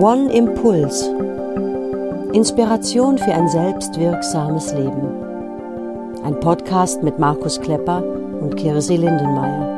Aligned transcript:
One 0.00 0.28
Impuls. 0.32 1.04
Inspiration 2.32 3.16
für 3.16 3.32
ein 3.32 3.46
selbstwirksames 3.48 4.72
Leben. 4.72 5.22
Ein 6.24 6.40
Podcast 6.40 7.04
mit 7.04 7.20
Markus 7.20 7.60
Klepper 7.60 8.02
und 8.02 8.56
Kirsi 8.56 8.96
Lindenmeier. 8.96 9.70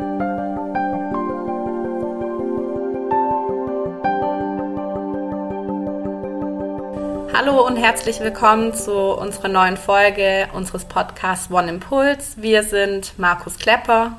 Hallo 7.34 7.66
und 7.66 7.77
herzlich 7.77 8.19
willkommen 8.20 8.73
zu 8.73 8.95
unserer 8.95 9.48
neuen 9.48 9.77
Folge 9.77 10.48
unseres 10.55 10.87
Podcasts 10.87 11.51
One 11.51 11.69
Impuls. 11.69 12.37
Wir 12.38 12.62
sind 12.62 13.12
Markus 13.19 13.59
Klepper. 13.59 14.16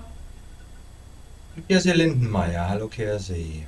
Kirsi 1.67 1.89
Lindenmeier. 1.91 2.69
Hallo 2.69 2.87
Kirsi. 2.87 3.65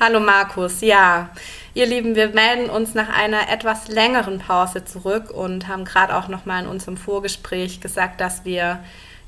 Hallo 0.00 0.20
Markus, 0.20 0.80
ja. 0.80 1.30
Ihr 1.74 1.86
Lieben, 1.86 2.14
wir 2.14 2.28
melden 2.28 2.70
uns 2.70 2.94
nach 2.94 3.08
einer 3.08 3.50
etwas 3.50 3.88
längeren 3.88 4.38
Pause 4.38 4.84
zurück 4.84 5.32
und 5.32 5.66
haben 5.66 5.84
gerade 5.84 6.16
auch 6.16 6.28
nochmal 6.28 6.62
in 6.62 6.68
unserem 6.68 6.96
Vorgespräch 6.96 7.80
gesagt, 7.80 8.20
dass 8.20 8.44
wir 8.44 8.78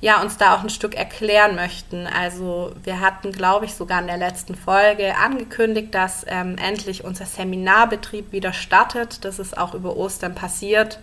ja, 0.01 0.23
uns 0.23 0.37
da 0.37 0.55
auch 0.55 0.63
ein 0.63 0.71
Stück 0.71 0.95
erklären 0.95 1.57
möchten. 1.57 2.07
Also 2.07 2.73
wir 2.85 3.01
hatten, 3.01 3.33
glaube 3.33 3.65
ich, 3.65 3.75
sogar 3.75 4.01
in 4.01 4.07
der 4.07 4.17
letzten 4.17 4.55
Folge 4.55 5.17
angekündigt, 5.17 5.93
dass 5.93 6.25
ähm, 6.29 6.57
endlich 6.57 7.03
unser 7.03 7.27
Seminarbetrieb 7.27 8.31
wieder 8.31 8.53
startet. 8.53 9.25
Das 9.25 9.41
ist 9.41 9.59
auch 9.59 9.75
über 9.75 9.97
Ostern 9.97 10.37
passiert. 10.37 11.01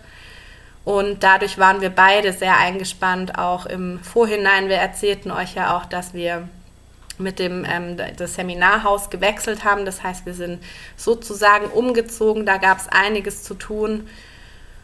Und 0.86 1.22
dadurch 1.22 1.58
waren 1.58 1.82
wir 1.82 1.90
beide 1.90 2.32
sehr 2.32 2.56
eingespannt, 2.56 3.38
auch 3.38 3.66
im 3.66 4.00
Vorhinein. 4.00 4.70
Wir 4.70 4.76
erzählten 4.76 5.30
euch 5.30 5.54
ja 5.56 5.76
auch, 5.76 5.84
dass 5.84 6.14
wir 6.14 6.48
mit 7.18 7.38
dem 7.38 7.64
ähm, 7.64 7.96
das 8.16 8.34
Seminarhaus 8.34 9.10
gewechselt 9.10 9.64
haben. 9.64 9.84
Das 9.84 10.02
heißt, 10.02 10.26
wir 10.26 10.34
sind 10.34 10.62
sozusagen 10.96 11.66
umgezogen. 11.66 12.46
Da 12.46 12.56
gab 12.56 12.78
es 12.78 12.88
einiges 12.88 13.42
zu 13.42 13.54
tun. 13.54 14.08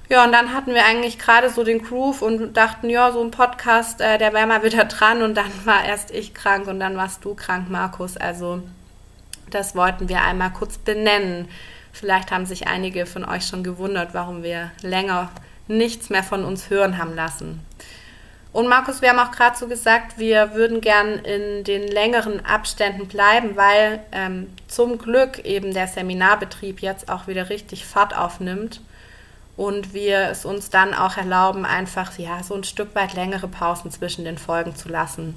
Ja, 0.09 0.25
und 0.25 0.33
dann 0.33 0.53
hatten 0.53 0.75
wir 0.75 0.85
eigentlich 0.85 1.19
gerade 1.19 1.49
so 1.49 1.65
den 1.65 1.83
Groove 1.83 2.21
und 2.21 2.55
dachten, 2.55 2.91
ja, 2.91 3.11
so 3.11 3.23
ein 3.23 3.31
Podcast, 3.31 4.01
äh, 4.01 4.19
der 4.19 4.33
wäre 4.33 4.47
mal 4.47 4.63
wieder 4.63 4.85
dran. 4.85 5.23
Und 5.23 5.35
dann 5.35 5.51
war 5.65 5.85
erst 5.85 6.11
ich 6.11 6.35
krank 6.35 6.67
und 6.67 6.81
dann 6.81 6.97
warst 6.97 7.25
du 7.25 7.35
krank, 7.35 7.71
Markus. 7.71 8.17
Also 8.17 8.63
das 9.51 9.75
wollten 9.75 10.09
wir 10.09 10.23
einmal 10.23 10.51
kurz 10.51 10.79
benennen. 10.79 11.49
Vielleicht 11.93 12.33
haben 12.33 12.45
sich 12.45 12.67
einige 12.67 13.07
von 13.07 13.25
euch 13.25 13.47
schon 13.47 13.63
gewundert, 13.63 14.15
warum 14.15 14.43
wir 14.43 14.73
länger 14.83 15.31
nichts 15.69 16.11
mehr 16.11 16.25
von 16.25 16.45
uns 16.45 16.69
hören 16.69 16.99
haben 16.99 17.15
lassen. 17.15 17.65
Und 18.55 18.69
Markus, 18.69 19.03
wir 19.03 19.11
haben 19.11 19.19
auch 19.19 19.33
gerade 19.33 19.59
so 19.59 19.67
gesagt, 19.67 20.17
wir 20.17 20.55
würden 20.55 20.81
gern 20.81 21.19
in 21.19 21.65
den 21.65 21.89
längeren 21.89 22.47
Abständen 22.47 23.09
bleiben, 23.09 23.57
weil 23.57 23.99
ähm, 24.13 24.49
zum 24.69 24.97
Glück 24.97 25.45
eben 25.45 25.75
der 25.75 25.89
Seminarbetrieb 25.89 26.81
jetzt 26.81 27.09
auch 27.09 27.27
wieder 27.27 27.51
richtig 27.51 27.85
Fahrt 27.85 28.17
aufnimmt 28.17 28.81
und 29.57 29.93
wir 29.93 30.29
es 30.31 30.45
uns 30.45 30.71
dann 30.71 30.95
auch 30.95 31.17
erlauben, 31.17 31.65
einfach 31.65 32.17
ja 32.17 32.45
so 32.45 32.55
ein 32.55 32.63
Stück 32.63 32.95
weit 32.95 33.15
längere 33.15 33.49
Pausen 33.49 33.91
zwischen 33.91 34.25
den 34.25 34.39
Folgen 34.39 34.77
zu 34.77 34.89
lassen. 34.89 35.37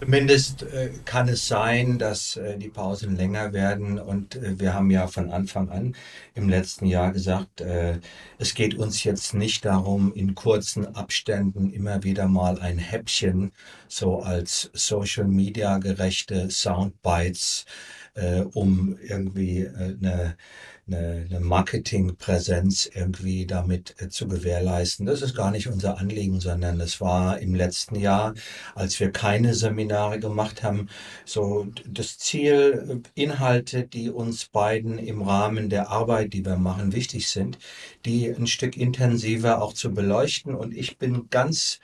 Zumindest 0.00 0.64
äh, 0.64 0.90
kann 1.04 1.28
es 1.28 1.46
sein, 1.46 1.98
dass 1.98 2.36
äh, 2.36 2.58
die 2.58 2.68
Pausen 2.68 3.16
länger 3.16 3.52
werden. 3.52 3.98
Und 3.98 4.36
äh, 4.36 4.58
wir 4.58 4.74
haben 4.74 4.90
ja 4.90 5.06
von 5.06 5.30
Anfang 5.30 5.70
an 5.70 5.94
im 6.34 6.48
letzten 6.48 6.86
Jahr 6.86 7.12
gesagt, 7.12 7.62
es 8.38 8.54
geht 8.54 8.74
uns 8.74 9.04
jetzt 9.04 9.34
nicht 9.34 9.64
darum, 9.64 10.12
in 10.12 10.34
kurzen 10.34 10.96
Abständen 10.96 11.70
immer 11.72 12.02
wieder 12.02 12.26
mal 12.26 12.58
ein 12.60 12.78
Häppchen 12.78 13.52
so 13.86 14.20
als 14.20 14.70
Social 14.72 15.26
Media 15.26 15.78
gerechte 15.78 16.50
Soundbites, 16.50 17.66
um 18.52 18.98
irgendwie 19.00 19.68
eine 19.68 20.36
eine, 20.86 21.26
eine 21.30 21.40
Marketingpräsenz 21.40 22.90
irgendwie 22.92 23.46
damit 23.46 23.94
äh, 24.00 24.08
zu 24.08 24.28
gewährleisten. 24.28 25.06
Das 25.06 25.22
ist 25.22 25.34
gar 25.34 25.50
nicht 25.50 25.68
unser 25.68 25.98
Anliegen, 25.98 26.40
sondern 26.40 26.80
es 26.80 27.00
war 27.00 27.38
im 27.38 27.54
letzten 27.54 27.96
Jahr, 27.96 28.34
als 28.74 29.00
wir 29.00 29.10
keine 29.10 29.54
Seminare 29.54 30.20
gemacht 30.20 30.62
haben, 30.62 30.88
so 31.24 31.66
das 31.86 32.18
Ziel, 32.18 33.02
Inhalte, 33.14 33.84
die 33.84 34.10
uns 34.10 34.46
beiden 34.46 34.98
im 34.98 35.22
Rahmen 35.22 35.70
der 35.70 35.90
Arbeit, 35.90 36.32
die 36.32 36.44
wir 36.44 36.56
machen, 36.56 36.92
wichtig 36.92 37.28
sind, 37.28 37.58
die 38.04 38.28
ein 38.28 38.46
Stück 38.46 38.76
intensiver 38.76 39.62
auch 39.62 39.72
zu 39.72 39.92
beleuchten. 39.92 40.54
Und 40.54 40.76
ich 40.76 40.98
bin 40.98 41.28
ganz 41.30 41.80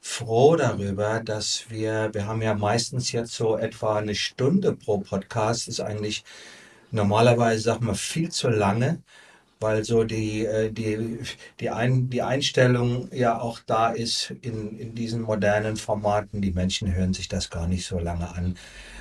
froh 0.00 0.56
darüber, 0.56 1.20
dass 1.20 1.66
wir, 1.70 2.10
wir 2.12 2.26
haben 2.26 2.42
ja 2.42 2.54
meistens 2.54 3.12
jetzt 3.12 3.32
so 3.34 3.56
etwa 3.56 3.96
eine 3.98 4.14
Stunde 4.14 4.74
pro 4.74 4.98
Podcast, 4.98 5.68
ist 5.68 5.80
eigentlich 5.80 6.24
normalerweise, 6.92 7.62
sag 7.62 7.80
mal, 7.80 7.94
viel 7.94 8.30
zu 8.30 8.48
lange, 8.48 9.02
weil 9.60 9.84
so 9.84 10.04
die, 10.04 10.44
äh, 10.44 10.70
die, 10.72 11.18
die, 11.60 11.70
Ein, 11.70 12.10
die 12.10 12.22
Einstellung 12.22 13.08
ja 13.12 13.40
auch 13.40 13.60
da 13.66 13.90
ist 13.90 14.32
in, 14.42 14.78
in 14.78 14.94
diesen 14.94 15.22
modernen 15.22 15.76
Formaten. 15.76 16.42
Die 16.42 16.52
Menschen 16.52 16.94
hören 16.94 17.14
sich 17.14 17.28
das 17.28 17.50
gar 17.50 17.66
nicht 17.68 17.86
so 17.86 17.98
lange 17.98 18.28
an. 18.34 18.56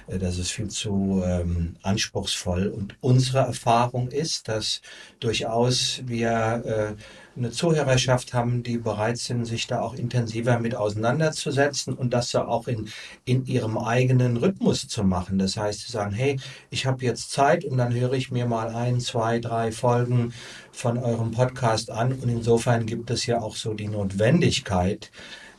Äh, 0.07 0.19
das 0.19 0.37
ist 0.37 0.51
viel 0.51 0.69
zu 0.69 1.23
ähm, 1.25 1.75
anspruchsvoll. 1.81 2.67
Und 2.67 2.95
unsere 3.01 3.39
Erfahrung 3.39 4.09
ist, 4.09 4.47
dass 4.47 4.81
durchaus 5.19 6.01
wir 6.05 6.95
äh, 6.97 7.01
eine 7.35 7.51
Zuhörerschaft 7.51 8.33
haben, 8.33 8.63
die 8.63 8.77
bereit 8.77 9.17
sind, 9.17 9.45
sich 9.45 9.67
da 9.67 9.81
auch 9.81 9.93
intensiver 9.93 10.59
mit 10.59 10.75
auseinanderzusetzen 10.75 11.93
und 11.93 12.13
das 12.13 12.31
ja 12.33 12.45
auch 12.45 12.67
in, 12.67 12.89
in 13.25 13.45
ihrem 13.45 13.77
eigenen 13.77 14.37
Rhythmus 14.37 14.87
zu 14.87 15.03
machen. 15.03 15.39
Das 15.39 15.57
heißt, 15.57 15.81
sie 15.81 15.91
sagen, 15.91 16.13
hey, 16.13 16.37
ich 16.69 16.85
habe 16.85 17.05
jetzt 17.05 17.31
Zeit 17.31 17.63
und 17.63 17.77
dann 17.77 17.93
höre 17.93 18.13
ich 18.13 18.31
mir 18.31 18.45
mal 18.45 18.69
ein, 18.75 18.99
zwei, 18.99 19.39
drei 19.39 19.71
Folgen 19.71 20.33
von 20.71 20.97
eurem 20.97 21.31
Podcast 21.31 21.89
an. 21.89 22.13
Und 22.13 22.29
insofern 22.29 22.85
gibt 22.85 23.09
es 23.11 23.25
ja 23.25 23.41
auch 23.41 23.55
so 23.55 23.73
die 23.73 23.87
Notwendigkeit 23.87 25.11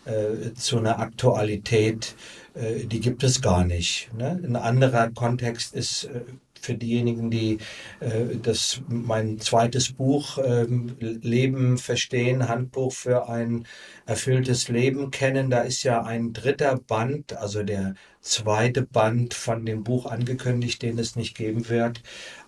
äh, 0.05 0.53
zu 0.55 0.79
einer 0.79 0.99
Aktualität, 0.99 2.15
äh, 2.55 2.85
die 2.85 3.01
gibt 3.01 3.23
es 3.23 3.41
gar 3.41 3.65
nicht. 3.65 4.11
Ne? 4.17 4.41
Ein 4.45 4.57
anderer 4.57 5.11
Kontext 5.11 5.75
ist 5.75 6.05
äh, 6.05 6.21
für 6.63 6.75
diejenigen, 6.75 7.31
die 7.31 7.59
äh, 8.01 8.37
das 8.41 8.83
mein 8.89 9.39
zweites 9.41 9.93
Buch 9.93 10.39
ähm, 10.45 10.97
Leben 11.01 11.79
verstehen, 11.79 12.49
Handbuch 12.49 12.93
für 12.93 13.29
ein 13.29 13.67
erfülltes 14.07 14.69
Leben 14.69 15.11
kennen. 15.11 15.51
Da 15.51 15.61
ist 15.63 15.83
ja 15.83 16.03
ein 16.03 16.33
dritter 16.33 16.79
Band, 16.79 17.37
also 17.37 17.63
der 17.63 17.95
zweite 18.21 18.83
Band 18.83 19.35
von 19.35 19.67
dem 19.67 19.85
Buch 19.85 20.07
angekündigt, 20.07 20.83
den 20.83 20.99
es 20.99 21.17
nicht 21.17 21.37
geben 21.37 21.69
wird, 21.69 22.03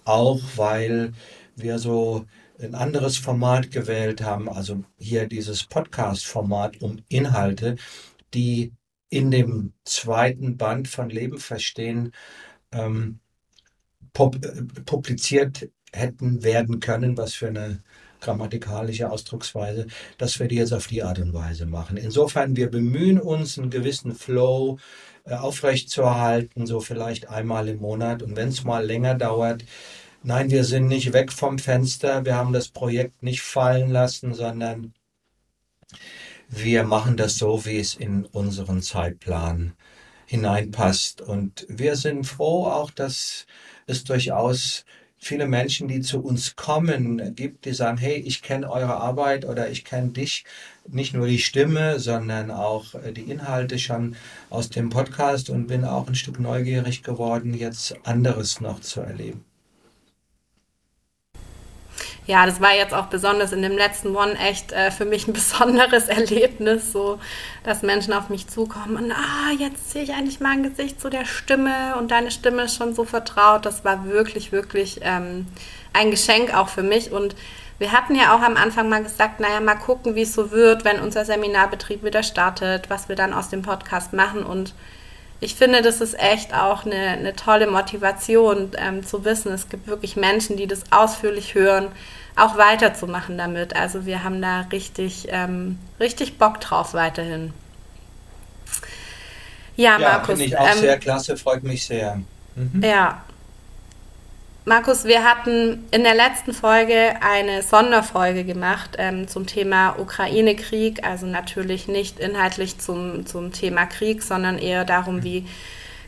auch 0.05 0.41
weil 0.57 1.13
wir 1.57 1.79
so 1.79 2.27
ein 2.61 2.75
anderes 2.75 3.17
Format 3.17 3.71
gewählt 3.71 4.23
haben, 4.23 4.49
also 4.49 4.85
hier 4.99 5.27
dieses 5.27 5.65
Podcast-Format 5.65 6.81
um 6.83 7.03
Inhalte, 7.09 7.77
die 8.33 8.73
in 9.11 9.31
dem 9.31 9.73
zweiten 9.85 10.57
Band 10.57 10.89
von 10.89 11.09
Leben 11.11 11.39
verstehen 11.39 12.13
ähm, 12.73 13.21
äh, 13.21 13.24
publiziert 14.15 15.69
hätten 15.93 16.43
werden 16.43 16.81
können, 16.81 17.17
was 17.17 17.35
für 17.35 17.49
eine 17.49 17.81
grammatikalische 18.21 19.11
Ausdrucksweise, 19.11 19.87
dass 20.19 20.41
wir 20.41 20.49
die 20.49 20.57
jetzt 20.57 20.73
auf 20.73 20.87
die 20.87 21.03
Art 21.03 21.19
und 21.19 21.35
Weise 21.35 21.67
machen. 21.67 21.97
Insofern, 21.97 22.57
wir 22.57 22.71
bemühen 22.71 23.21
uns, 23.21 23.59
einen 23.59 23.71
gewissen 23.71 24.15
Flow 24.15 24.79
äh, 25.27 25.35
aufrechtzuerhalten, 25.35 26.67
so 26.67 26.81
vielleicht 26.81 27.29
einmal 27.29 27.69
im 27.69 27.81
Monat. 27.81 28.23
Und 28.23 28.37
wenn 28.37 28.49
es 28.49 28.65
mal 28.65 28.85
länger 28.85 29.15
dauert, 29.15 29.65
nein, 30.23 30.51
wir 30.51 30.65
sind 30.65 30.87
nicht 30.87 31.13
weg 31.13 31.33
vom 31.33 31.59
Fenster, 31.59 32.25
wir 32.25 32.35
haben 32.35 32.53
das 32.53 32.69
Projekt 32.69 33.23
nicht 33.23 33.43
fallen 33.43 33.91
lassen, 33.91 34.33
sondern 34.33 34.95
wir 36.49 36.85
machen 36.85 37.17
das 37.17 37.37
so, 37.37 37.65
wie 37.67 37.79
es 37.79 37.95
in 37.95 38.25
unseren 38.25 38.81
Zeitplan 38.81 39.75
hineinpasst. 40.27 41.21
Und 41.21 41.67
wir 41.69 41.97
sind 41.97 42.25
froh 42.25 42.67
auch, 42.67 42.91
dass 42.91 43.47
es 43.87 44.05
durchaus 44.05 44.85
viele 45.17 45.47
Menschen, 45.47 45.89
die 45.89 46.01
zu 46.01 46.21
uns 46.21 46.55
kommen, 46.57 47.35
gibt, 47.35 47.65
die 47.65 47.73
sagen, 47.73 47.97
hey, 47.99 48.17
ich 48.17 48.43
kenne 48.43 48.71
eure 48.71 48.97
Arbeit 48.97 49.45
oder 49.45 49.71
ich 49.71 49.85
kenne 49.85 50.11
dich, 50.11 50.45
nicht 50.87 51.15
nur 51.15 51.27
die 51.27 51.39
Stimme, 51.39 51.99
sondern 51.99 52.51
auch 52.51 52.95
äh, 52.95 53.13
die 53.13 53.31
Inhalte 53.31 53.79
schon 53.79 54.17
aus 54.51 54.69
dem 54.69 54.91
Podcast 54.91 55.49
und 55.51 55.67
bin 55.67 55.85
auch 55.85 56.09
ein 56.09 56.15
Stück 56.15 56.39
neugierig 56.39 57.03
geworden, 57.03 57.55
jetzt 57.55 57.97
anderes 58.05 58.61
noch 58.61 58.81
zu 58.81 59.01
erleben 59.01 59.45
ja, 62.27 62.47
das 62.47 62.61
war 62.61 62.75
jetzt 62.75 62.95
auch 62.95 63.07
besonders 63.07 63.53
in 63.53 63.61
dem 63.61 63.77
letzten 63.77 64.17
One 64.17 64.39
echt 64.39 64.73
äh, 64.73 64.91
für 64.91 65.05
mich 65.05 65.29
ein 65.29 65.33
besonderes 65.35 66.09
Erlebnis, 66.09 66.93
so 66.93 67.19
dass 67.65 67.83
Menschen 67.83 68.13
auf 68.13 68.29
mich 68.29 68.49
zukommen 68.49 68.97
und 68.97 69.13
ah, 69.13 69.53
jetzt 69.59 69.91
sehe 69.91 70.03
ich 70.03 70.13
eigentlich 70.13 70.41
mein 70.41 70.63
Gesicht 70.63 71.01
zu 71.01 71.11
der 71.11 71.25
Stimme 71.25 71.97
und 71.99 72.11
deine 72.11 72.31
Stimme 72.31 72.63
ist 72.63 72.77
schon 72.77 72.95
so 72.95 73.05
vertraut. 73.05 73.67
Das 73.67 73.85
war 73.85 74.07
wirklich, 74.07 74.53
wirklich 74.53 75.01
ähm, 75.03 75.47
ein 75.93 76.11
Geschenk 76.11 76.55
auch 76.55 76.69
für 76.69 76.83
mich 76.83 77.13
und 77.13 77.37
wir 77.79 77.93
hatten 77.93 78.15
ja 78.15 78.35
auch 78.35 78.41
am 78.41 78.57
Anfang 78.57 78.89
mal 78.89 79.03
gesagt, 79.03 79.41
naja, 79.41 79.61
mal 79.61 79.75
gucken, 79.75 80.15
wie 80.15 80.23
es 80.23 80.33
so 80.33 80.53
wird, 80.53 80.85
wenn 80.85 81.01
unser 81.01 81.25
Seminarbetrieb 81.25 82.05
wieder 82.05 82.23
startet, 82.23 82.89
was 82.89 83.09
wir 83.09 83.17
dann 83.17 83.35
aus 83.35 83.49
dem 83.49 83.63
Podcast 83.63 84.13
machen 84.13 84.45
und 84.45 84.75
ich 85.45 85.55
finde, 85.55 85.83
das 85.83 86.01
ist 86.01 86.19
echt 86.19 86.55
auch 86.55 86.87
eine, 86.87 86.97
eine 86.97 87.37
tolle 87.37 87.67
Motivation 87.67 88.71
ähm, 88.79 89.05
zu 89.05 89.25
wissen, 89.25 89.53
es 89.53 89.69
gibt 89.69 89.87
wirklich 89.87 90.17
Menschen, 90.17 90.57
die 90.57 90.67
das 90.67 90.91
ausführlich 90.91 91.55
hören, 91.55 91.89
auch 92.35 92.57
weiterzumachen 92.57 93.37
damit. 93.37 93.77
Also 93.77 94.07
wir 94.07 94.25
haben 94.25 94.41
da 94.41 94.63
richtig, 94.73 95.27
ähm, 95.29 95.79
richtig 96.01 96.39
Bock 96.39 96.61
drauf 96.61 96.95
weiterhin. 96.95 97.53
Ja, 99.77 99.99
ja 99.99 100.09
Markus. 100.09 100.39
Finde 100.39 100.45
ich 100.45 100.57
auch 100.57 100.71
ähm, 100.71 100.79
sehr 100.79 100.99
klasse, 100.99 101.37
freut 101.37 101.63
mich 101.63 101.85
sehr. 101.85 102.21
Mhm. 102.57 102.83
Ja. 102.83 103.23
Markus, 104.67 105.05
wir 105.05 105.25
hatten 105.25 105.85
in 105.91 106.05
der 106.05 106.15
letzten 106.15 106.55
Folge 106.55 107.17
eine 107.21 107.61
Sonderfolge 107.61 108.45
gemacht 108.45 108.97
ähm, 108.97 109.29
zum 109.29 109.47
Thema 109.47 109.97
Ukraine-Krieg, 109.99 111.07
also 111.07 111.27
natürlich 111.27 111.87
nicht 111.87 112.19
inhaltlich 112.19 112.79
zum, 112.79 113.27
zum 113.27 113.53
Thema 113.53 113.85
Krieg, 113.85 114.23
sondern 114.23 114.57
eher 114.57 114.87
darum, 114.87 115.23
wie 115.23 115.47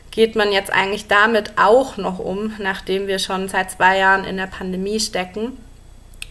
geht 0.09 0.35
man 0.35 0.51
jetzt 0.51 0.73
eigentlich 0.73 1.05
damit 1.05 1.51
auch 1.55 1.97
noch 1.97 2.17
um, 2.17 2.51
nachdem 2.57 3.05
wir 3.05 3.19
schon 3.19 3.47
seit 3.47 3.69
zwei 3.69 3.99
Jahren 3.99 4.23
in 4.23 4.37
der 4.37 4.47
Pandemie 4.47 4.99
stecken. 4.99 5.55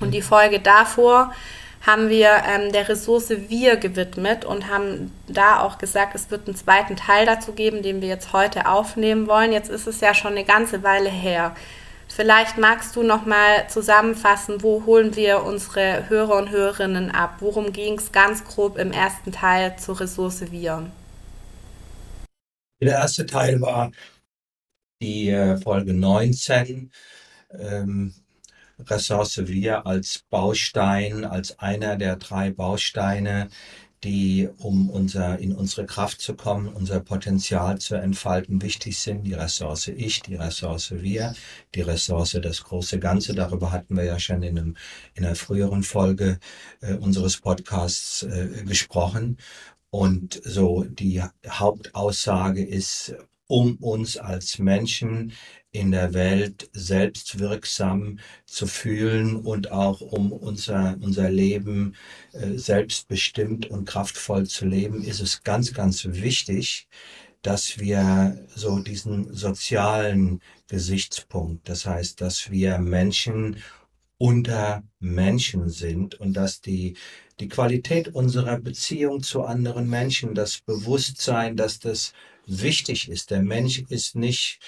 Und 0.00 0.11
die 0.11 0.22
Folge 0.22 0.58
davor 0.58 1.32
haben 1.87 2.08
wir 2.08 2.43
ähm, 2.44 2.72
der 2.72 2.88
Ressource 2.88 3.31
Wir 3.49 3.76
gewidmet 3.76 4.44
und 4.44 4.69
haben 4.69 5.12
da 5.29 5.61
auch 5.61 5.79
gesagt, 5.79 6.17
es 6.17 6.32
wird 6.32 6.49
einen 6.49 6.56
zweiten 6.56 6.96
Teil 6.96 7.25
dazu 7.25 7.52
geben, 7.52 7.84
den 7.84 8.02
wir 8.02 8.08
jetzt 8.08 8.32
heute 8.32 8.67
aufnehmen 8.67 9.29
wollen. 9.29 9.52
Jetzt 9.52 9.70
ist 9.70 9.87
es 9.87 10.00
ja 10.00 10.12
schon 10.12 10.32
eine 10.32 10.44
ganze 10.44 10.82
Weile 10.82 11.08
her. 11.08 11.55
Vielleicht 12.17 12.57
magst 12.57 12.97
du 12.97 13.03
noch 13.03 13.27
mal 13.27 13.69
zusammenfassen, 13.69 14.63
wo 14.63 14.87
holen 14.87 15.15
wir 15.17 15.43
unsere 15.43 16.09
Hörer 16.09 16.39
und 16.39 16.49
Hörerinnen 16.51 17.11
ab? 17.11 17.37
Worum 17.41 17.75
ging 17.75 17.99
es 17.99 18.11
ganz 18.11 18.43
grob 18.43 18.79
im 18.79 18.91
ersten 18.91 19.33
Teil 19.33 19.79
zur 19.79 20.01
Ressource 20.01 20.51
Wir? 20.51 20.91
Der 22.81 22.93
erste 22.93 23.27
Teil 23.27 23.61
war 23.61 23.93
die 25.03 25.29
äh, 25.29 25.59
Folge 25.59 25.93
19. 25.93 26.91
Ähm, 27.51 28.15
Ressource 28.79 29.47
Wir 29.47 29.87
als 29.87 30.25
Baustein, 30.31 31.27
als 31.27 31.59
einer 31.59 31.97
der 31.97 32.17
drei 32.17 32.51
Bausteine, 32.51 33.51
die, 34.06 34.49
um 34.58 34.88
unser, 34.88 35.41
in 35.41 35.53
unsere 35.53 35.85
Kraft 35.85 36.20
zu 36.20 36.35
kommen, 36.35 36.69
unser 36.69 37.00
Potenzial 37.00 37.79
zu 37.79 37.97
entfalten, 37.97 38.62
wichtig 38.62 38.99
sind. 39.00 39.25
Die 39.25 39.35
Ressource 39.35 39.88
Ich, 39.88 40.23
die 40.23 40.37
Ressource 40.37 40.93
Wir, 40.93 41.35
die 41.75 41.81
Ressource 41.81 42.38
das 42.41 42.62
große 42.62 43.00
Ganze. 43.00 43.35
Darüber 43.35 43.73
hatten 43.73 43.97
wir 43.97 44.05
ja 44.05 44.20
schon 44.20 44.44
in, 44.44 44.58
einem, 44.58 44.76
in 45.14 45.25
einer 45.25 45.35
früheren 45.35 45.82
Folge 45.82 46.38
äh, 46.82 46.94
unseres 46.94 47.38
Podcasts 47.38 48.23
äh, 48.23 48.62
gesprochen. 48.64 49.38
Und 49.91 50.41
so 50.44 50.85
die 50.85 51.23
Hauptaussage 51.49 52.64
ist, 52.64 53.12
um 53.49 53.76
uns 53.76 54.17
als 54.17 54.61
Menschen 54.61 55.32
in 55.76 55.90
der 55.90 56.14
Welt 56.14 56.70
selbstwirksam 56.73 58.19
zu 58.46 58.67
fühlen 58.67 59.37
und 59.37 59.70
auch 59.70 60.00
um 60.00 60.32
unser, 60.32 60.96
unser 61.00 61.31
Leben 61.31 61.94
äh, 62.32 62.56
selbstbestimmt 62.56 63.67
und 63.67 63.84
kraftvoll 63.84 64.46
zu 64.46 64.67
leben, 64.67 65.02
ist 65.05 65.20
es 65.20 65.43
ganz, 65.43 65.73
ganz 65.75 66.05
wichtig, 66.05 66.88
dass 67.43 67.78
wir 67.78 68.46
so 68.55 68.81
diesen 68.81 69.32
sozialen 69.32 70.40
Gesichtspunkt, 70.69 71.69
das 71.69 71.87
heißt, 71.87 72.20
dass 72.20 72.50
wir 72.50 72.79
Menschen 72.79 73.56
unter 74.19 74.82
Menschen 74.99 75.69
sind 75.69 76.14
und 76.14 76.32
dass 76.32 76.61
die, 76.61 76.96
die 77.38 77.49
Qualität 77.49 78.08
unserer 78.08 78.58
Beziehung 78.58 79.22
zu 79.22 79.43
anderen 79.43 79.88
Menschen, 79.88 80.34
das 80.34 80.61
Bewusstsein, 80.61 81.56
dass 81.56 81.79
das 81.79 82.14
wichtig 82.46 83.08
ist. 83.11 83.31
Der 83.31 83.43
Mensch 83.43 83.79
ist 83.88 84.17
nicht 84.17 84.58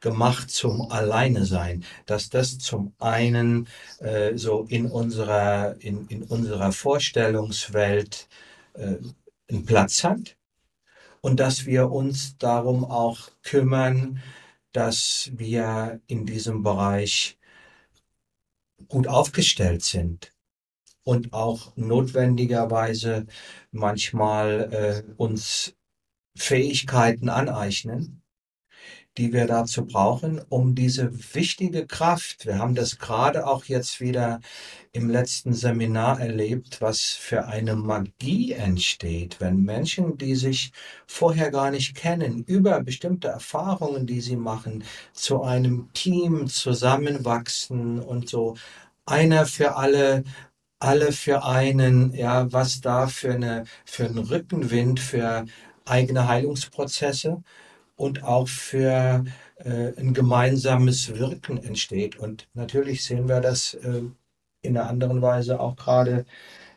gemacht 0.00 0.50
zum 0.50 0.90
Alleine 0.92 1.44
sein, 1.44 1.84
dass 2.06 2.28
das 2.30 2.58
zum 2.58 2.94
einen 2.98 3.68
äh, 4.00 4.36
so 4.36 4.64
in 4.68 4.86
unserer, 4.86 5.76
in, 5.80 6.06
in 6.08 6.22
unserer 6.22 6.72
Vorstellungswelt 6.72 8.28
äh, 8.74 8.96
einen 9.50 9.66
Platz 9.66 10.04
hat 10.04 10.36
und 11.20 11.40
dass 11.40 11.66
wir 11.66 11.90
uns 11.90 12.38
darum 12.38 12.84
auch 12.84 13.30
kümmern, 13.42 14.22
dass 14.72 15.30
wir 15.34 16.00
in 16.06 16.26
diesem 16.26 16.62
Bereich 16.62 17.38
gut 18.88 19.08
aufgestellt 19.08 19.82
sind 19.82 20.32
und 21.02 21.32
auch 21.32 21.72
notwendigerweise 21.76 23.26
manchmal 23.72 25.04
äh, 25.08 25.12
uns 25.16 25.74
Fähigkeiten 26.36 27.28
aneignen, 27.28 28.22
die 29.16 29.32
wir 29.32 29.46
dazu 29.46 29.84
brauchen, 29.86 30.40
um 30.48 30.74
diese 30.74 31.10
wichtige 31.34 31.86
Kraft, 31.86 32.46
wir 32.46 32.58
haben 32.58 32.74
das 32.74 32.98
gerade 32.98 33.46
auch 33.46 33.64
jetzt 33.64 34.00
wieder 34.00 34.40
im 34.92 35.10
letzten 35.10 35.54
Seminar 35.54 36.20
erlebt, 36.20 36.80
was 36.80 37.00
für 37.00 37.46
eine 37.46 37.74
Magie 37.74 38.52
entsteht, 38.52 39.40
wenn 39.40 39.62
Menschen, 39.62 40.18
die 40.18 40.34
sich 40.36 40.72
vorher 41.06 41.50
gar 41.50 41.70
nicht 41.70 41.96
kennen, 41.96 42.44
über 42.44 42.80
bestimmte 42.82 43.28
Erfahrungen, 43.28 44.06
die 44.06 44.20
sie 44.20 44.36
machen, 44.36 44.84
zu 45.12 45.42
einem 45.42 45.92
Team 45.94 46.46
zusammenwachsen 46.46 48.00
und 48.00 48.28
so 48.28 48.56
einer 49.06 49.46
für 49.46 49.76
alle 49.76 50.24
alle 50.80 51.12
für 51.12 51.44
einen, 51.44 52.12
ja, 52.14 52.52
was 52.52 52.80
da 52.80 53.08
für 53.08 53.32
eine, 53.34 53.64
für 53.84 54.04
einen 54.06 54.18
Rückenwind, 54.18 55.00
für 55.00 55.44
eigene 55.84 56.28
Heilungsprozesse 56.28 57.42
und 57.98 58.22
auch 58.22 58.48
für 58.48 59.24
äh, 59.56 59.92
ein 59.98 60.14
gemeinsames 60.14 61.18
Wirken 61.18 61.62
entsteht. 61.62 62.16
Und 62.16 62.48
natürlich 62.54 63.04
sehen 63.04 63.28
wir 63.28 63.40
das 63.40 63.74
äh, 63.74 64.02
in 64.62 64.76
einer 64.76 64.88
anderen 64.88 65.20
Weise 65.20 65.60
auch 65.60 65.76
gerade 65.76 66.24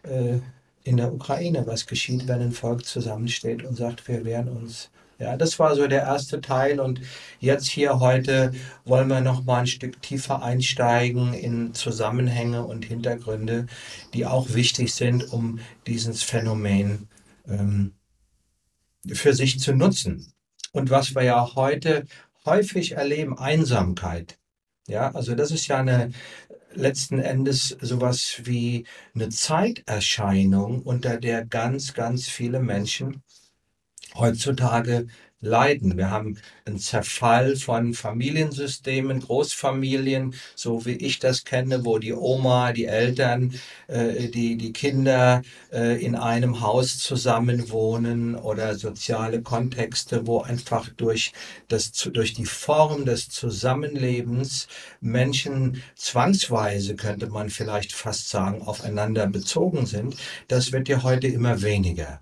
äh, 0.04 0.40
in 0.84 0.98
der 0.98 1.14
Ukraine, 1.14 1.66
was 1.68 1.86
geschieht, 1.86 2.28
wenn 2.28 2.42
ein 2.42 2.52
Volk 2.52 2.86
zusammensteht 2.86 3.64
und 3.64 3.76
sagt, 3.76 4.08
wir 4.08 4.26
wehren 4.26 4.50
uns. 4.50 4.90
Ja, 5.20 5.38
das 5.38 5.60
war 5.60 5.76
so 5.76 5.86
der 5.86 6.02
erste 6.02 6.42
Teil 6.42 6.80
und 6.80 7.02
jetzt 7.40 7.68
hier 7.68 8.00
heute 8.00 8.54
wollen 8.86 9.08
wir 9.08 9.22
noch 9.22 9.44
mal 9.44 9.60
ein 9.60 9.68
Stück 9.68 10.02
tiefer 10.02 10.42
einsteigen 10.42 11.36
in 11.36 11.76
Zusammenhänge 11.76 12.66
und 12.66 12.86
Hintergründe, 12.86 13.68
die 14.16 14.26
auch 14.26 14.56
wichtig 14.56 14.96
sind, 14.96 15.32
um 15.32 15.60
dieses 15.86 16.24
Phänomen 16.24 17.08
ähm, 17.48 17.94
für 19.14 19.36
sich 19.36 19.60
zu 19.60 19.76
nutzen. 19.76 20.34
Und 20.72 20.90
was 20.90 21.16
wir 21.16 21.24
ja 21.24 21.56
heute 21.56 22.06
häufig 22.46 22.94
erleben, 22.94 23.38
Einsamkeit. 23.38 24.40
Ja, 24.88 25.12
also 25.12 25.36
das 25.36 25.52
ist 25.52 25.68
ja 25.68 25.78
eine 25.78 26.12
letzten 26.74 27.20
Endes 27.20 27.70
sowas 27.82 28.42
wie 28.44 28.86
eine 29.14 29.30
Zeiterscheinung, 29.30 30.82
unter 30.82 31.18
der 31.18 31.46
ganz, 31.46 31.94
ganz 31.94 32.28
viele 32.28 32.60
Menschen 32.60 33.24
heutzutage 34.16 35.08
leiden. 35.42 35.98
Wir 35.98 36.10
haben 36.10 36.38
einen 36.66 36.80
Zerfall 36.80 37.56
von 37.56 37.94
Familiensystemen, 37.94 39.20
Großfamilien, 39.22 40.36
so 40.56 40.86
wie 40.86 40.94
ich 40.94 41.20
das 41.20 41.44
kenne, 41.44 41.84
wo 41.84 42.00
die 42.00 42.14
Oma, 42.14 42.74
die 42.74 42.86
Eltern, 42.86 43.54
äh, 43.88 44.30
die, 44.30 44.56
die 44.58 44.72
Kinder 44.72 45.42
äh, 45.72 46.04
in 46.04 46.16
einem 46.16 46.62
Haus 46.62 47.00
zusammenwohnen 47.00 48.36
oder 48.36 48.76
soziale 48.76 49.42
Kontexte, 49.42 50.28
wo 50.28 50.42
einfach 50.42 50.90
durch, 50.90 51.34
das, 51.68 51.92
durch 51.92 52.34
die 52.34 52.46
Form 52.46 53.06
des 53.06 53.30
Zusammenlebens 53.30 54.68
Menschen 55.02 55.82
zwangsweise, 55.96 56.96
könnte 56.96 57.28
man 57.28 57.50
vielleicht 57.50 57.94
fast 57.94 58.30
sagen, 58.30 58.62
aufeinander 58.62 59.28
bezogen 59.28 59.86
sind. 59.86 60.16
Das 60.48 60.72
wird 60.72 60.88
ja 60.88 61.04
heute 61.04 61.28
immer 61.28 61.62
weniger. 61.62 62.22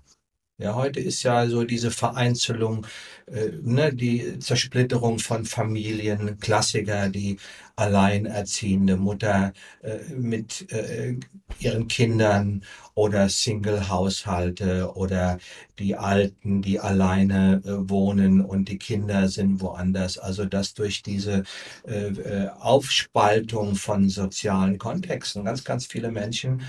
Ja, 0.60 0.74
heute 0.74 1.00
ist 1.00 1.22
ja 1.22 1.48
so 1.48 1.64
diese 1.64 1.90
Vereinzelung, 1.90 2.86
äh, 3.26 3.48
ne, 3.62 3.94
die 3.94 4.38
Zersplitterung 4.40 5.18
von 5.18 5.46
Familien, 5.46 6.38
Klassiker, 6.38 7.08
die 7.08 7.38
alleinerziehende 7.76 8.98
Mutter 8.98 9.54
äh, 9.82 10.00
mit 10.14 10.70
äh, 10.70 11.16
ihren 11.60 11.88
Kindern 11.88 12.62
oder 12.94 13.30
Single-Haushalte 13.30 14.92
oder 14.94 15.38
die 15.78 15.96
Alten, 15.96 16.60
die 16.60 16.78
alleine 16.78 17.62
äh, 17.64 17.88
wohnen 17.88 18.42
und 18.42 18.68
die 18.68 18.78
Kinder 18.78 19.28
sind 19.28 19.62
woanders. 19.62 20.18
Also 20.18 20.44
dass 20.44 20.74
durch 20.74 21.02
diese 21.02 21.44
äh, 21.88 22.08
äh, 22.08 22.48
Aufspaltung 22.58 23.76
von 23.76 24.10
sozialen 24.10 24.76
Kontexten 24.76 25.42
ganz, 25.42 25.64
ganz 25.64 25.86
viele 25.86 26.10
Menschen 26.10 26.62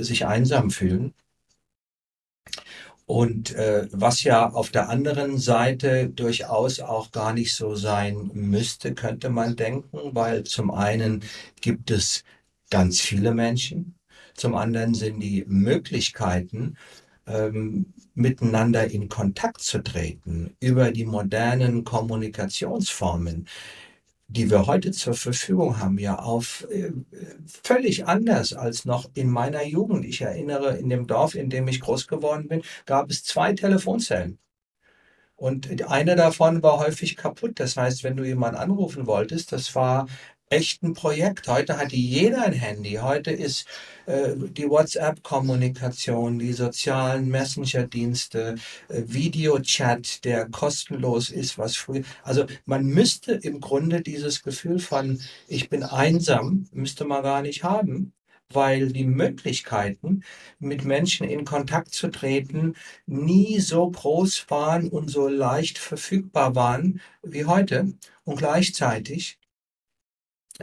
sich 0.00 0.26
einsam 0.26 0.70
fühlen. 0.70 1.14
Und 3.10 3.56
äh, 3.56 3.88
was 3.90 4.22
ja 4.22 4.50
auf 4.50 4.70
der 4.70 4.88
anderen 4.88 5.36
Seite 5.36 6.08
durchaus 6.08 6.78
auch 6.78 7.10
gar 7.10 7.32
nicht 7.32 7.56
so 7.56 7.74
sein 7.74 8.30
müsste, 8.34 8.94
könnte 8.94 9.30
man 9.30 9.56
denken, 9.56 10.14
weil 10.14 10.44
zum 10.44 10.70
einen 10.70 11.24
gibt 11.60 11.90
es 11.90 12.22
ganz 12.70 13.00
viele 13.00 13.34
Menschen, 13.34 13.96
zum 14.34 14.54
anderen 14.54 14.94
sind 14.94 15.18
die 15.18 15.44
Möglichkeiten, 15.48 16.76
ähm, 17.26 17.92
miteinander 18.14 18.88
in 18.88 19.08
Kontakt 19.08 19.60
zu 19.60 19.82
treten 19.82 20.54
über 20.60 20.92
die 20.92 21.04
modernen 21.04 21.82
Kommunikationsformen, 21.82 23.48
die 24.30 24.48
wir 24.50 24.66
heute 24.66 24.92
zur 24.92 25.14
Verfügung 25.14 25.78
haben, 25.80 25.98
ja 25.98 26.18
auf 26.18 26.66
äh, 26.70 26.92
völlig 27.64 28.06
anders 28.06 28.52
als 28.52 28.84
noch 28.84 29.10
in 29.14 29.28
meiner 29.28 29.64
Jugend. 29.64 30.04
Ich 30.04 30.20
erinnere, 30.20 30.76
in 30.78 30.88
dem 30.88 31.06
Dorf, 31.06 31.34
in 31.34 31.50
dem 31.50 31.66
ich 31.68 31.80
groß 31.80 32.06
geworden 32.06 32.48
bin, 32.48 32.62
gab 32.86 33.10
es 33.10 33.24
zwei 33.24 33.52
Telefonzellen. 33.52 34.38
Und 35.34 35.88
eine 35.88 36.16
davon 36.16 36.62
war 36.62 36.78
häufig 36.78 37.16
kaputt. 37.16 37.58
Das 37.60 37.76
heißt, 37.76 38.04
wenn 38.04 38.16
du 38.16 38.24
jemanden 38.24 38.58
anrufen 38.58 39.06
wolltest, 39.06 39.52
das 39.52 39.74
war 39.74 40.06
echt 40.50 40.82
ein 40.82 40.94
Projekt. 40.94 41.46
Heute 41.48 41.78
hat 41.78 41.92
jeder 41.92 42.42
ein 42.42 42.52
Handy. 42.52 42.94
Heute 43.00 43.30
ist 43.30 43.66
äh, 44.06 44.32
die 44.36 44.68
WhatsApp-Kommunikation, 44.68 46.40
die 46.40 46.52
sozialen 46.52 47.28
Messenger-Dienste, 47.28 48.56
äh, 48.88 49.02
Videochat, 49.06 50.24
der 50.24 50.48
kostenlos 50.48 51.30
ist, 51.30 51.56
was 51.56 51.76
früher. 51.76 52.02
Also 52.24 52.46
man 52.66 52.84
müsste 52.84 53.32
im 53.34 53.60
Grunde 53.60 54.02
dieses 54.02 54.42
Gefühl 54.42 54.80
von 54.80 55.20
ich 55.46 55.68
bin 55.70 55.84
einsam, 55.84 56.66
müsste 56.72 57.04
man 57.04 57.22
gar 57.22 57.42
nicht 57.42 57.64
haben 57.64 58.12
weil 58.52 58.88
die 58.88 59.04
Möglichkeiten, 59.04 60.24
mit 60.58 60.84
Menschen 60.84 61.28
in 61.28 61.44
Kontakt 61.44 61.94
zu 61.94 62.08
treten, 62.08 62.74
nie 63.06 63.60
so 63.60 63.88
groß 63.88 64.46
waren 64.48 64.88
und 64.88 65.08
so 65.08 65.28
leicht 65.28 65.78
verfügbar 65.78 66.56
waren 66.56 67.00
wie 67.22 67.44
heute. 67.44 67.92
Und 68.24 68.38
gleichzeitig 68.38 69.39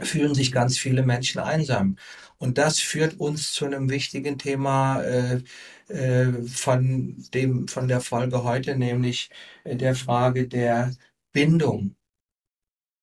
fühlen 0.02 0.34
sich 0.34 0.52
ganz 0.52 0.78
viele 0.78 1.02
Menschen 1.02 1.40
einsam. 1.40 1.96
Und 2.38 2.58
das 2.58 2.78
führt 2.80 3.18
uns 3.20 3.52
zu 3.52 3.64
einem 3.66 3.90
wichtigen 3.90 4.38
Thema 4.38 5.02
äh, 5.02 5.42
äh, 5.88 6.32
von 6.46 7.16
dem 7.34 7.68
von 7.68 7.88
der 7.88 8.00
Folge 8.00 8.44
heute, 8.44 8.76
nämlich 8.76 9.30
äh, 9.64 9.76
der 9.76 9.94
Frage 9.94 10.48
der 10.48 10.92
Bindung, 11.32 11.96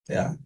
ja, 0.07 0.37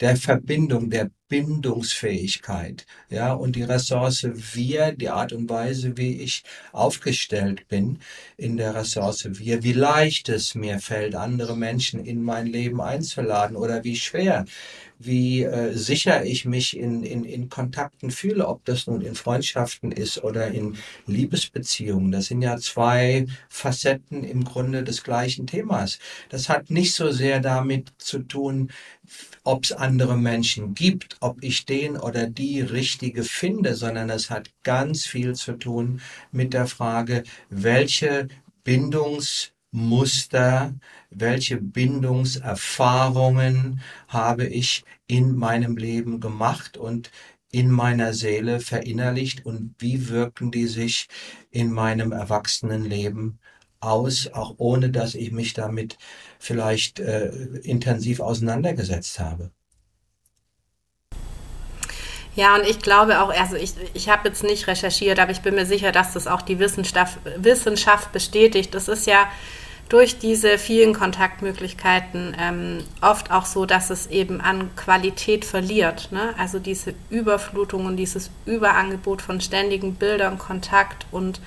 der 0.00 0.16
Verbindung, 0.16 0.90
der 0.90 1.10
Bindungsfähigkeit, 1.28 2.86
ja, 3.10 3.32
und 3.32 3.56
die 3.56 3.62
Ressource 3.62 4.24
wir, 4.54 4.92
die 4.92 5.08
Art 5.10 5.32
und 5.32 5.48
Weise, 5.50 5.96
wie 5.96 6.20
ich 6.20 6.42
aufgestellt 6.72 7.68
bin 7.68 7.98
in 8.36 8.56
der 8.56 8.74
Ressource 8.74 9.26
wir, 9.38 9.62
wie 9.62 9.72
leicht 9.72 10.28
es 10.28 10.54
mir 10.54 10.80
fällt, 10.80 11.14
andere 11.14 11.56
Menschen 11.56 12.04
in 12.04 12.22
mein 12.22 12.46
Leben 12.46 12.80
einzuladen 12.80 13.56
oder 13.56 13.84
wie 13.84 13.96
schwer 13.96 14.44
wie 15.04 15.42
äh, 15.42 15.74
sicher 15.74 16.24
ich 16.24 16.44
mich 16.44 16.76
in, 16.76 17.02
in, 17.02 17.24
in 17.24 17.48
Kontakten 17.48 18.10
fühle, 18.10 18.46
ob 18.48 18.64
das 18.64 18.86
nun 18.86 19.00
in 19.00 19.14
Freundschaften 19.14 19.92
ist 19.92 20.22
oder 20.22 20.48
in 20.48 20.76
Liebesbeziehungen. 21.06 22.12
Das 22.12 22.26
sind 22.26 22.42
ja 22.42 22.56
zwei 22.58 23.26
Facetten 23.48 24.24
im 24.24 24.44
Grunde 24.44 24.82
des 24.82 25.02
gleichen 25.02 25.46
Themas. 25.46 25.98
Das 26.28 26.48
hat 26.48 26.70
nicht 26.70 26.94
so 26.94 27.10
sehr 27.10 27.40
damit 27.40 27.92
zu 27.98 28.20
tun, 28.20 28.70
ob 29.42 29.64
es 29.64 29.72
andere 29.72 30.16
Menschen 30.16 30.74
gibt, 30.74 31.16
ob 31.20 31.42
ich 31.42 31.66
den 31.66 31.96
oder 31.96 32.26
die 32.26 32.60
richtige 32.60 33.22
finde, 33.22 33.74
sondern 33.74 34.10
es 34.10 34.30
hat 34.30 34.50
ganz 34.62 35.04
viel 35.04 35.34
zu 35.34 35.52
tun 35.52 36.00
mit 36.32 36.54
der 36.54 36.66
Frage, 36.66 37.24
welche 37.50 38.28
Bindungs 38.64 39.53
Muster, 39.74 40.74
welche 41.10 41.56
Bindungserfahrungen 41.56 43.80
habe 44.06 44.46
ich 44.46 44.84
in 45.08 45.34
meinem 45.34 45.76
Leben 45.76 46.20
gemacht 46.20 46.76
und 46.76 47.10
in 47.50 47.72
meiner 47.72 48.14
Seele 48.14 48.60
verinnerlicht 48.60 49.44
und 49.44 49.74
wie 49.78 50.08
wirken 50.08 50.52
die 50.52 50.68
sich 50.68 51.08
in 51.50 51.72
meinem 51.72 52.12
Erwachsenenleben 52.12 53.40
aus, 53.80 54.28
auch 54.32 54.54
ohne 54.58 54.90
dass 54.90 55.16
ich 55.16 55.32
mich 55.32 55.54
damit 55.54 55.98
vielleicht 56.38 57.00
äh, 57.00 57.30
intensiv 57.64 58.20
auseinandergesetzt 58.20 59.18
habe. 59.18 59.50
Ja, 62.36 62.54
und 62.54 62.64
ich 62.64 62.78
glaube 62.78 63.20
auch, 63.20 63.30
also 63.30 63.56
ich, 63.56 63.72
ich 63.92 64.08
habe 64.08 64.28
jetzt 64.28 64.44
nicht 64.44 64.68
recherchiert, 64.68 65.18
aber 65.18 65.32
ich 65.32 65.40
bin 65.40 65.56
mir 65.56 65.66
sicher, 65.66 65.90
dass 65.90 66.12
das 66.12 66.28
auch 66.28 66.42
die 66.42 66.60
Wissenschaft, 66.60 67.18
Wissenschaft 67.36 68.12
bestätigt. 68.12 68.72
Das 68.72 68.86
ist 68.86 69.06
ja 69.06 69.28
durch 69.88 70.18
diese 70.18 70.58
vielen 70.58 70.94
Kontaktmöglichkeiten 70.94 72.34
ähm, 72.40 72.78
oft 73.00 73.30
auch 73.30 73.44
so, 73.44 73.66
dass 73.66 73.90
es 73.90 74.06
eben 74.06 74.40
an 74.40 74.74
Qualität 74.76 75.44
verliert. 75.44 76.08
Ne? 76.10 76.34
Also 76.38 76.58
diese 76.58 76.94
Überflutung 77.10 77.86
und 77.86 77.96
dieses 77.96 78.30
Überangebot 78.46 79.20
von 79.20 79.40
ständigen 79.40 79.94
Bildern, 79.94 80.38
Kontakt 80.38 81.06
und 81.10 81.40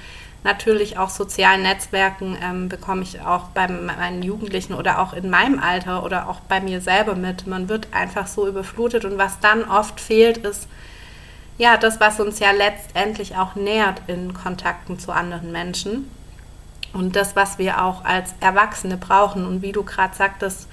natürlich 0.43 0.97
auch 0.97 1.09
sozialen 1.09 1.63
Netzwerken 1.63 2.37
ähm, 2.41 2.69
bekomme 2.69 3.01
ich 3.01 3.21
auch 3.21 3.45
bei 3.49 3.67
meinen 3.67 4.21
Jugendlichen 4.21 4.73
oder 4.73 4.99
auch 5.01 5.13
in 5.13 5.29
meinem 5.29 5.59
Alter 5.59 6.03
oder 6.03 6.29
auch 6.29 6.39
bei 6.41 6.61
mir 6.61 6.79
selber 6.79 7.15
mit. 7.15 7.47
Man 7.47 7.69
wird 7.69 7.87
einfach 7.91 8.27
so 8.27 8.47
überflutet 8.47 9.03
und 9.03 9.17
was 9.17 9.39
dann 9.39 9.63
oft 9.63 9.99
fehlt, 9.99 10.37
ist 10.37 10.67
ja 11.57 11.75
das, 11.75 11.99
was 11.99 12.19
uns 12.19 12.39
ja 12.39 12.51
letztendlich 12.51 13.35
auch 13.35 13.55
nährt 13.55 14.03
in 14.05 14.35
Kontakten 14.35 14.99
zu 14.99 15.11
anderen 15.11 15.51
Menschen 15.51 16.09
und 16.93 17.15
das, 17.15 17.35
was 17.35 17.57
wir 17.57 17.83
auch 17.83 18.03
als 18.05 18.33
Erwachsene 18.39 18.97
brauchen. 18.97 19.45
Und 19.45 19.61
wie 19.61 19.71
du 19.71 19.83
gerade 19.83 20.15
sagtest, 20.15 20.67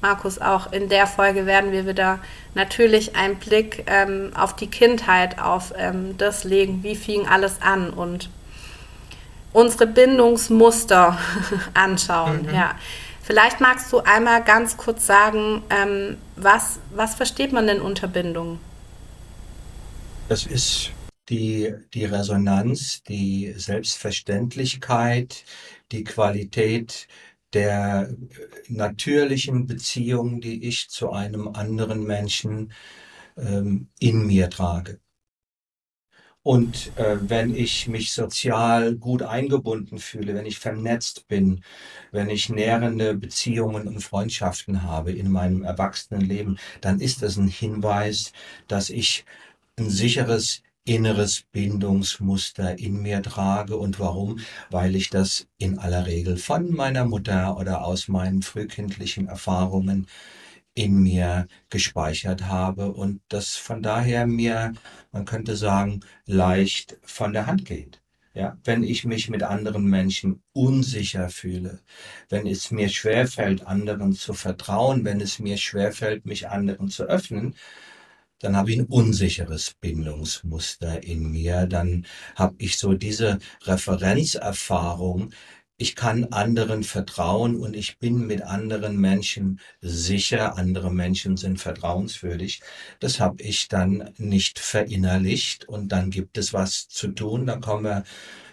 Markus, 0.00 0.38
auch 0.38 0.70
in 0.72 0.88
der 0.88 1.06
Folge 1.06 1.46
werden 1.46 1.72
wir 1.72 1.86
wieder 1.86 2.18
natürlich 2.54 3.16
einen 3.16 3.36
Blick 3.36 3.84
ähm, 3.86 4.32
auf 4.36 4.54
die 4.54 4.66
Kindheit, 4.66 5.40
auf 5.40 5.72
ähm, 5.76 6.16
das 6.18 6.44
legen, 6.44 6.82
wie 6.82 6.94
fing 6.94 7.26
alles 7.26 7.62
an 7.62 7.90
und 7.90 8.28
unsere 9.52 9.86
Bindungsmuster 9.86 11.16
anschauen. 11.74 12.42
Mhm. 12.42 12.54
Ja. 12.54 12.72
Vielleicht 13.22 13.62
magst 13.62 13.90
du 13.90 14.00
einmal 14.00 14.44
ganz 14.44 14.76
kurz 14.76 15.06
sagen, 15.06 15.62
ähm, 15.70 16.18
was, 16.36 16.80
was 16.94 17.14
versteht 17.14 17.54
man 17.54 17.66
denn 17.66 17.80
unter 17.80 18.06
Bindung? 18.06 18.60
Das 20.28 20.44
ist 20.44 20.90
die, 21.28 21.74
die 21.94 22.04
Resonanz, 22.04 23.02
die 23.02 23.54
Selbstverständlichkeit, 23.56 25.44
die 25.92 26.04
Qualität 26.04 27.08
der 27.52 28.14
natürlichen 28.68 29.66
Beziehung, 29.66 30.40
die 30.40 30.64
ich 30.64 30.88
zu 30.90 31.12
einem 31.12 31.48
anderen 31.48 32.04
Menschen 32.04 32.72
ähm, 33.36 33.88
in 34.00 34.26
mir 34.26 34.50
trage. 34.50 35.00
Und 36.42 36.92
äh, 36.98 37.16
wenn 37.22 37.54
ich 37.54 37.88
mich 37.88 38.12
sozial 38.12 38.96
gut 38.96 39.22
eingebunden 39.22 39.98
fühle, 39.98 40.34
wenn 40.34 40.44
ich 40.44 40.58
vernetzt 40.58 41.26
bin, 41.26 41.64
wenn 42.12 42.28
ich 42.28 42.50
nährende 42.50 43.14
Beziehungen 43.14 43.88
und 43.88 44.00
Freundschaften 44.00 44.82
habe 44.82 45.12
in 45.12 45.30
meinem 45.30 45.62
Erwachsenenleben, 45.64 46.58
dann 46.82 47.00
ist 47.00 47.22
das 47.22 47.38
ein 47.38 47.48
Hinweis, 47.48 48.32
dass 48.68 48.90
ich 48.90 49.24
ein 49.78 49.88
sicheres 49.88 50.62
inneres 50.84 51.44
Bindungsmuster 51.52 52.78
in 52.78 53.00
mir 53.02 53.22
trage. 53.22 53.76
Und 53.76 53.98
warum? 54.00 54.40
Weil 54.70 54.96
ich 54.96 55.10
das 55.10 55.46
in 55.58 55.78
aller 55.78 56.06
Regel 56.06 56.36
von 56.36 56.72
meiner 56.74 57.04
Mutter 57.04 57.56
oder 57.56 57.84
aus 57.84 58.08
meinen 58.08 58.42
frühkindlichen 58.42 59.28
Erfahrungen 59.28 60.06
in 60.74 61.02
mir 61.02 61.46
gespeichert 61.70 62.46
habe 62.46 62.92
und 62.92 63.20
das 63.28 63.56
von 63.56 63.82
daher 63.82 64.26
mir, 64.26 64.72
man 65.12 65.24
könnte 65.24 65.56
sagen, 65.56 66.00
leicht 66.26 66.98
von 67.02 67.32
der 67.32 67.46
Hand 67.46 67.64
geht. 67.64 68.00
Ja, 68.34 68.58
wenn 68.64 68.82
ich 68.82 69.04
mich 69.04 69.30
mit 69.30 69.44
anderen 69.44 69.84
Menschen 69.84 70.42
unsicher 70.52 71.28
fühle, 71.28 71.78
wenn 72.28 72.48
es 72.48 72.72
mir 72.72 72.88
schwerfällt, 72.88 73.64
anderen 73.64 74.12
zu 74.12 74.34
vertrauen, 74.34 75.04
wenn 75.04 75.20
es 75.20 75.38
mir 75.38 75.56
schwerfällt, 75.56 76.26
mich 76.26 76.48
anderen 76.48 76.88
zu 76.88 77.04
öffnen, 77.04 77.54
dann 78.40 78.56
habe 78.56 78.70
ich 78.72 78.78
ein 78.78 78.86
unsicheres 78.86 79.74
Bindungsmuster 79.80 81.02
in 81.02 81.30
mir, 81.30 81.66
dann 81.66 82.06
habe 82.36 82.54
ich 82.58 82.78
so 82.78 82.94
diese 82.94 83.38
Referenzerfahrung, 83.62 85.32
ich 85.76 85.96
kann 85.96 86.26
anderen 86.26 86.84
vertrauen 86.84 87.56
und 87.56 87.74
ich 87.74 87.98
bin 87.98 88.26
mit 88.26 88.42
anderen 88.42 88.96
Menschen 89.00 89.60
sicher, 89.80 90.56
andere 90.56 90.92
Menschen 90.92 91.36
sind 91.36 91.60
vertrauenswürdig. 91.60 92.60
Das 93.00 93.18
habe 93.18 93.42
ich 93.42 93.68
dann 93.68 94.10
nicht 94.16 94.60
verinnerlicht 94.60 95.68
und 95.68 95.88
dann 95.88 96.10
gibt 96.10 96.38
es 96.38 96.52
was 96.52 96.86
zu 96.88 97.08
tun, 97.08 97.46
da 97.46 97.56
kommen 97.56 97.84
wir 97.84 98.04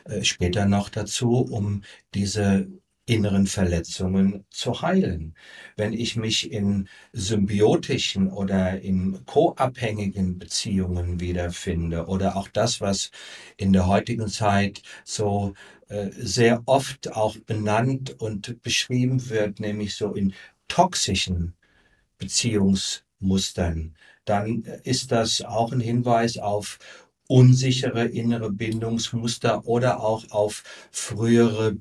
äh, 0.05 0.23
später 0.23 0.65
noch 0.65 0.89
dazu, 0.89 1.37
um 1.37 1.83
diese 2.13 2.67
inneren 3.05 3.47
Verletzungen 3.47 4.45
zu 4.49 4.81
heilen. 4.81 5.35
Wenn 5.75 5.93
ich 5.93 6.15
mich 6.15 6.51
in 6.51 6.87
symbiotischen 7.13 8.29
oder 8.29 8.79
in 8.79 9.25
co-abhängigen 9.25 10.39
Beziehungen 10.39 11.19
wiederfinde 11.19 12.05
oder 12.05 12.37
auch 12.37 12.47
das, 12.47 12.79
was 12.79 13.11
in 13.57 13.73
der 13.73 13.87
heutigen 13.87 14.27
Zeit 14.27 14.81
so 15.03 15.53
äh, 15.89 16.09
sehr 16.17 16.63
oft 16.67 17.11
auch 17.11 17.37
benannt 17.37 18.19
und 18.19 18.61
beschrieben 18.61 19.29
wird, 19.29 19.59
nämlich 19.59 19.95
so 19.95 20.13
in 20.13 20.33
toxischen 20.67 21.53
Beziehungsmustern, 22.17 23.95
dann 24.25 24.63
ist 24.83 25.11
das 25.11 25.41
auch 25.41 25.71
ein 25.71 25.79
Hinweis 25.81 26.37
auf 26.37 26.79
unsichere 27.27 28.05
innere 28.05 28.51
Bindungsmuster 28.51 29.65
oder 29.65 30.01
auch 30.01 30.29
auf 30.31 30.63
frühere 30.91 31.71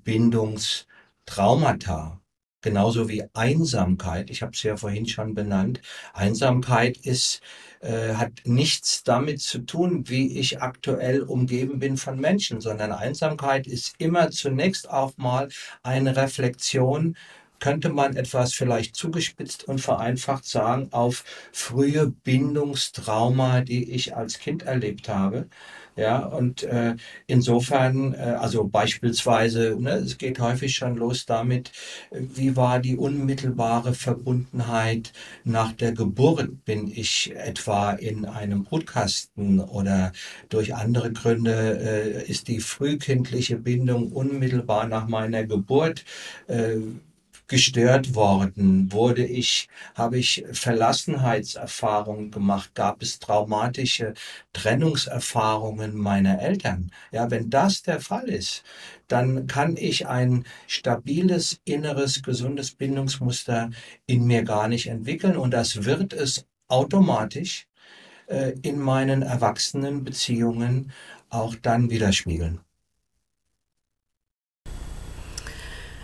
Bindungstraumata. 1.30 2.20
Genauso 2.62 3.08
wie 3.08 3.24
Einsamkeit, 3.32 4.28
ich 4.28 4.42
habe 4.42 4.52
es 4.52 4.62
ja 4.62 4.76
vorhin 4.76 5.06
schon 5.06 5.34
benannt. 5.34 5.80
Einsamkeit 6.12 6.98
ist, 6.98 7.40
äh, 7.80 8.14
hat 8.14 8.32
nichts 8.44 9.02
damit 9.02 9.40
zu 9.40 9.60
tun, 9.60 10.08
wie 10.08 10.38
ich 10.38 10.60
aktuell 10.60 11.22
umgeben 11.22 11.78
bin 11.78 11.96
von 11.96 12.20
Menschen, 12.20 12.60
sondern 12.60 12.92
Einsamkeit 12.92 13.66
ist 13.66 13.94
immer 13.98 14.30
zunächst 14.30 14.90
auch 14.90 15.16
mal 15.16 15.48
eine 15.82 16.16
Reflexion 16.16 17.16
könnte 17.60 17.90
man 17.90 18.16
etwas 18.16 18.54
vielleicht 18.54 18.96
zugespitzt 18.96 19.64
und 19.64 19.80
vereinfacht 19.80 20.46
sagen, 20.46 20.88
auf 20.92 21.24
frühe 21.52 22.06
Bindungstrauma, 22.06 23.60
die 23.60 23.92
ich 23.92 24.16
als 24.16 24.38
Kind 24.38 24.62
erlebt 24.62 25.08
habe. 25.10 25.46
Ja, 26.00 26.20
und 26.24 26.62
äh, 26.62 26.96
insofern, 27.26 28.14
äh, 28.14 28.36
also 28.40 28.66
beispielsweise, 28.66 29.76
ne, 29.78 29.90
es 29.96 30.16
geht 30.16 30.40
häufig 30.40 30.74
schon 30.74 30.96
los 30.96 31.26
damit, 31.26 31.72
wie 32.10 32.56
war 32.56 32.80
die 32.80 32.96
unmittelbare 32.96 33.92
Verbundenheit 33.92 35.12
nach 35.44 35.72
der 35.72 35.92
Geburt? 35.92 36.64
Bin 36.64 36.90
ich 36.90 37.32
etwa 37.36 37.92
in 37.92 38.24
einem 38.24 38.64
Brutkasten 38.64 39.60
oder 39.60 40.12
durch 40.48 40.74
andere 40.74 41.12
Gründe 41.12 41.78
äh, 41.82 42.30
ist 42.30 42.48
die 42.48 42.60
frühkindliche 42.60 43.58
Bindung 43.58 44.10
unmittelbar 44.10 44.86
nach 44.86 45.06
meiner 45.06 45.44
Geburt? 45.44 46.06
Äh, 46.46 46.78
gestört 47.50 48.14
worden? 48.14 48.90
Wurde 48.92 49.26
ich, 49.26 49.68
habe 49.94 50.18
ich 50.18 50.44
Verlassenheitserfahrungen 50.52 52.30
gemacht? 52.30 52.74
Gab 52.74 53.02
es 53.02 53.18
traumatische 53.18 54.14
Trennungserfahrungen 54.52 55.96
meiner 55.96 56.40
Eltern? 56.40 56.92
Ja, 57.10 57.30
wenn 57.30 57.50
das 57.50 57.82
der 57.82 58.00
Fall 58.00 58.28
ist, 58.28 58.62
dann 59.08 59.48
kann 59.48 59.76
ich 59.76 60.06
ein 60.06 60.44
stabiles, 60.68 61.60
inneres, 61.64 62.22
gesundes 62.22 62.70
Bindungsmuster 62.70 63.70
in 64.06 64.26
mir 64.26 64.44
gar 64.44 64.68
nicht 64.68 64.86
entwickeln 64.86 65.36
und 65.36 65.50
das 65.50 65.84
wird 65.84 66.12
es 66.12 66.46
automatisch 66.68 67.66
äh, 68.28 68.52
in 68.62 68.78
meinen 68.78 69.22
erwachsenen 69.22 70.04
Beziehungen 70.04 70.92
auch 71.30 71.56
dann 71.56 71.90
widerspiegeln. 71.90 72.60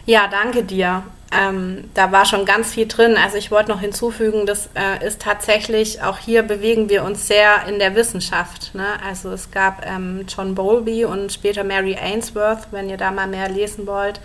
Ja, 0.06 0.28
danke 0.28 0.64
dir. 0.64 1.04
Ähm, 1.32 1.90
da 1.94 2.12
war 2.12 2.24
schon 2.24 2.44
ganz 2.44 2.72
viel 2.72 2.86
drin. 2.86 3.16
Also 3.16 3.36
ich 3.36 3.50
wollte 3.50 3.70
noch 3.70 3.80
hinzufügen, 3.80 4.46
das 4.46 4.68
äh, 4.74 5.04
ist 5.04 5.22
tatsächlich, 5.22 6.02
auch 6.02 6.18
hier 6.18 6.42
bewegen 6.42 6.88
wir 6.88 7.02
uns 7.02 7.26
sehr 7.26 7.66
in 7.66 7.78
der 7.78 7.96
Wissenschaft. 7.96 8.74
Ne? 8.74 8.86
Also 9.04 9.30
es 9.32 9.50
gab 9.50 9.84
ähm, 9.84 10.24
John 10.28 10.54
Bowlby 10.54 11.04
und 11.04 11.32
später 11.32 11.64
Mary 11.64 11.96
Ainsworth, 11.96 12.68
wenn 12.70 12.88
ihr 12.88 12.96
da 12.96 13.10
mal 13.10 13.26
mehr 13.26 13.48
lesen 13.48 13.86
wollt, 13.86 14.20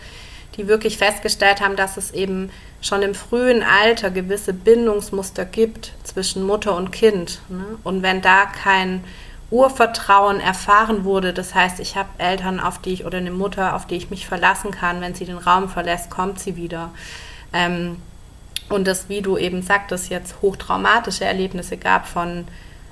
die 0.57 0.67
wirklich 0.67 0.97
festgestellt 0.97 1.59
haben, 1.59 1.75
dass 1.75 1.97
es 1.97 2.11
eben 2.11 2.51
schon 2.81 3.01
im 3.01 3.15
frühen 3.15 3.63
Alter 3.63 4.11
gewisse 4.11 4.53
Bindungsmuster 4.53 5.45
gibt 5.45 5.93
zwischen 6.03 6.43
Mutter 6.43 6.75
und 6.75 6.91
Kind. 6.91 7.41
Ne? 7.49 7.65
Und 7.83 8.03
wenn 8.03 8.21
da 8.21 8.45
kein 8.45 9.03
Urvertrauen 9.51 10.39
erfahren 10.39 11.03
wurde. 11.03 11.33
Das 11.33 11.53
heißt, 11.53 11.79
ich 11.79 11.97
habe 11.97 12.09
Eltern, 12.17 12.59
auf 12.59 12.79
die 12.79 12.93
ich 12.93 13.05
oder 13.05 13.17
eine 13.17 13.31
Mutter, 13.31 13.75
auf 13.75 13.85
die 13.85 13.95
ich 13.95 14.09
mich 14.09 14.25
verlassen 14.25 14.71
kann. 14.71 15.01
Wenn 15.01 15.13
sie 15.13 15.25
den 15.25 15.37
Raum 15.37 15.69
verlässt, 15.69 16.09
kommt 16.09 16.39
sie 16.39 16.55
wieder. 16.55 16.91
Ähm, 17.53 17.97
und 18.69 18.87
das, 18.87 19.09
wie 19.09 19.21
du 19.21 19.37
eben 19.37 19.61
sagtest, 19.61 20.09
jetzt 20.09 20.41
hochtraumatische 20.41 21.25
Erlebnisse 21.25 21.75
gab 21.75 22.07
von 22.07 22.47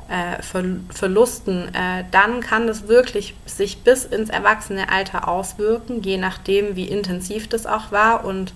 äh, 0.10 0.42
Ver 0.42 0.64
Verlusten, 0.90 1.74
äh, 1.74 2.04
dann 2.12 2.42
kann 2.42 2.68
das 2.68 2.90
wirklich 2.90 3.36
sich 3.46 3.84
bis 3.84 4.04
ins 4.04 4.30
Erwachsenealter 4.30 5.28
auswirken, 5.28 6.02
je 6.02 6.18
nachdem, 6.18 6.76
wie 6.76 6.90
intensiv 6.90 7.48
das 7.48 7.66
auch 7.66 7.92
war. 7.92 8.26
Und 8.26 8.54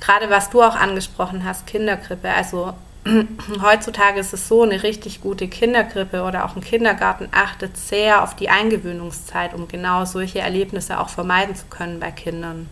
gerade 0.00 0.30
was 0.30 0.50
du 0.50 0.62
auch 0.62 0.74
angesprochen 0.74 1.44
hast, 1.44 1.66
Kindergrippe, 1.66 2.28
also 2.28 2.74
heutzutage 3.62 4.20
ist 4.20 4.32
es 4.32 4.48
so, 4.48 4.62
eine 4.62 4.82
richtig 4.82 5.20
gute 5.20 5.48
Kinderkrippe 5.48 6.22
oder 6.22 6.44
auch 6.44 6.54
ein 6.54 6.62
Kindergarten 6.62 7.28
achtet 7.32 7.76
sehr 7.76 8.22
auf 8.22 8.36
die 8.36 8.48
Eingewöhnungszeit, 8.48 9.54
um 9.54 9.68
genau 9.68 10.04
solche 10.04 10.38
Erlebnisse 10.38 11.00
auch 11.00 11.08
vermeiden 11.08 11.56
zu 11.56 11.66
können 11.66 11.98
bei 11.98 12.10
Kindern. 12.10 12.68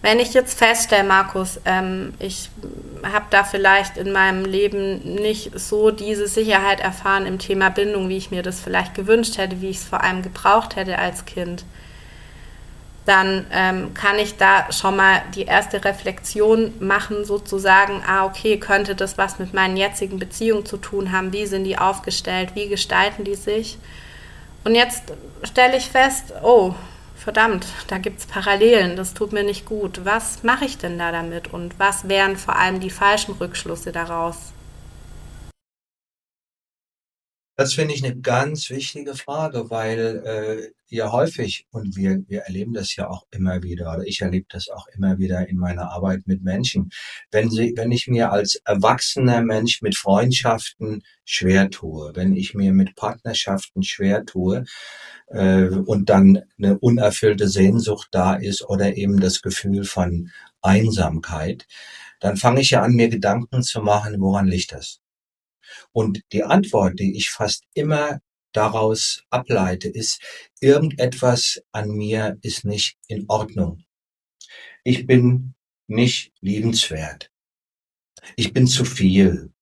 Wenn 0.00 0.20
ich 0.20 0.32
jetzt 0.32 0.56
feststelle, 0.56 1.06
Markus, 1.06 1.60
ähm, 1.64 2.14
ich 2.20 2.50
habe 3.02 3.26
da 3.30 3.42
vielleicht 3.42 3.96
in 3.96 4.12
meinem 4.12 4.44
Leben 4.44 5.14
nicht 5.16 5.58
so 5.58 5.90
diese 5.90 6.28
Sicherheit 6.28 6.80
erfahren 6.80 7.26
im 7.26 7.40
Thema 7.40 7.68
Bindung, 7.68 8.08
wie 8.08 8.16
ich 8.16 8.30
mir 8.30 8.42
das 8.42 8.60
vielleicht 8.60 8.94
gewünscht 8.94 9.38
hätte, 9.38 9.60
wie 9.60 9.70
ich 9.70 9.78
es 9.78 9.84
vor 9.84 10.04
allem 10.04 10.22
gebraucht 10.22 10.76
hätte 10.76 10.98
als 10.98 11.24
Kind, 11.24 11.64
dann 13.08 13.46
ähm, 13.52 13.94
kann 13.94 14.18
ich 14.18 14.36
da 14.36 14.70
schon 14.70 14.96
mal 14.96 15.22
die 15.34 15.44
erste 15.44 15.82
Reflexion 15.82 16.74
machen, 16.78 17.24
sozusagen, 17.24 18.02
ah, 18.06 18.26
okay, 18.26 18.58
könnte 18.58 18.94
das 18.94 19.16
was 19.16 19.38
mit 19.38 19.54
meinen 19.54 19.78
jetzigen 19.78 20.18
Beziehungen 20.18 20.66
zu 20.66 20.76
tun 20.76 21.10
haben? 21.10 21.32
Wie 21.32 21.46
sind 21.46 21.64
die 21.64 21.78
aufgestellt? 21.78 22.50
Wie 22.54 22.68
gestalten 22.68 23.24
die 23.24 23.34
sich? 23.34 23.78
Und 24.64 24.74
jetzt 24.74 25.04
stelle 25.42 25.78
ich 25.78 25.88
fest, 25.88 26.34
oh, 26.42 26.74
verdammt, 27.16 27.66
da 27.86 27.96
gibt 27.96 28.20
es 28.20 28.26
Parallelen, 28.26 28.96
das 28.96 29.14
tut 29.14 29.32
mir 29.32 29.42
nicht 29.42 29.64
gut. 29.64 30.04
Was 30.04 30.42
mache 30.42 30.66
ich 30.66 30.76
denn 30.76 30.98
da 30.98 31.10
damit? 31.10 31.52
Und 31.52 31.78
was 31.78 32.08
wären 32.08 32.36
vor 32.36 32.56
allem 32.56 32.78
die 32.78 32.90
falschen 32.90 33.32
Rückschlüsse 33.32 33.90
daraus? 33.90 34.52
Das 37.60 37.74
finde 37.74 37.92
ich 37.92 38.04
eine 38.04 38.16
ganz 38.16 38.70
wichtige 38.70 39.16
Frage, 39.16 39.68
weil 39.68 40.22
äh, 40.24 40.94
ja 40.94 41.10
häufig, 41.10 41.66
und 41.72 41.96
wir, 41.96 42.22
wir 42.28 42.42
erleben 42.42 42.72
das 42.72 42.94
ja 42.94 43.10
auch 43.10 43.26
immer 43.32 43.64
wieder, 43.64 43.92
oder 43.92 44.04
ich 44.06 44.20
erlebe 44.20 44.46
das 44.48 44.68
auch 44.68 44.86
immer 44.94 45.18
wieder 45.18 45.48
in 45.48 45.58
meiner 45.58 45.90
Arbeit 45.90 46.20
mit 46.26 46.40
Menschen, 46.44 46.90
wenn, 47.32 47.50
sie, 47.50 47.72
wenn 47.74 47.90
ich 47.90 48.06
mir 48.06 48.30
als 48.30 48.60
erwachsener 48.64 49.42
Mensch 49.42 49.82
mit 49.82 49.96
Freundschaften 49.96 51.02
schwer 51.24 51.68
tue, 51.68 52.12
wenn 52.14 52.36
ich 52.36 52.54
mir 52.54 52.72
mit 52.72 52.94
Partnerschaften 52.94 53.82
schwer 53.82 54.24
tue 54.24 54.64
äh, 55.26 55.64
und 55.66 56.10
dann 56.10 56.44
eine 56.58 56.78
unerfüllte 56.78 57.48
Sehnsucht 57.48 58.06
da 58.12 58.34
ist 58.34 58.62
oder 58.68 58.96
eben 58.96 59.18
das 59.18 59.42
Gefühl 59.42 59.82
von 59.82 60.30
Einsamkeit, 60.62 61.66
dann 62.20 62.36
fange 62.36 62.60
ich 62.60 62.70
ja 62.70 62.82
an, 62.82 62.92
mir 62.92 63.08
Gedanken 63.08 63.64
zu 63.64 63.82
machen, 63.82 64.14
woran 64.20 64.46
liegt 64.46 64.70
das? 64.70 65.00
Und 65.92 66.20
die 66.32 66.44
Antwort, 66.44 66.98
die 66.98 67.16
ich 67.16 67.30
fast 67.30 67.64
immer 67.74 68.20
daraus 68.52 69.22
ableite, 69.30 69.88
ist, 69.88 70.20
irgendetwas 70.60 71.62
an 71.72 71.90
mir 71.90 72.38
ist 72.42 72.64
nicht 72.64 72.96
in 73.06 73.24
Ordnung. 73.28 73.84
Ich 74.84 75.06
bin 75.06 75.54
nicht 75.86 76.32
liebenswert. 76.40 77.30
Ich 78.36 78.52
bin 78.52 78.66
zu 78.66 78.84
viel. 78.84 79.52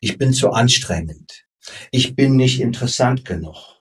Ich 0.00 0.18
bin 0.18 0.32
zu 0.32 0.50
anstrengend. 0.50 1.46
Ich 1.90 2.14
bin 2.14 2.36
nicht 2.36 2.60
interessant 2.60 3.24
genug. 3.24 3.80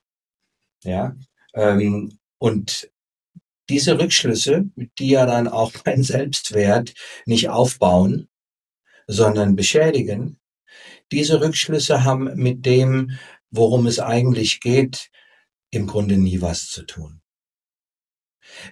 Ja, 0.83 1.15
ähm, 1.53 2.19
und 2.37 2.89
diese 3.69 3.99
Rückschlüsse, 3.99 4.69
die 4.97 5.09
ja 5.09 5.25
dann 5.25 5.47
auch 5.47 5.73
mein 5.85 6.03
Selbstwert 6.03 6.93
nicht 7.25 7.49
aufbauen, 7.49 8.29
sondern 9.07 9.55
beschädigen, 9.55 10.38
diese 11.11 11.41
Rückschlüsse 11.41 12.03
haben 12.03 12.35
mit 12.35 12.65
dem, 12.65 13.11
worum 13.51 13.87
es 13.87 13.99
eigentlich 13.99 14.59
geht, 14.59 15.09
im 15.71 15.87
Grunde 15.87 16.17
nie 16.17 16.41
was 16.41 16.67
zu 16.67 16.83
tun. 16.83 17.21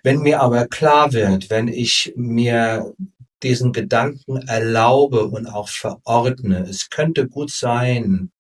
Wenn 0.03 0.19
mir 0.19 0.41
aber 0.41 0.67
klar 0.67 1.13
wird, 1.13 1.49
wenn 1.49 1.67
ich 1.67 2.13
mir 2.15 2.93
diesen 3.43 3.71
Gedanken 3.71 4.37
erlaube 4.47 5.27
und 5.27 5.47
auch 5.47 5.69
verordne, 5.69 6.65
es 6.67 6.89
könnte 6.89 7.27
gut 7.27 7.51
sein, 7.51 8.31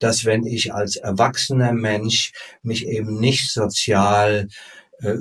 dass 0.00 0.24
wenn 0.24 0.44
ich 0.46 0.74
als 0.74 0.96
erwachsener 0.96 1.72
Mensch 1.72 2.32
mich 2.62 2.86
eben 2.86 3.20
nicht 3.20 3.52
sozial 3.52 4.48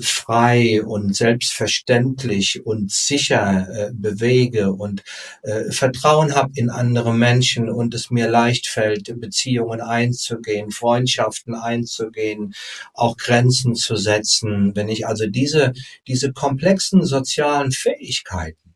frei 0.02 0.84
und 0.84 1.16
selbstverständlich 1.16 2.66
und 2.66 2.92
sicher 2.92 3.68
äh, 3.70 3.92
bewege 3.94 4.74
und 4.74 5.04
äh, 5.44 5.72
Vertrauen 5.72 6.36
habe 6.36 6.52
in 6.56 6.70
andere 6.70 7.14
Menschen 7.14 7.70
und 7.70 7.94
es 7.94 8.12
mir 8.12 8.30
leicht 8.30 8.68
fällt, 8.68 9.20
Beziehungen 9.20 9.82
einzugehen, 9.82 10.72
Freundschaften 10.72 11.56
einzugehen, 11.56 12.54
auch 12.94 13.16
Grenzen 13.18 13.76
zu 13.76 13.96
setzen. 13.96 14.76
Wenn 14.76 14.90
ich 14.90 15.08
also 15.08 15.28
diese, 15.28 15.74
diese 16.08 16.34
komplexen 16.34 17.06
sozialen 17.06 17.72
Fähigkeiten, 17.72 18.76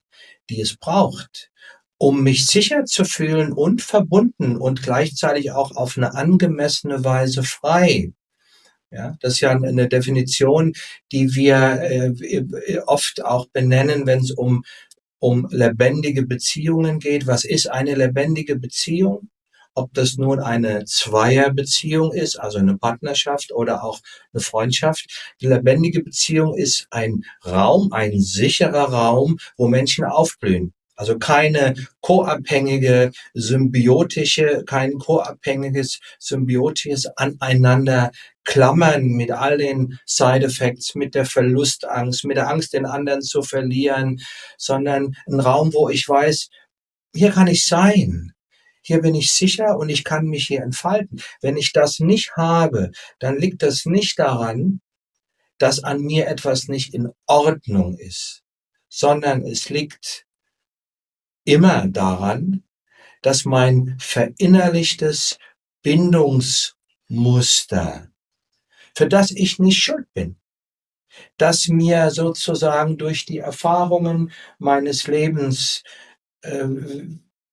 die 0.49 0.61
es 0.61 0.77
braucht, 0.77 1.49
um 1.97 2.23
mich 2.23 2.47
sicher 2.47 2.85
zu 2.85 3.05
fühlen 3.05 3.53
und 3.53 3.81
verbunden 3.81 4.57
und 4.57 4.83
gleichzeitig 4.83 5.51
auch 5.51 5.75
auf 5.75 5.97
eine 5.97 6.15
angemessene 6.15 7.03
Weise 7.03 7.43
frei 7.43 8.11
ja, 8.93 9.15
das 9.21 9.33
ist 9.33 9.39
ja 9.41 9.51
eine 9.51 9.87
Definition, 9.87 10.73
die 11.11 11.33
wir 11.35 11.81
äh, 11.81 12.77
oft 12.85 13.23
auch 13.23 13.47
benennen, 13.47 14.05
wenn 14.05 14.19
es 14.19 14.31
um, 14.31 14.63
um 15.19 15.47
lebendige 15.51 16.25
Beziehungen 16.25 16.99
geht. 16.99 17.25
Was 17.25 17.43
ist 17.43 17.69
eine 17.69 17.95
lebendige 17.95 18.55
Beziehung? 18.55 19.29
ob 19.75 19.91
das 19.93 20.17
nun 20.17 20.39
eine 20.39 20.85
Zweierbeziehung 20.85 22.13
ist, 22.13 22.39
also 22.39 22.59
eine 22.59 22.77
Partnerschaft 22.77 23.51
oder 23.51 23.83
auch 23.83 23.99
eine 24.31 24.41
Freundschaft. 24.41 25.33
Die 25.41 25.47
lebendige 25.47 26.03
Beziehung 26.03 26.55
ist 26.55 26.85
ein 26.91 27.23
Raum, 27.43 27.91
ein 27.91 28.19
sicherer 28.19 28.91
Raum, 28.93 29.39
wo 29.57 29.67
Menschen 29.67 30.05
aufblühen. 30.05 30.73
Also 30.95 31.17
keine 31.17 31.73
koabhängige, 32.01 33.11
symbiotische, 33.33 34.63
kein 34.65 34.99
koabhängiges, 34.99 35.99
symbiotisches 36.19 37.07
Aneinander 37.17 38.11
klammern 38.43 39.05
mit 39.05 39.31
all 39.31 39.57
den 39.57 39.99
Side 40.05 40.45
Effects, 40.45 40.95
mit 40.95 41.15
der 41.15 41.25
Verlustangst, 41.25 42.25
mit 42.25 42.37
der 42.37 42.49
Angst, 42.49 42.73
den 42.73 42.85
anderen 42.85 43.21
zu 43.21 43.41
verlieren, 43.41 44.21
sondern 44.57 45.15
ein 45.27 45.39
Raum, 45.39 45.73
wo 45.73 45.89
ich 45.89 46.07
weiß, 46.07 46.49
hier 47.15 47.31
kann 47.31 47.47
ich 47.47 47.65
sein. 47.65 48.33
Hier 48.81 49.01
bin 49.01 49.15
ich 49.15 49.31
sicher 49.31 49.77
und 49.77 49.89
ich 49.89 50.03
kann 50.03 50.25
mich 50.25 50.47
hier 50.47 50.61
entfalten. 50.61 51.21
Wenn 51.41 51.55
ich 51.55 51.71
das 51.71 51.99
nicht 51.99 52.35
habe, 52.35 52.91
dann 53.19 53.37
liegt 53.37 53.63
das 53.63 53.85
nicht 53.85 54.19
daran, 54.19 54.81
dass 55.57 55.83
an 55.83 56.01
mir 56.01 56.27
etwas 56.27 56.67
nicht 56.67 56.93
in 56.93 57.09
Ordnung 57.25 57.97
ist, 57.97 58.41
sondern 58.89 59.45
es 59.45 59.69
liegt 59.69 60.25
immer 61.45 61.87
daran, 61.87 62.63
dass 63.21 63.45
mein 63.45 63.95
verinnerlichtes 63.99 65.37
Bindungsmuster, 65.81 68.09
für 68.95 69.07
das 69.07 69.31
ich 69.31 69.57
nicht 69.59 69.81
schuld 69.81 70.07
bin, 70.13 70.37
das 71.37 71.67
mir 71.67 72.09
sozusagen 72.11 72.97
durch 72.97 73.25
die 73.25 73.39
Erfahrungen 73.39 74.31
meines 74.59 75.07
Lebens 75.07 75.83
äh, 76.41 76.67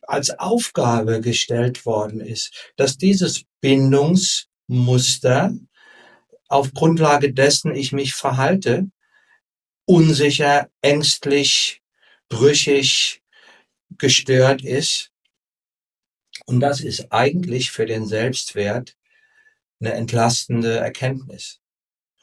als 0.03 0.39
Aufgabe 0.39 1.21
gestellt 1.21 1.85
worden 1.87 2.21
ist, 2.21 2.73
dass 2.77 2.97
dieses 2.97 3.45
Bindungsmuster 3.61 5.53
auf 6.49 6.73
Grundlage 6.75 7.33
dessen 7.33 7.75
ich 7.75 7.93
mich 7.93 8.15
verhalte, 8.15 8.91
unsicher, 9.85 10.69
ängstlich, 10.83 11.83
brüchig, 12.29 13.20
gestört 13.99 14.63
ist. 14.63 15.11
Und 16.47 16.61
das 16.61 16.81
ist 16.81 17.13
eigentlich 17.13 17.71
für 17.71 17.87
den 17.87 18.07
Selbstwert 18.07 18.97
eine 19.81 19.93
entlastende 19.93 20.79
Erkenntnis. 20.79 21.61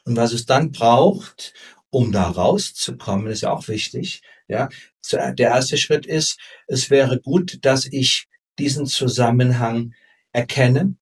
Und 0.04 0.16
was 0.16 0.32
es 0.32 0.46
dann 0.46 0.72
braucht, 0.72 1.54
um 1.90 2.12
da 2.12 2.28
rauszukommen, 2.28 3.28
ist 3.28 3.42
ja 3.42 3.52
auch 3.52 3.68
wichtig. 3.68 4.22
Ja, 4.48 4.68
der 5.12 5.48
erste 5.48 5.76
Schritt 5.76 6.06
ist, 6.06 6.38
es 6.66 6.90
wäre 6.90 7.20
gut, 7.20 7.58
dass 7.62 7.86
ich 7.86 8.28
diesen 8.58 8.86
Zusammenhang 8.86 9.94
erkenne. 10.32 10.96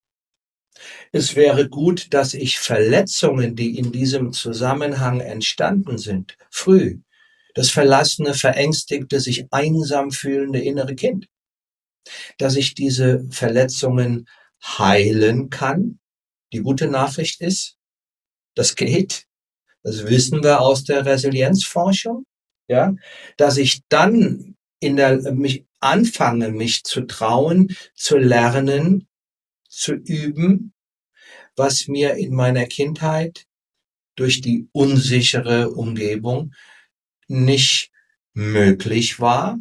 Es 1.12 1.36
wäre 1.36 1.68
gut, 1.68 2.12
dass 2.12 2.34
ich 2.34 2.58
Verletzungen, 2.58 3.56
die 3.56 3.78
in 3.78 3.92
diesem 3.92 4.32
Zusammenhang 4.32 5.20
entstanden 5.20 5.98
sind, 5.98 6.36
früh 6.50 7.00
das 7.56 7.70
verlassene, 7.70 8.34
verängstigte, 8.34 9.18
sich 9.18 9.46
einsam 9.50 10.10
fühlende 10.10 10.60
innere 10.60 10.94
Kind. 10.94 11.26
Dass 12.38 12.54
ich 12.54 12.74
diese 12.74 13.24
Verletzungen 13.30 14.28
heilen 14.62 15.48
kann. 15.48 15.98
Die 16.52 16.60
gute 16.60 16.86
Nachricht 16.86 17.40
ist, 17.40 17.78
das 18.54 18.76
geht. 18.76 19.24
Das 19.82 20.06
wissen 20.06 20.44
wir 20.44 20.60
aus 20.60 20.84
der 20.84 21.06
Resilienzforschung. 21.06 22.26
Ja, 22.68 22.94
dass 23.36 23.56
ich 23.56 23.82
dann 23.88 24.56
in 24.80 24.96
der, 24.96 25.32
mich 25.32 25.64
anfange, 25.80 26.50
mich 26.50 26.82
zu 26.82 27.02
trauen, 27.02 27.74
zu 27.94 28.18
lernen, 28.18 29.08
zu 29.68 29.94
üben, 29.94 30.74
was 31.54 31.88
mir 31.88 32.14
in 32.14 32.34
meiner 32.34 32.66
Kindheit 32.66 33.46
durch 34.14 34.42
die 34.42 34.68
unsichere 34.72 35.70
Umgebung 35.70 36.52
nicht 37.28 37.90
möglich 38.34 39.20
war. 39.20 39.58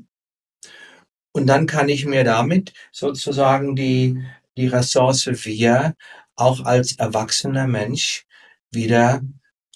Und 1.32 1.48
dann 1.48 1.68
kann 1.68 1.90
ich 1.90 2.06
mir 2.06 2.24
damit 2.24 2.74
sozusagen 2.92 3.76
die, 3.76 4.24
die 4.58 4.68
Ressource 4.68 5.28
wir 5.46 5.96
auch 6.36 6.62
als 6.66 6.98
erwachsener 6.98 7.68
Mensch 7.68 8.26
wieder 8.72 9.22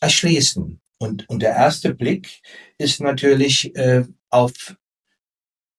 erschließen. 0.02 0.80
Und, 0.98 1.28
und 1.30 1.42
der 1.42 1.52
erste 1.52 1.96
Blick 1.96 2.42
ist 2.78 3.00
natürlich 3.00 3.76
äh, 3.76 4.06
auf 4.30 4.76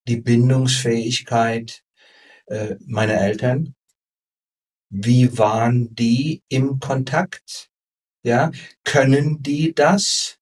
die 0.07 0.17
Bindungsfähigkeit 0.17 1.83
äh, 2.47 2.75
meiner 2.85 3.15
Eltern. 3.15 3.75
Wie 4.89 5.37
waren 5.37 5.93
die 5.95 6.43
im 6.49 6.79
Kontakt? 6.79 7.69
Ja, 8.23 8.51
können 8.83 9.41
die 9.41 9.73
das? 9.73 10.40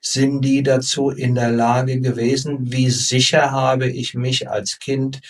Sind 0.00 0.42
die 0.42 0.62
dazu 0.62 1.10
in 1.10 1.34
der 1.34 1.50
Lage 1.50 2.00
gewesen? 2.00 2.72
Wie 2.72 2.90
sicher 2.90 3.50
habe 3.50 3.88
ich 3.88 4.14
mich 4.14 4.48
als 4.48 4.78
Kind 4.78 5.20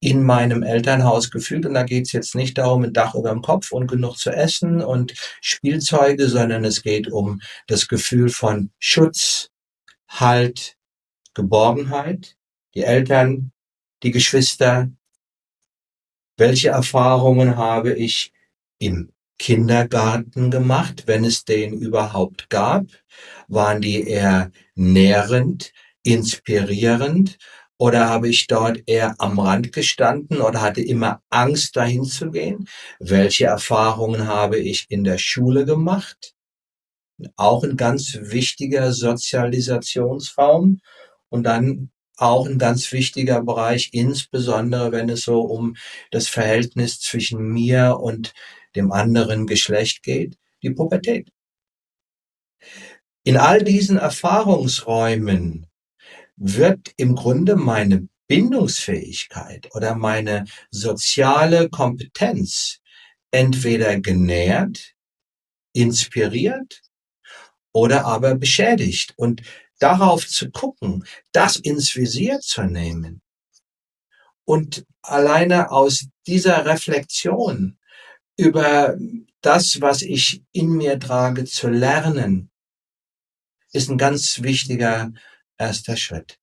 in 0.00 0.22
meinem 0.22 0.62
Elternhaus 0.62 1.30
gefühlt? 1.30 1.66
Und 1.66 1.74
da 1.74 1.82
geht 1.82 2.06
es 2.06 2.12
jetzt 2.12 2.34
nicht 2.34 2.58
darum, 2.58 2.84
ein 2.84 2.92
Dach 2.92 3.14
über 3.14 3.30
dem 3.30 3.42
Kopf 3.42 3.72
und 3.72 3.86
genug 3.86 4.16
zu 4.16 4.30
essen 4.30 4.82
und 4.82 5.14
Spielzeuge, 5.40 6.28
sondern 6.28 6.64
es 6.64 6.82
geht 6.82 7.10
um 7.10 7.40
das 7.66 7.88
Gefühl 7.88 8.28
von 8.28 8.70
Schutz, 8.78 9.50
Halt, 10.08 10.76
Geborgenheit. 11.34 12.36
Die 12.74 12.82
Eltern, 12.82 13.52
die 14.02 14.10
Geschwister. 14.10 14.90
Welche 16.36 16.68
Erfahrungen 16.68 17.56
habe 17.56 17.94
ich 17.94 18.32
im 18.78 19.12
Kindergarten 19.38 20.50
gemacht, 20.50 21.04
wenn 21.06 21.24
es 21.24 21.44
den 21.44 21.74
überhaupt 21.74 22.50
gab? 22.50 22.86
Waren 23.48 23.80
die 23.80 24.08
eher 24.08 24.50
nährend, 24.74 25.72
inspirierend 26.02 27.38
oder 27.78 28.08
habe 28.08 28.28
ich 28.28 28.46
dort 28.46 28.82
eher 28.86 29.14
am 29.18 29.38
Rand 29.38 29.72
gestanden 29.72 30.40
oder 30.40 30.62
hatte 30.62 30.80
immer 30.80 31.22
Angst, 31.28 31.76
dahin 31.76 32.04
zu 32.04 32.30
gehen? 32.30 32.68
Welche 32.98 33.46
Erfahrungen 33.46 34.26
habe 34.26 34.58
ich 34.58 34.86
in 34.88 35.04
der 35.04 35.18
Schule 35.18 35.66
gemacht? 35.66 36.34
Auch 37.36 37.64
ein 37.64 37.76
ganz 37.76 38.18
wichtiger 38.20 38.92
Sozialisationsraum 38.92 40.80
und 41.28 41.42
dann 41.44 41.90
auch 42.16 42.46
ein 42.46 42.58
ganz 42.58 42.92
wichtiger 42.92 43.42
Bereich, 43.42 43.90
insbesondere 43.92 44.92
wenn 44.92 45.10
es 45.10 45.22
so 45.22 45.42
um 45.42 45.76
das 46.10 46.28
Verhältnis 46.28 46.98
zwischen 47.00 47.46
mir 47.52 47.98
und 48.00 48.32
dem 48.76 48.92
anderen 48.92 49.46
Geschlecht 49.46 50.02
geht, 50.02 50.36
die 50.62 50.70
Pubertät. 50.70 51.30
In 53.24 53.36
all 53.36 53.62
diesen 53.62 53.96
Erfahrungsräumen 53.98 55.66
wird 56.36 56.92
im 56.96 57.16
Grunde 57.16 57.56
meine 57.56 58.08
Bindungsfähigkeit 58.28 59.68
oder 59.74 59.94
meine 59.94 60.44
soziale 60.70 61.68
Kompetenz 61.68 62.80
entweder 63.30 64.00
genährt, 64.00 64.94
inspiriert 65.72 66.82
oder 67.72 68.04
aber 68.04 68.34
beschädigt. 68.34 69.14
Und 69.16 69.42
darauf 69.78 70.26
zu 70.26 70.50
gucken, 70.50 71.04
das 71.32 71.56
ins 71.56 71.94
Visier 71.94 72.40
zu 72.40 72.62
nehmen 72.62 73.22
und 74.44 74.86
alleine 75.02 75.70
aus 75.70 76.06
dieser 76.26 76.64
Reflexion 76.64 77.75
über 78.36 78.96
das, 79.40 79.80
was 79.80 80.02
ich 80.02 80.42
in 80.52 80.70
mir 80.70 80.98
trage, 80.98 81.44
zu 81.44 81.68
lernen, 81.68 82.50
ist 83.72 83.90
ein 83.90 83.98
ganz 83.98 84.42
wichtiger 84.42 85.12
erster 85.58 85.96
Schritt. 85.96 86.38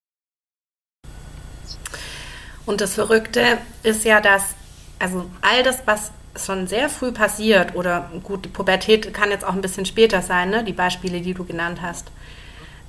Und 2.66 2.80
das 2.82 2.94
Verrückte 2.94 3.58
ist 3.84 4.06
ja, 4.06 4.22
dass 4.22 4.56
also 5.00 5.30
all 5.42 5.64
das, 5.64 5.84
was 5.86 6.12
schon 6.36 6.66
sehr 6.68 6.90
früh 6.90 7.12
passiert, 7.12 7.76
oder 7.76 8.10
gut, 8.24 8.54
Pubertät 8.54 9.14
kann 9.14 9.32
jetzt 9.32 9.44
auch 9.44 9.54
ein 9.54 9.62
bisschen 9.62 9.86
später 9.86 10.22
sein, 10.22 10.50
ne? 10.50 10.64
die 10.64 10.74
Beispiele, 10.74 11.22
die 11.22 11.34
du 11.34 11.44
genannt 11.44 11.82
hast. 11.82 12.08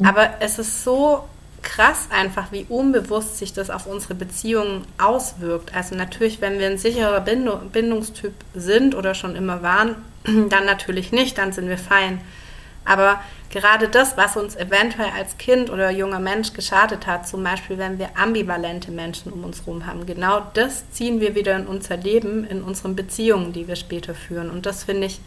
Aber 0.02 0.40
es 0.40 0.58
ist 0.58 0.84
so 0.84 1.28
krass 1.64 2.08
einfach, 2.10 2.52
wie 2.52 2.66
unbewusst 2.68 3.38
sich 3.38 3.52
das 3.52 3.70
auf 3.70 3.86
unsere 3.86 4.14
Beziehungen 4.14 4.86
auswirkt. 4.98 5.74
Also 5.74 5.96
natürlich, 5.96 6.40
wenn 6.40 6.58
wir 6.58 6.68
ein 6.68 6.78
sicherer 6.78 7.20
Bindungstyp 7.20 8.34
sind 8.54 8.94
oder 8.94 9.14
schon 9.14 9.34
immer 9.34 9.62
waren, 9.62 9.96
dann 10.24 10.66
natürlich 10.66 11.10
nicht, 11.10 11.38
dann 11.38 11.52
sind 11.52 11.68
wir 11.68 11.78
fein. 11.78 12.20
Aber 12.84 13.20
gerade 13.50 13.88
das, 13.88 14.16
was 14.16 14.36
uns 14.36 14.56
eventuell 14.56 15.10
als 15.16 15.38
Kind 15.38 15.70
oder 15.70 15.90
junger 15.90 16.20
Mensch 16.20 16.52
geschadet 16.52 17.06
hat, 17.06 17.26
zum 17.26 17.42
Beispiel 17.42 17.78
wenn 17.78 17.98
wir 17.98 18.10
ambivalente 18.16 18.90
Menschen 18.90 19.32
um 19.32 19.42
uns 19.42 19.60
herum 19.60 19.86
haben, 19.86 20.04
genau 20.06 20.42
das 20.52 20.90
ziehen 20.90 21.20
wir 21.20 21.34
wieder 21.34 21.56
in 21.56 21.66
unser 21.66 21.96
Leben, 21.96 22.44
in 22.44 22.62
unseren 22.62 22.94
Beziehungen, 22.94 23.52
die 23.52 23.66
wir 23.66 23.76
später 23.76 24.14
führen. 24.14 24.50
Und 24.50 24.66
das 24.66 24.84
finde 24.84 25.06
ich 25.06 25.20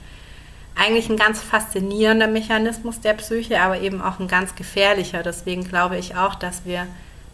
eigentlich 0.77 1.09
ein 1.09 1.17
ganz 1.17 1.41
faszinierender 1.41 2.27
Mechanismus 2.27 3.01
der 3.01 3.13
Psyche, 3.13 3.61
aber 3.61 3.79
eben 3.79 4.01
auch 4.01 4.19
ein 4.19 4.27
ganz 4.27 4.55
gefährlicher. 4.55 5.23
Deswegen 5.23 5.63
glaube 5.63 5.97
ich 5.97 6.15
auch, 6.15 6.35
dass 6.35 6.65
wir 6.65 6.87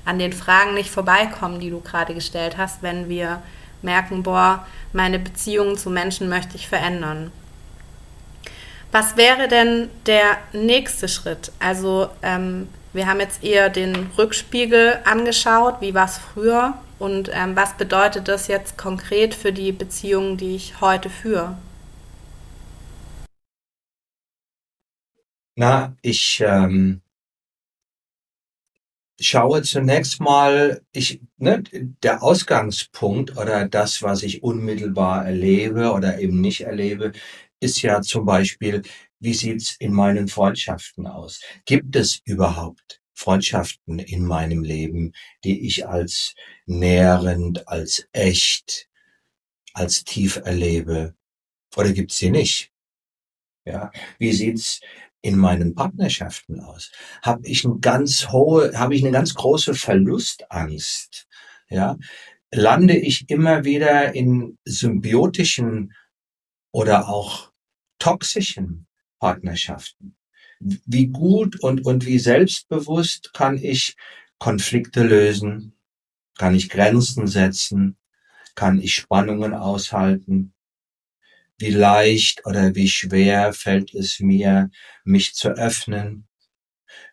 an 0.05 0.19
den 0.19 0.33
Fragen 0.33 0.73
nicht 0.73 0.89
vorbeikommen, 0.89 1.59
die 1.59 1.69
du 1.69 1.79
gerade 1.79 2.13
gestellt 2.13 2.57
hast, 2.57 2.81
wenn 2.81 3.09
wir 3.09 3.41
merken, 3.81 4.23
boah, 4.23 4.65
meine 4.93 5.19
Beziehungen 5.19 5.77
zu 5.77 5.89
Menschen 5.89 6.29
möchte 6.29 6.55
ich 6.55 6.67
verändern. 6.67 7.31
Was 8.91 9.17
wäre 9.17 9.47
denn 9.47 9.89
der 10.05 10.37
nächste 10.53 11.07
Schritt? 11.07 11.51
Also 11.59 12.09
ähm, 12.21 12.69
wir 12.93 13.07
haben 13.07 13.19
jetzt 13.19 13.43
eher 13.43 13.69
den 13.69 14.11
Rückspiegel 14.17 14.99
angeschaut, 15.03 15.77
wie 15.79 15.93
war 15.93 16.05
es 16.05 16.19
früher 16.19 16.75
und 16.99 17.29
ähm, 17.33 17.55
was 17.55 17.73
bedeutet 17.73 18.27
das 18.27 18.47
jetzt 18.47 18.77
konkret 18.77 19.33
für 19.33 19.51
die 19.51 19.71
Beziehungen, 19.71 20.37
die 20.37 20.55
ich 20.55 20.79
heute 20.79 21.09
führe? 21.09 21.57
Na, 25.57 25.95
ich 26.01 26.41
ähm, 26.45 27.01
schaue 29.19 29.61
zunächst 29.63 30.19
mal, 30.19 30.81
ich, 30.91 31.21
ne, 31.37 31.63
der 32.03 32.23
Ausgangspunkt 32.23 33.37
oder 33.37 33.67
das, 33.67 34.01
was 34.01 34.23
ich 34.23 34.43
unmittelbar 34.43 35.25
erlebe 35.25 35.91
oder 35.91 36.19
eben 36.19 36.41
nicht 36.41 36.61
erlebe, 36.61 37.11
ist 37.59 37.81
ja 37.81 38.01
zum 38.01 38.25
Beispiel, 38.25 38.81
wie 39.19 39.33
sieht's 39.33 39.75
in 39.79 39.93
meinen 39.93 40.27
Freundschaften 40.27 41.07
aus? 41.07 41.41
Gibt 41.65 41.95
es 41.95 42.21
überhaupt 42.25 43.01
Freundschaften 43.13 43.99
in 43.99 44.25
meinem 44.25 44.63
Leben, 44.63 45.13
die 45.43 45.65
ich 45.67 45.87
als 45.87 46.33
nährend, 46.65 47.67
als 47.67 48.07
echt, 48.11 48.89
als 49.73 50.03
tief 50.03 50.37
erlebe? 50.37 51.15
Oder 51.77 51.93
gibt's 51.93 52.17
sie 52.17 52.31
nicht? 52.31 52.71
Ja, 53.65 53.91
wie 54.19 54.33
sieht's 54.33 54.81
in 55.23 55.37
meinen 55.37 55.73
Partnerschaften 55.73 56.59
aus? 56.59 56.91
Habe 57.23 57.47
ich 57.47 57.65
eine 57.65 57.79
ganz 57.79 58.29
hohe, 58.29 58.77
habe 58.77 58.93
ich 58.93 59.01
eine 59.01 59.11
ganz 59.11 59.33
große 59.33 59.73
Verlustangst? 59.73 61.27
Ja, 61.69 61.97
lande 62.51 62.95
ich 62.95 63.29
immer 63.29 63.63
wieder 63.63 64.13
in 64.13 64.59
symbiotischen 64.65 65.93
oder 66.71 67.09
auch 67.09 67.51
toxischen 67.99 68.85
Partnerschaften? 69.19 70.15
Wie 70.59 71.07
gut 71.07 71.59
und, 71.61 71.85
und 71.85 72.05
wie 72.05 72.19
selbstbewusst 72.19 73.33
kann 73.33 73.57
ich 73.57 73.95
Konflikte 74.39 75.03
lösen? 75.03 75.73
Kann 76.37 76.53
ich 76.53 76.69
Grenzen 76.69 77.27
setzen? 77.27 77.97
Kann 78.55 78.79
ich 78.79 78.93
Spannungen 78.93 79.53
aushalten? 79.53 80.52
Wie 81.59 81.69
leicht 81.69 82.45
oder 82.45 82.75
wie 82.75 82.87
schwer 82.87 83.53
fällt 83.53 83.93
es 83.93 84.19
mir, 84.19 84.69
mich 85.03 85.35
zu 85.35 85.49
öffnen, 85.49 86.27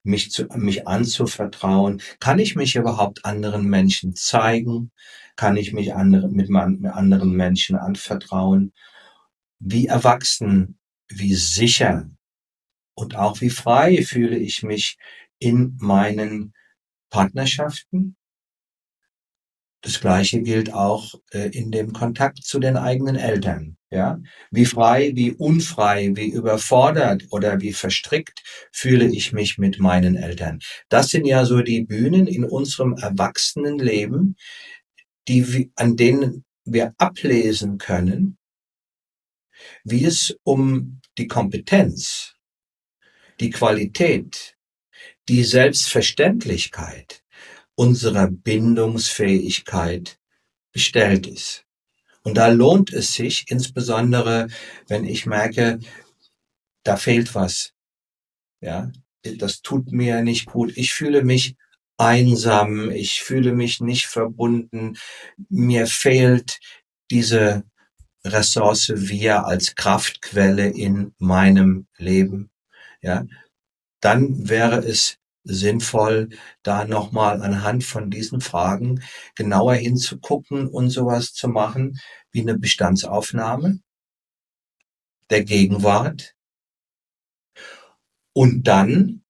mich 0.03 0.31
zu, 0.31 0.47
mich 0.55 0.89
anzuvertrauen? 0.89 2.03
Kann 2.21 2.39
ich 2.39 2.57
mich 2.57 2.77
überhaupt 2.77 3.25
anderen 3.25 3.67
Menschen 3.67 4.15
zeigen? 4.15 4.93
Kann 5.37 5.57
ich 5.57 5.73
mich 5.73 5.95
andere, 5.95 6.29
mit, 6.29 6.49
mit 6.49 6.93
anderen 6.93 7.33
Menschen 7.33 7.77
anvertrauen? 7.77 8.73
Wie 9.59 9.87
erwachsen, 9.87 10.79
wie 11.09 11.35
sicher 11.35 12.11
und 12.95 13.17
auch 13.17 13.41
wie 13.41 13.51
frei 13.51 14.03
fühle 14.03 14.39
ich 14.39 14.63
mich 14.63 14.99
in 15.39 15.77
meinen 15.81 16.55
Partnerschaften? 17.11 18.17
Das 19.83 20.01
Gleiche 20.01 20.43
gilt 20.43 20.73
auch 20.73 21.15
äh, 21.33 21.49
in 21.51 21.71
dem 21.71 21.93
Kontakt 21.93 22.43
zu 22.45 22.59
den 22.59 22.77
eigenen 22.77 23.17
Eltern. 23.17 23.79
Ja, 23.93 24.21
wie 24.53 24.67
frei, 24.67 25.11
wie 25.17 25.33
unfrei, 25.33 26.13
wie 26.15 26.31
überfordert 26.31 27.25
oder 27.31 27.61
wie 27.61 27.73
verstrickt 27.73 28.41
fühle 28.71 29.07
ich 29.07 29.33
mich 29.33 29.59
mit 29.59 29.81
meinen 29.81 30.15
Eltern. 30.15 30.61
Das 30.89 31.09
sind 31.09 31.27
ja 31.27 31.45
so 31.45 31.61
die 31.61 31.83
Bühnen 31.83 32.29
in 32.29 32.45
unserem 32.45 32.93
Erwachsenenleben, 32.93 34.37
die, 35.27 35.73
an 35.75 35.97
denen 35.97 36.45
wir 36.65 36.95
ablesen 36.99 37.79
können, 37.79 38.39
wie 39.83 40.05
es 40.05 40.37
um 40.45 41.01
die 41.19 41.27
Kompetenz, 41.27 42.37
die 43.41 43.51
Qualität, 43.51 44.57
die 45.29 45.43
Selbstverständlichkeit 45.43 47.25
unserer 47.75 48.29
Bindungsfähigkeit 48.29 50.21
bestellt 50.73 51.27
ist. 51.27 51.67
Und 52.23 52.37
da 52.37 52.49
lohnt 52.49 52.93
es 52.93 53.15
sich, 53.15 53.47
insbesondere 53.49 54.49
wenn 54.89 55.05
ich 55.05 55.27
merke, 55.27 55.79
da 56.83 56.97
fehlt 56.97 57.35
was. 57.35 57.73
Ja, 58.61 58.91
das 59.23 59.63
tut 59.63 59.93
mir 59.93 60.23
nicht 60.23 60.47
gut. 60.47 60.77
Ich 60.77 60.93
fühle 60.93 61.25
mich 61.25 61.57
einsam. 61.97 62.91
Ich 62.91 63.23
fühle 63.23 63.53
mich 63.53 63.81
nicht 63.81 64.07
verbunden. 64.07 64.97
Mir 65.49 65.87
fehlt 65.87 66.59
diese 67.11 67.65
Ressource 68.25 68.93
wir 68.95 69.47
als 69.47 69.75
Kraftquelle 69.75 70.69
in 70.69 71.15
meinem 71.19 71.87
Leben. 71.97 72.51
Ja, 73.03 73.25
dann 74.01 74.49
wäre 74.49 74.79
es 74.79 75.20
sinnvoll, 75.45 76.29
da 76.63 76.85
nochmal 76.85 77.43
anhand 77.43 77.85
von 77.85 78.11
diesen 78.11 78.41
Fragen 78.41 79.03
genauer 79.35 79.75
hinzugucken 79.75 80.69
und 80.69 80.91
sowas 80.91 81.33
zu 81.33 81.49
machen 81.49 81.99
wie 82.31 82.41
eine 82.41 82.59
Bestandsaufnahme 82.59 83.81
der 85.31 85.45
Gegenwart. 85.45 86.35
Und 88.33 88.65
dann, 88.65 89.25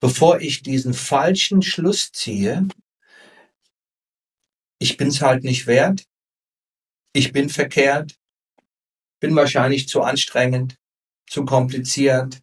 bevor 0.00 0.40
ich 0.40 0.62
diesen 0.62 0.94
falschen 0.94 1.62
Schluss 1.62 2.10
ziehe, 2.12 2.66
ich 4.78 4.96
bin's 4.96 5.20
halt 5.20 5.44
nicht 5.44 5.66
wert, 5.66 6.06
ich 7.12 7.32
bin 7.32 7.48
verkehrt, 7.48 8.18
bin 9.20 9.36
wahrscheinlich 9.36 9.88
zu 9.88 10.02
anstrengend, 10.02 10.76
zu 11.28 11.44
kompliziert, 11.44 12.40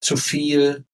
zu 0.00 0.16
viel, 0.16 0.84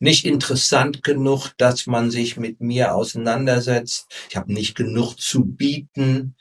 nicht 0.00 0.24
interessant 0.24 1.04
genug, 1.04 1.52
dass 1.58 1.86
man 1.86 2.10
sich 2.10 2.36
mit 2.36 2.60
mir 2.60 2.94
auseinandersetzt. 2.94 4.06
Ich 4.28 4.36
habe 4.36 4.52
nicht 4.52 4.74
genug 4.74 5.14
zu 5.20 5.44
bieten. 5.44 6.34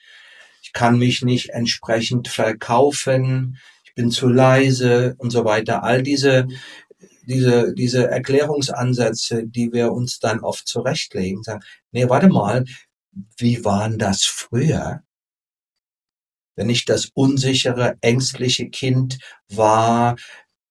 Ich 0.64 0.74
kann 0.74 0.98
mich 0.98 1.22
nicht 1.22 1.50
entsprechend 1.50 2.28
verkaufen. 2.28 3.58
Ich 3.84 3.94
bin 3.94 4.12
zu 4.12 4.28
leise 4.28 5.16
und 5.18 5.30
so 5.30 5.46
weiter. 5.46 5.84
All 5.84 6.02
diese 6.02 6.48
diese, 7.30 7.74
diese 7.76 8.10
Erklärungsansätze, 8.10 9.46
die 9.46 9.72
wir 9.72 9.92
uns 9.92 10.20
dann 10.20 10.40
oft 10.40 10.68
zurechtlegen, 10.68 11.44
sagen, 11.44 11.64
nee, 11.92 12.10
warte 12.10 12.28
mal, 12.28 12.66
wie 13.38 13.64
waren 13.64 14.00
das 14.00 14.24
früher? 14.24 15.04
Wenn 16.56 16.70
ich 16.70 16.86
das 16.86 17.10
unsichere, 17.14 17.96
ängstliche 18.02 18.70
Kind 18.70 19.20
war, 19.48 20.16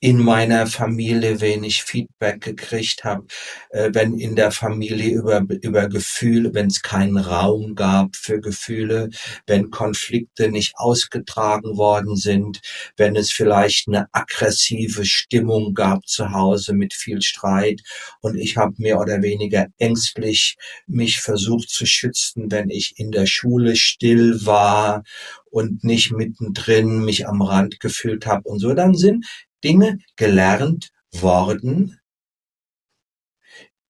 in 0.01 0.19
meiner 0.19 0.69
Familie 0.69 1.41
wenig 1.41 1.83
Feedback 1.83 2.41
gekriegt 2.41 3.03
habe, 3.03 3.27
äh, 3.71 3.91
wenn 3.93 4.17
in 4.19 4.37
der 4.37 4.53
Familie 4.53 5.11
über, 5.11 5.45
über 5.61 5.89
Gefühle, 5.89 6.55
wenn 6.55 6.69
es 6.69 6.83
keinen 6.83 7.17
Raum 7.17 7.75
gab 7.75 8.15
für 8.15 8.41
Gefühle, 8.41 9.11
wenn 9.49 9.71
Konflikte 9.71 10.51
nicht 10.51 10.75
ausgetragen 10.77 11.77
worden 11.77 12.15
sind, 12.15 12.61
wenn 12.97 13.17
es 13.17 13.33
vielleicht 13.33 13.89
eine 13.89 14.07
aggressive 14.13 15.05
Stimmung 15.05 15.75
gab 15.75 16.07
zu 16.07 16.31
Hause 16.31 16.75
mit 16.75 16.95
viel 16.95 17.21
Streit 17.21 17.81
und 18.21 18.37
ich 18.37 18.57
habe 18.57 18.75
mehr 18.79 19.01
oder 19.01 19.21
weniger 19.23 19.67
ängstlich 19.79 20.57
mich 20.87 21.21
versucht 21.21 21.71
zu 21.71 21.87
schützen, 21.87 22.53
wenn 22.53 22.71
ich 22.71 22.95
in 22.99 23.11
der 23.11 23.27
Schule 23.27 23.75
still 23.75 24.47
war 24.47 25.03
und 25.51 25.83
nicht 25.83 26.13
mittendrin 26.13 27.05
mich 27.05 27.27
am 27.27 27.43
Rand 27.43 27.81
gefühlt 27.81 28.27
habe 28.27 28.49
und 28.49 28.61
so, 28.61 28.75
dann 28.75 28.95
sind 28.95 29.25
Dinge 29.65 29.99
gelernt 30.17 30.91
worden, 31.13 31.99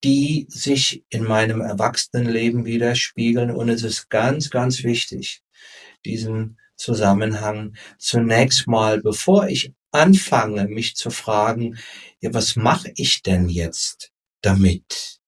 die 0.04 0.46
sich 0.48 1.04
in 1.08 1.24
meinem 1.24 1.60
Erwachsenenleben 1.60 2.64
widerspiegeln. 2.64 3.50
Und 3.50 3.68
es 3.68 3.82
ist 3.82 4.10
ganz, 4.10 4.50
ganz 4.50 4.84
wichtig, 4.84 5.42
diesen 6.04 6.58
Zusammenhang 6.76 7.74
zunächst 7.98 8.68
mal, 8.68 9.00
bevor 9.00 9.48
ich 9.48 9.72
anfange, 9.90 10.68
mich 10.68 10.94
zu 10.94 11.10
fragen, 11.10 11.78
ja, 12.20 12.32
was 12.32 12.54
mache 12.56 12.92
ich 12.94 13.22
denn 13.22 13.48
jetzt 13.48 14.12
damit? 14.42 15.18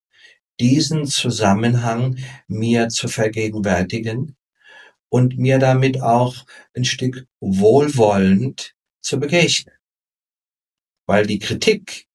Diesen 0.59 1.07
Zusammenhang 1.07 2.17
mir 2.47 2.87
zu 2.89 3.07
vergegenwärtigen 3.07 4.37
und 5.09 5.37
mir 5.37 5.59
damit 5.59 6.01
auch 6.01 6.45
ein 6.73 6.85
Stück 6.85 7.27
wohlwollend 7.41 8.73
zu 9.01 9.19
begegnen 9.19 9.80
weil 11.11 11.27
die 11.27 11.39
Kritik, 11.39 12.07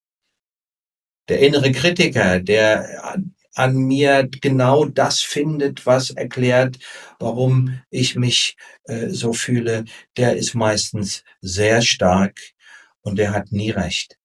der 1.29 1.41
innere 1.41 1.71
Kritiker, 1.71 2.41
der 2.41 3.19
an 3.55 3.77
mir 3.77 4.27
genau 4.41 4.87
das 4.87 5.21
findet, 5.21 5.85
was 5.85 6.09
erklärt, 6.09 6.79
warum 7.19 7.79
ich 7.91 8.17
mich 8.17 8.57
äh, 8.85 9.09
so 9.11 9.35
fühle, 9.35 9.85
der 10.17 10.39
ist 10.39 10.55
meistens 10.55 11.25
sehr 11.43 11.83
stark 11.83 12.41
und 13.03 13.19
der 13.19 13.33
hat 13.33 13.53
nie 13.53 13.71
recht. 13.71 14.17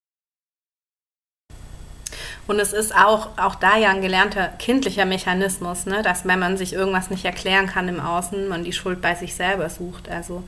Und 2.47 2.57
es 2.61 2.71
ist 2.71 2.95
auch, 2.95 3.37
auch 3.37 3.55
da 3.55 3.77
ja 3.77 3.89
ein 3.89 4.01
gelernter 4.01 4.47
kindlicher 4.57 5.05
Mechanismus, 5.05 5.85
ne? 5.85 6.01
dass 6.01 6.25
wenn 6.25 6.39
man 6.39 6.55
sich 6.55 6.71
irgendwas 6.71 7.09
nicht 7.09 7.25
erklären 7.25 7.67
kann 7.67 7.89
im 7.89 7.99
Außen, 7.99 8.47
man 8.47 8.63
die 8.63 8.73
Schuld 8.73 9.01
bei 9.01 9.15
sich 9.15 9.35
selber 9.35 9.69
sucht. 9.69 10.07
Also 10.07 10.43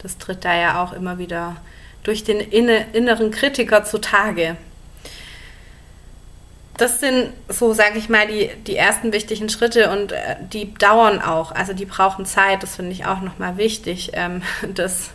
das 0.00 0.16
tritt 0.16 0.44
da 0.44 0.54
ja 0.54 0.80
auch 0.80 0.92
immer 0.92 1.18
wieder 1.18 1.56
durch 2.02 2.24
den 2.24 2.40
inneren 2.40 3.30
Kritiker 3.30 3.84
zutage. 3.84 4.56
Das 6.78 7.00
sind 7.00 7.32
so, 7.48 7.72
sage 7.72 7.98
ich 7.98 8.08
mal, 8.08 8.28
die, 8.28 8.50
die 8.66 8.76
ersten 8.76 9.12
wichtigen 9.12 9.48
Schritte 9.48 9.90
und 9.90 10.12
äh, 10.12 10.36
die 10.52 10.74
dauern 10.74 11.20
auch. 11.20 11.50
Also 11.50 11.72
die 11.72 11.84
brauchen 11.84 12.24
Zeit, 12.24 12.62
das 12.62 12.76
finde 12.76 12.92
ich 12.92 13.04
auch 13.04 13.20
nochmal 13.20 13.56
wichtig, 13.56 14.12
ähm, 14.14 14.42
das, 14.74 15.10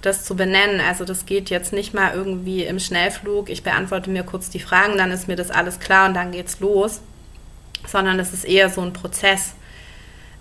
das 0.00 0.24
zu 0.24 0.34
benennen. 0.34 0.80
Also 0.80 1.04
das 1.04 1.26
geht 1.26 1.50
jetzt 1.50 1.74
nicht 1.74 1.92
mal 1.92 2.14
irgendwie 2.14 2.64
im 2.64 2.78
Schnellflug, 2.78 3.50
ich 3.50 3.62
beantworte 3.62 4.08
mir 4.08 4.22
kurz 4.22 4.48
die 4.48 4.58
Fragen, 4.58 4.96
dann 4.96 5.10
ist 5.10 5.28
mir 5.28 5.36
das 5.36 5.50
alles 5.50 5.80
klar 5.80 6.08
und 6.08 6.14
dann 6.14 6.32
geht's 6.32 6.60
los. 6.60 7.02
Sondern 7.86 8.18
es 8.18 8.32
ist 8.32 8.44
eher 8.44 8.70
so 8.70 8.80
ein 8.80 8.94
Prozess, 8.94 9.52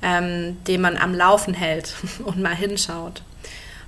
ähm, 0.02 0.64
den 0.66 0.80
man 0.80 0.96
am 0.96 1.14
Laufen 1.14 1.54
hält 1.54 1.96
und 2.24 2.42
mal 2.42 2.56
hinschaut. 2.56 3.24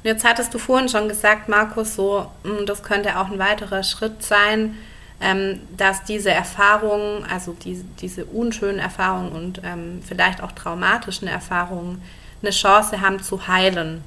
Und 0.03 0.09
jetzt 0.09 0.25
hattest 0.25 0.53
du 0.53 0.59
vorhin 0.59 0.89
schon 0.89 1.07
gesagt, 1.07 1.47
Markus, 1.47 1.95
so, 1.95 2.29
hm, 2.43 2.65
das 2.65 2.83
könnte 2.83 3.17
auch 3.17 3.31
ein 3.31 3.39
weiterer 3.39 3.83
Schritt 3.83 4.21
sein, 4.21 4.77
ähm, 5.21 5.61
dass 5.77 6.03
diese 6.03 6.29
Erfahrungen, 6.29 7.25
also 7.31 7.53
die, 7.53 7.81
diese 8.01 8.25
unschönen 8.25 8.79
Erfahrungen 8.79 9.31
und 9.31 9.61
ähm, 9.63 10.01
vielleicht 10.05 10.43
auch 10.43 10.51
traumatischen 10.51 11.29
Erfahrungen 11.29 12.01
eine 12.41 12.51
Chance 12.51 12.99
haben 12.99 13.23
zu 13.23 13.47
heilen. 13.47 14.03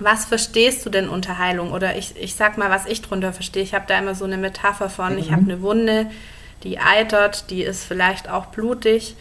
Was 0.00 0.24
verstehst 0.24 0.84
du 0.84 0.90
denn 0.90 1.08
unter 1.08 1.38
Heilung? 1.38 1.70
Oder 1.70 1.96
ich, 1.96 2.16
ich 2.16 2.34
sag 2.34 2.58
mal, 2.58 2.68
was 2.68 2.86
ich 2.86 3.02
drunter 3.02 3.32
verstehe. 3.32 3.62
Ich 3.62 3.74
habe 3.74 3.84
da 3.86 3.96
immer 3.96 4.16
so 4.16 4.24
eine 4.24 4.36
Metapher 4.36 4.90
von, 4.90 5.12
mhm. 5.12 5.18
ich 5.18 5.30
habe 5.30 5.42
eine 5.42 5.62
Wunde, 5.62 6.10
die 6.64 6.80
eitert, 6.80 7.50
die 7.50 7.62
ist 7.62 7.84
vielleicht 7.84 8.28
auch 8.28 8.46
blutig 8.46 9.14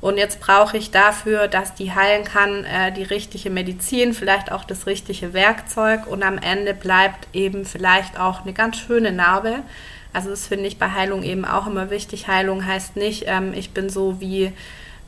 und 0.00 0.16
jetzt 0.16 0.40
brauche 0.40 0.76
ich 0.76 0.92
dafür, 0.92 1.48
dass 1.48 1.74
die 1.74 1.92
heilen 1.92 2.24
kann, 2.24 2.64
äh, 2.64 2.92
die 2.92 3.02
richtige 3.02 3.50
Medizin, 3.50 4.14
vielleicht 4.14 4.52
auch 4.52 4.62
das 4.62 4.86
richtige 4.86 5.32
Werkzeug. 5.32 6.06
Und 6.06 6.22
am 6.22 6.38
Ende 6.38 6.72
bleibt 6.72 7.26
eben 7.32 7.64
vielleicht 7.64 8.18
auch 8.18 8.42
eine 8.42 8.52
ganz 8.52 8.76
schöne 8.76 9.10
Narbe. 9.10 9.56
Also 10.12 10.30
das 10.30 10.46
finde 10.46 10.66
ich 10.66 10.78
bei 10.78 10.92
Heilung 10.92 11.24
eben 11.24 11.44
auch 11.44 11.66
immer 11.66 11.90
wichtig. 11.90 12.28
Heilung 12.28 12.64
heißt 12.64 12.94
nicht, 12.96 13.24
ähm, 13.26 13.52
ich 13.54 13.72
bin 13.72 13.90
so 13.90 14.20
wie, 14.20 14.52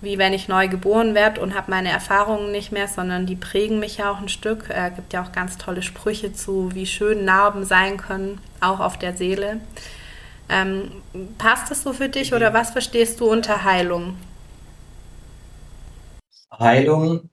wie 0.00 0.18
wenn 0.18 0.32
ich 0.32 0.48
neu 0.48 0.66
geboren 0.66 1.14
werde 1.14 1.40
und 1.40 1.54
habe 1.54 1.70
meine 1.70 1.90
Erfahrungen 1.90 2.50
nicht 2.50 2.72
mehr, 2.72 2.88
sondern 2.88 3.26
die 3.26 3.36
prägen 3.36 3.78
mich 3.78 3.98
ja 3.98 4.10
auch 4.10 4.18
ein 4.20 4.28
Stück. 4.28 4.70
Es 4.70 4.76
äh, 4.76 4.90
gibt 4.90 5.12
ja 5.12 5.22
auch 5.22 5.30
ganz 5.30 5.56
tolle 5.56 5.82
Sprüche 5.82 6.32
zu, 6.32 6.74
wie 6.74 6.86
schön 6.86 7.24
Narben 7.24 7.64
sein 7.64 7.96
können, 7.96 8.40
auch 8.60 8.80
auf 8.80 8.98
der 8.98 9.16
Seele. 9.16 9.60
Ähm, 10.48 10.90
passt 11.38 11.70
das 11.70 11.84
so 11.84 11.92
für 11.92 12.08
dich 12.08 12.34
oder 12.34 12.52
was 12.52 12.72
verstehst 12.72 13.20
du 13.20 13.30
unter 13.30 13.62
Heilung? 13.62 14.16
Heilung, 16.52 17.30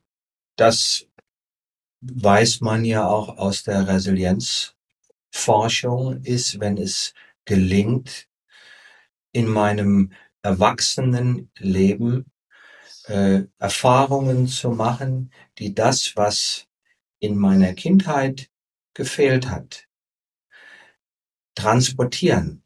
das 0.55 1.07
weiß 2.01 2.61
man 2.61 2.85
ja 2.85 3.07
auch 3.07 3.37
aus 3.37 3.63
der 3.63 3.87
Resilienzforschung, 3.87 6.21
ist, 6.23 6.59
wenn 6.59 6.77
es 6.77 7.13
gelingt, 7.45 8.27
in 9.31 9.47
meinem 9.47 10.11
Erwachsenenleben 10.41 12.25
äh, 13.05 13.43
Erfahrungen 13.57 14.47
zu 14.47 14.71
machen, 14.71 15.31
die 15.57 15.73
das, 15.73 16.15
was 16.15 16.67
in 17.19 17.37
meiner 17.37 17.73
Kindheit 17.73 18.49
gefehlt 18.93 19.49
hat, 19.49 19.87
transportieren, 21.55 22.63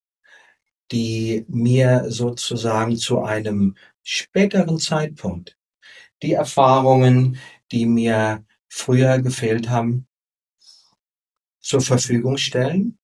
die 0.92 1.46
mir 1.48 2.06
sozusagen 2.10 2.98
zu 2.98 3.22
einem 3.22 3.78
späteren 4.04 4.78
Zeitpunkt 4.78 5.58
die 6.22 6.34
Erfahrungen, 6.34 7.38
die 7.72 7.86
mir 7.86 8.46
früher 8.68 9.20
gefehlt 9.20 9.70
haben, 9.70 10.08
zur 11.60 11.82
Verfügung 11.82 12.38
stellen. 12.38 12.98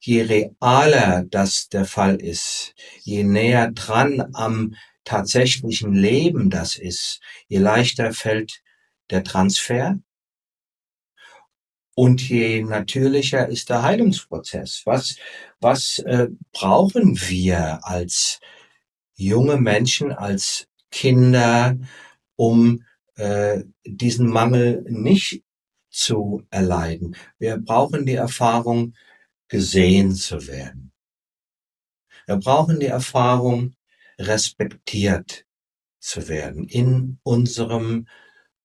Je 0.00 0.22
realer 0.22 1.24
das 1.30 1.68
der 1.68 1.84
Fall 1.84 2.16
ist, 2.16 2.74
je 3.02 3.22
näher 3.22 3.70
dran 3.70 4.34
am 4.34 4.74
tatsächlichen 5.04 5.92
Leben 5.92 6.50
das 6.50 6.76
ist, 6.76 7.20
je 7.48 7.58
leichter 7.58 8.12
fällt 8.12 8.62
der 9.10 9.22
Transfer 9.22 9.98
und 11.94 12.26
je 12.28 12.62
natürlicher 12.62 13.48
ist 13.48 13.68
der 13.68 13.82
Heilungsprozess. 13.82 14.82
Was, 14.84 15.16
was 15.60 15.98
äh, 16.00 16.28
brauchen 16.52 17.20
wir 17.20 17.80
als 17.86 18.40
junge 19.14 19.58
Menschen, 19.58 20.12
als 20.12 20.66
Kinder, 20.92 21.76
um 22.36 22.84
äh, 23.16 23.64
diesen 23.84 24.28
Mangel 24.28 24.84
nicht 24.88 25.42
zu 25.90 26.44
erleiden. 26.50 27.16
Wir 27.38 27.58
brauchen 27.58 28.06
die 28.06 28.14
Erfahrung, 28.14 28.94
gesehen 29.48 30.14
zu 30.14 30.46
werden. 30.46 30.92
Wir 32.26 32.36
brauchen 32.36 32.80
die 32.80 32.86
Erfahrung, 32.86 33.74
respektiert 34.18 35.44
zu 35.98 36.28
werden 36.28 36.68
in 36.68 37.18
unserem 37.22 38.06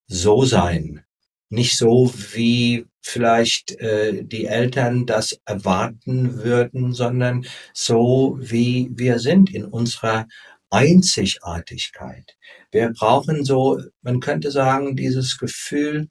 So-Sein. 0.08 1.04
Nicht 1.50 1.78
so, 1.78 2.14
wie 2.34 2.86
vielleicht 3.02 3.72
äh, 3.80 4.24
die 4.24 4.46
Eltern 4.46 5.06
das 5.06 5.40
erwarten 5.46 6.44
würden, 6.44 6.94
sondern 6.94 7.46
so, 7.74 8.38
wie 8.40 8.90
wir 8.94 9.20
sind 9.20 9.54
in 9.54 9.66
unserer 9.66 10.28
Einzigartigkeit. 10.70 12.38
Wir 12.72 12.92
brauchen 12.92 13.46
so, 13.46 13.82
man 14.02 14.20
könnte 14.20 14.52
sagen, 14.52 14.96
dieses 14.96 15.38
Gefühl, 15.38 16.10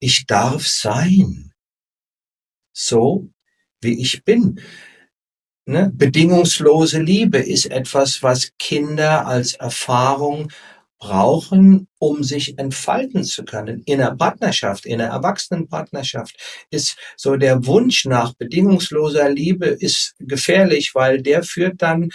ich 0.00 0.26
darf 0.26 0.66
sein. 0.66 1.52
So, 2.72 3.28
wie 3.80 4.00
ich 4.00 4.24
bin. 4.24 4.60
Ne? 5.66 5.90
Bedingungslose 5.94 7.00
Liebe 7.00 7.38
ist 7.38 7.66
etwas, 7.66 8.22
was 8.22 8.52
Kinder 8.58 9.26
als 9.26 9.54
Erfahrung 9.54 10.50
brauchen, 10.98 11.86
um 11.98 12.24
sich 12.24 12.58
entfalten 12.58 13.22
zu 13.22 13.44
können. 13.44 13.82
In 13.84 14.00
einer 14.00 14.16
Partnerschaft, 14.16 14.84
in 14.84 15.00
einer 15.00 15.12
Erwachsenenpartnerschaft 15.12 16.36
ist 16.70 16.96
so 17.16 17.36
der 17.36 17.66
Wunsch 17.66 18.04
nach 18.04 18.34
bedingungsloser 18.34 19.28
Liebe 19.30 19.66
ist 19.66 20.14
gefährlich, 20.18 20.94
weil 20.94 21.22
der 21.22 21.44
führt 21.44 21.82
dann 21.82 22.10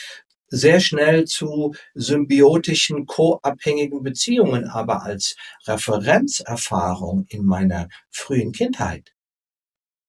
sehr 0.54 0.80
schnell 0.80 1.26
zu 1.26 1.74
symbiotischen, 1.96 3.08
co-abhängigen 3.08 4.04
Beziehungen, 4.04 4.68
aber 4.68 5.02
als 5.02 5.36
Referenzerfahrung 5.66 7.26
in 7.30 7.44
meiner 7.44 7.90
frühen 8.12 8.52
Kindheit 8.52 9.14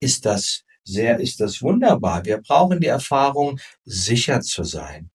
ist 0.01 0.27
das 0.27 0.65
sehr, 0.85 1.19
ist 1.19 1.41
das 1.41 1.63
wunderbar. 1.63 2.27
Wir 2.27 2.43
brauchen 2.43 2.81
die 2.81 2.89
Erfahrung, 2.89 3.59
sicher 3.85 4.43
zu 4.43 4.65
sein. 4.65 5.11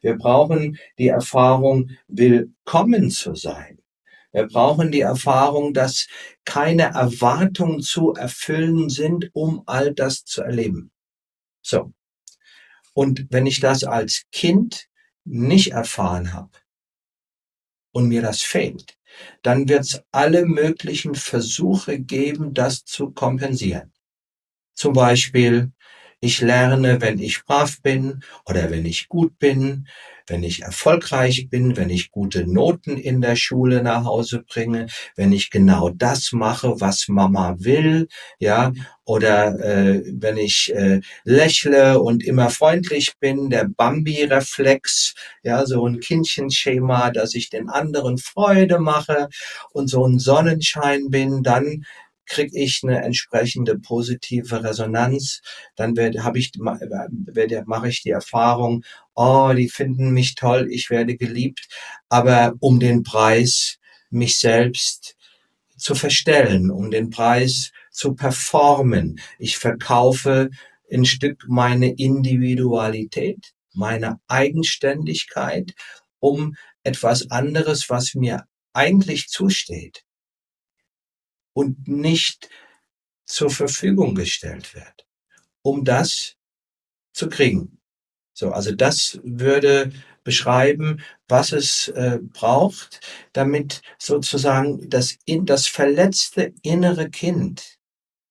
Wir 0.00 0.16
brauchen 0.16 0.78
die 0.98 1.08
Erfahrung, 1.08 1.90
willkommen 2.08 3.10
zu 3.10 3.34
sein. 3.34 3.78
Wir 4.32 4.46
brauchen 4.46 4.90
die 4.90 5.02
Erfahrung, 5.02 5.74
dass 5.74 6.08
keine 6.46 6.94
Erwartungen 6.94 7.80
zu 7.82 8.14
erfüllen 8.14 8.88
sind, 8.88 9.28
um 9.34 9.64
all 9.66 9.92
das 9.92 10.24
zu 10.24 10.40
erleben. 10.40 10.90
So. 11.60 11.92
Und 12.94 13.26
wenn 13.30 13.46
ich 13.46 13.60
das 13.60 13.84
als 13.84 14.24
Kind 14.32 14.88
nicht 15.24 15.72
erfahren 15.72 16.32
habe 16.32 16.58
und 17.92 18.08
mir 18.08 18.22
das 18.22 18.42
fehlt, 18.42 18.98
dann 19.42 19.68
wird 19.68 19.82
es 19.82 20.02
alle 20.10 20.46
möglichen 20.46 21.14
Versuche 21.14 21.98
geben, 21.98 22.54
das 22.54 22.84
zu 22.84 23.10
kompensieren. 23.10 23.92
Zum 24.74 24.94
Beispiel, 24.94 25.72
ich 26.20 26.40
lerne, 26.40 27.00
wenn 27.00 27.18
ich 27.18 27.44
brav 27.44 27.80
bin 27.82 28.22
oder 28.46 28.70
wenn 28.70 28.86
ich 28.86 29.08
gut 29.08 29.38
bin, 29.38 29.88
wenn 30.32 30.42
ich 30.42 30.62
erfolgreich 30.62 31.48
bin, 31.50 31.76
wenn 31.76 31.90
ich 31.90 32.10
gute 32.10 32.50
Noten 32.50 32.96
in 32.96 33.20
der 33.20 33.36
Schule 33.36 33.82
nach 33.82 34.04
Hause 34.06 34.42
bringe, 34.42 34.86
wenn 35.14 35.30
ich 35.30 35.50
genau 35.50 35.90
das 35.90 36.32
mache, 36.32 36.80
was 36.80 37.06
Mama 37.08 37.56
will, 37.58 38.08
ja, 38.38 38.72
oder 39.04 39.58
äh, 39.60 40.02
wenn 40.06 40.38
ich 40.38 40.72
äh, 40.74 41.00
lächle 41.24 42.00
und 42.00 42.24
immer 42.24 42.48
freundlich 42.48 43.12
bin, 43.20 43.50
der 43.50 43.68
Bambi-Reflex, 43.68 45.14
ja, 45.42 45.66
so 45.66 45.86
ein 45.86 46.00
Kindchenschema, 46.00 47.10
dass 47.10 47.34
ich 47.34 47.50
den 47.50 47.68
anderen 47.68 48.16
Freude 48.16 48.78
mache 48.78 49.28
und 49.72 49.88
so 49.88 50.06
ein 50.06 50.18
Sonnenschein 50.18 51.10
bin, 51.10 51.42
dann 51.42 51.84
kriege 52.26 52.58
ich 52.58 52.80
eine 52.82 53.02
entsprechende 53.02 53.78
positive 53.78 54.64
Resonanz, 54.64 55.40
dann 55.76 55.96
werde 55.96 56.24
habe 56.24 56.38
ich 56.38 56.52
werde 56.54 57.64
mache 57.66 57.88
ich 57.88 58.02
die 58.02 58.10
Erfahrung, 58.10 58.84
oh, 59.14 59.52
die 59.54 59.68
finden 59.68 60.10
mich 60.10 60.34
toll, 60.34 60.68
ich 60.70 60.90
werde 60.90 61.16
geliebt, 61.16 61.68
aber 62.08 62.54
um 62.60 62.80
den 62.80 63.02
Preis 63.02 63.78
mich 64.10 64.38
selbst 64.38 65.16
zu 65.76 65.94
verstellen, 65.94 66.70
um 66.70 66.90
den 66.90 67.10
Preis 67.10 67.72
zu 67.90 68.14
performen. 68.14 69.20
Ich 69.38 69.58
verkaufe 69.58 70.50
ein 70.92 71.04
Stück 71.04 71.44
meine 71.48 71.92
Individualität, 71.92 73.52
meine 73.72 74.20
Eigenständigkeit, 74.28 75.74
um 76.20 76.54
etwas 76.84 77.30
anderes, 77.30 77.90
was 77.90 78.14
mir 78.14 78.44
eigentlich 78.72 79.28
zusteht 79.28 80.04
und 81.52 81.88
nicht 81.88 82.48
zur 83.26 83.50
Verfügung 83.50 84.14
gestellt 84.14 84.74
wird, 84.74 85.06
um 85.62 85.84
das 85.84 86.36
zu 87.12 87.28
kriegen. 87.28 87.80
So, 88.34 88.50
also 88.52 88.74
das 88.74 89.20
würde 89.22 89.92
beschreiben, 90.24 91.02
was 91.28 91.52
es 91.52 91.88
äh, 91.88 92.18
braucht, 92.22 93.00
damit 93.32 93.82
sozusagen 93.98 94.88
das 94.88 95.18
in 95.24 95.46
das 95.46 95.66
verletzte 95.66 96.54
innere 96.62 97.10
Kind 97.10 97.78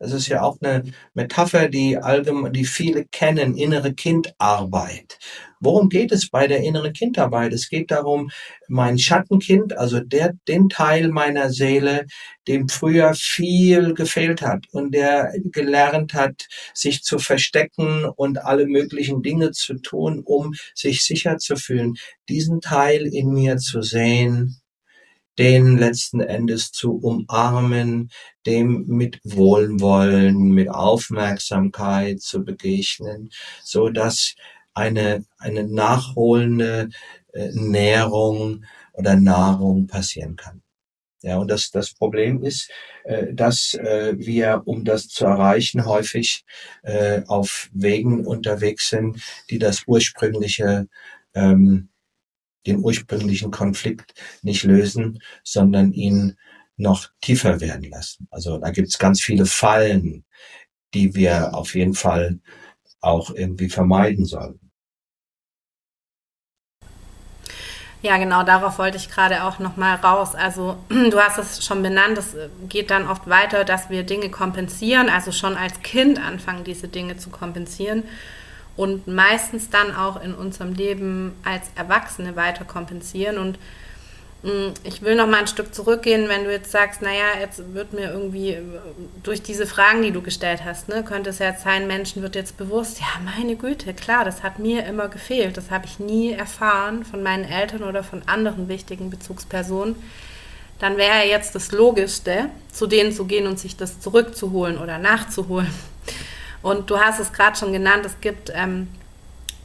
das 0.02 0.14
ist 0.14 0.28
ja 0.30 0.42
auch 0.42 0.58
eine 0.62 0.84
Metapher, 1.14 1.70
die 1.70 1.96
allgemein, 1.96 2.54
die 2.54 2.66
viele 2.66 3.06
kennen, 3.06 3.56
innere 3.56 3.94
Kindarbeit. 3.94 5.20
Worum 5.60 5.90
geht 5.90 6.12
es 6.12 6.28
bei 6.28 6.48
der 6.48 6.62
inneren 6.62 6.92
Kindarbeit? 6.92 7.54
Es 7.54 7.70
geht 7.70 7.92
darum, 7.92 8.32
mein 8.68 8.98
Schattenkind, 8.98 9.78
also 9.78 10.00
der, 10.00 10.34
den 10.48 10.70
Teil 10.70 11.10
meiner 11.10 11.52
Seele, 11.52 12.08
dem 12.48 12.68
früher 12.68 13.14
viel 13.14 13.94
gefehlt 13.94 14.42
hat 14.42 14.66
und 14.72 14.96
der 14.96 15.34
gelernt 15.52 16.16
hat, 16.16 16.48
sich 16.74 17.04
zu 17.04 17.20
verstecken 17.20 18.06
und 18.06 18.44
alle 18.44 18.66
möglichen 18.66 19.22
Dinge 19.22 19.52
zu 19.52 19.76
tun, 19.76 20.24
um 20.26 20.56
sich 20.74 21.04
sicher 21.04 21.38
zu 21.38 21.56
fühlen, 21.58 21.94
diesen 22.28 22.60
Teil 22.60 23.06
in 23.06 23.30
mir 23.30 23.58
zu 23.58 23.84
sehen 23.84 24.61
den 25.42 25.80
letzten 25.80 26.22
Endes 26.22 26.72
zu 26.72 26.98
umarmen, 26.98 28.12
dem 28.46 28.86
mit 28.86 29.20
Wohlwollen, 29.24 30.52
mit 30.52 30.70
Aufmerksamkeit 30.70 32.22
zu 32.22 32.46
begegnen, 32.46 33.32
so 33.64 33.90
dass 33.90 34.36
eine, 34.76 35.26
eine 35.40 35.68
nachholende 35.68 36.90
äh, 37.34 37.50
Nährung 37.54 38.66
oder 38.94 39.16
Nahrung 39.16 39.88
passieren 39.88 40.36
kann. 40.36 40.62
Ja, 41.24 41.38
und 41.38 41.50
das, 41.50 41.72
das 41.72 41.92
Problem 41.92 42.44
ist, 42.44 42.70
äh, 43.04 43.34
dass 43.34 43.74
äh, 43.74 44.14
wir, 44.18 44.62
um 44.66 44.86
das 44.86 45.08
zu 45.08 45.26
erreichen, 45.26 45.88
häufig 45.88 46.46
äh, 46.84 47.24
auf 47.26 47.68
Wegen 47.74 48.28
unterwegs 48.28 48.90
sind, 48.90 49.24
die 49.50 49.58
das 49.58 49.86
ursprüngliche 49.88 50.88
ähm, 51.34 51.90
den 52.66 52.80
ursprünglichen 52.80 53.52
Konflikt 53.52 54.14
nicht 54.42 54.64
lösen, 54.64 55.20
sondern 55.44 55.92
ihn 55.94 56.38
noch 56.78 57.10
tiefer 57.22 57.60
werden 57.62 57.90
lassen. 57.90 58.28
Also 58.32 58.58
da 58.58 58.72
gibt's 58.72 58.98
ganz 58.98 59.22
viele 59.22 59.46
Fallen, 59.46 60.26
die 60.94 61.16
wir 61.16 61.54
auf 61.54 61.76
jeden 61.76 61.94
Fall 61.94 62.40
auch 63.00 63.32
irgendwie 63.32 63.70
vermeiden 63.70 64.26
sollten. 64.26 64.72
Ja, 68.04 68.18
genau, 68.18 68.42
darauf 68.42 68.80
wollte 68.80 68.98
ich 68.98 69.10
gerade 69.10 69.44
auch 69.44 69.60
nochmal 69.60 69.96
raus. 69.98 70.34
Also 70.34 70.78
du 70.90 71.20
hast 71.20 71.38
es 71.38 71.64
schon 71.64 71.84
benannt, 71.84 72.18
es 72.18 72.36
geht 72.68 72.90
dann 72.90 73.08
oft 73.08 73.30
weiter, 73.30 73.64
dass 73.64 73.92
wir 73.92 74.04
Dinge 74.04 74.30
kompensieren, 74.30 75.08
also 75.08 75.32
schon 75.32 75.56
als 75.56 75.82
Kind 75.82 76.20
anfangen, 76.20 76.64
diese 76.64 76.88
Dinge 76.88 77.18
zu 77.18 77.30
kompensieren 77.30 78.04
und 78.78 79.08
meistens 79.08 79.70
dann 79.70 79.96
auch 79.96 80.22
in 80.22 80.34
unserem 80.34 80.74
Leben 80.74 81.34
als 81.44 81.68
Erwachsene 81.76 82.36
weiter 82.36 82.66
kompensieren. 82.66 83.38
Und 83.38 83.60
mm, 84.44 84.74
ich 84.84 85.02
will 85.02 85.16
noch 85.16 85.28
mal 85.28 85.40
ein 85.40 85.48
Stück 85.48 85.76
zurückgehen, 85.76 86.30
wenn 86.30 86.46
du 86.46 86.52
jetzt 86.52 86.72
sagst, 86.72 87.02
naja, 87.02 87.40
jetzt 87.40 87.74
wird 87.74 87.94
mir 87.94 88.12
irgendwie 88.12 88.52
äh, 88.52 88.62
durch 89.24 89.42
diese 89.42 89.68
Fragen, 89.68 90.02
die 90.02 90.12
du 90.12 90.22
gestellt 90.22 90.64
hast, 90.64 90.90
ne, 90.90 91.04
könnte 91.04 91.32
es 91.32 91.40
jetzt 91.40 91.64
sein, 91.64 91.88
Menschen 91.88 92.22
wird 92.22 92.36
jetzt 92.36 92.58
bewusst, 92.58 93.00
ja, 93.00 93.08
meine 93.24 93.56
Güte, 93.56 93.94
klar, 93.94 94.26
das 94.26 94.44
hat 94.44 94.60
mir 94.60 94.86
immer 94.86 95.10
gefehlt. 95.10 95.58
Das 95.58 95.70
habe 95.70 95.86
ich 95.86 96.00
nie 96.00 96.32
erfahren 96.32 97.04
von 97.04 97.22
meinen 97.24 97.44
Eltern 97.44 97.84
oder 97.84 98.04
von 98.04 98.22
anderen 98.26 98.68
wichtigen 98.68 99.10
Bezugspersonen 99.10 99.96
dann 100.82 100.98
wäre 100.98 101.28
jetzt 101.28 101.54
das 101.54 101.72
Logischste, 101.72 102.50
zu 102.72 102.88
denen 102.88 103.12
zu 103.12 103.26
gehen 103.26 103.46
und 103.46 103.60
sich 103.60 103.78
das 103.78 104.00
zurückzuholen 104.00 104.80
oder 104.80 104.98
nachzuholen. 104.98 105.72
Und 106.62 106.90
du 106.90 107.00
hast 107.00 107.20
es 107.20 107.34
gerade 107.34 107.58
schon 107.58 107.74
genannt, 107.74 108.06
es 108.06 108.20
gibt 108.22 108.52
ähm, 108.54 108.88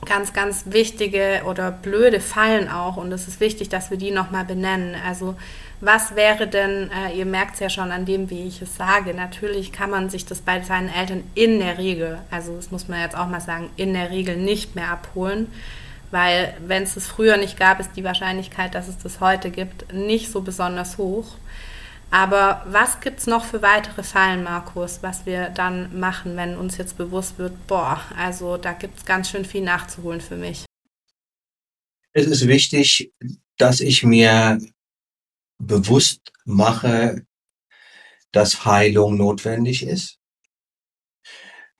ganz, 0.04 0.32
ganz 0.32 0.64
wichtige 0.66 1.42
oder 1.44 1.70
blöde 1.70 2.20
Fallen 2.20 2.68
auch. 2.68 2.96
Und 2.96 3.12
es 3.12 3.28
ist 3.28 3.40
wichtig, 3.40 3.68
dass 3.68 3.90
wir 3.90 3.98
die 3.98 4.10
nochmal 4.10 4.44
benennen. 4.44 4.96
Also 5.06 5.36
was 5.80 6.16
wäre 6.16 6.46
denn, 6.46 6.90
äh, 6.90 7.16
ihr 7.16 7.26
merkt 7.26 7.54
es 7.54 7.60
ja 7.60 7.68
schon 7.68 7.92
an 7.92 8.06
dem, 8.06 8.30
wie 8.30 8.46
ich 8.46 8.62
es 8.62 8.76
sage, 8.76 9.12
natürlich 9.12 9.72
kann 9.72 9.90
man 9.90 10.08
sich 10.08 10.24
das 10.24 10.40
bei 10.40 10.62
seinen 10.62 10.88
Eltern 10.88 11.22
in 11.34 11.58
der 11.58 11.76
Regel, 11.76 12.18
also 12.30 12.56
das 12.56 12.70
muss 12.70 12.88
man 12.88 13.00
jetzt 13.00 13.16
auch 13.16 13.26
mal 13.26 13.42
sagen, 13.42 13.68
in 13.76 13.92
der 13.92 14.10
Regel 14.10 14.36
nicht 14.36 14.74
mehr 14.74 14.90
abholen. 14.90 15.48
Weil 16.10 16.54
wenn 16.66 16.84
es 16.84 16.96
es 16.96 17.06
früher 17.06 17.36
nicht 17.36 17.58
gab, 17.58 17.80
ist 17.80 17.90
die 17.96 18.04
Wahrscheinlichkeit, 18.04 18.74
dass 18.74 18.88
es 18.88 18.96
das 18.96 19.20
heute 19.20 19.50
gibt, 19.50 19.92
nicht 19.92 20.30
so 20.30 20.40
besonders 20.40 20.98
hoch. 20.98 21.26
Aber 22.10 22.64
was 22.66 23.00
gibt 23.00 23.18
es 23.18 23.26
noch 23.26 23.44
für 23.44 23.62
weitere 23.62 24.02
Fallen, 24.02 24.44
Markus, 24.44 25.02
was 25.02 25.26
wir 25.26 25.50
dann 25.50 25.98
machen, 25.98 26.36
wenn 26.36 26.56
uns 26.56 26.76
jetzt 26.76 26.96
bewusst 26.96 27.38
wird, 27.38 27.66
boah, 27.66 28.00
also 28.16 28.56
da 28.56 28.72
gibt 28.72 28.98
es 28.98 29.04
ganz 29.04 29.30
schön 29.30 29.44
viel 29.44 29.62
nachzuholen 29.62 30.20
für 30.20 30.36
mich? 30.36 30.64
Es 32.12 32.26
ist 32.26 32.46
wichtig, 32.46 33.12
dass 33.58 33.80
ich 33.80 34.02
mir 34.02 34.58
bewusst 35.58 36.32
mache, 36.44 37.26
dass 38.32 38.64
Heilung 38.64 39.16
notwendig 39.16 39.82
ist, 39.82 40.18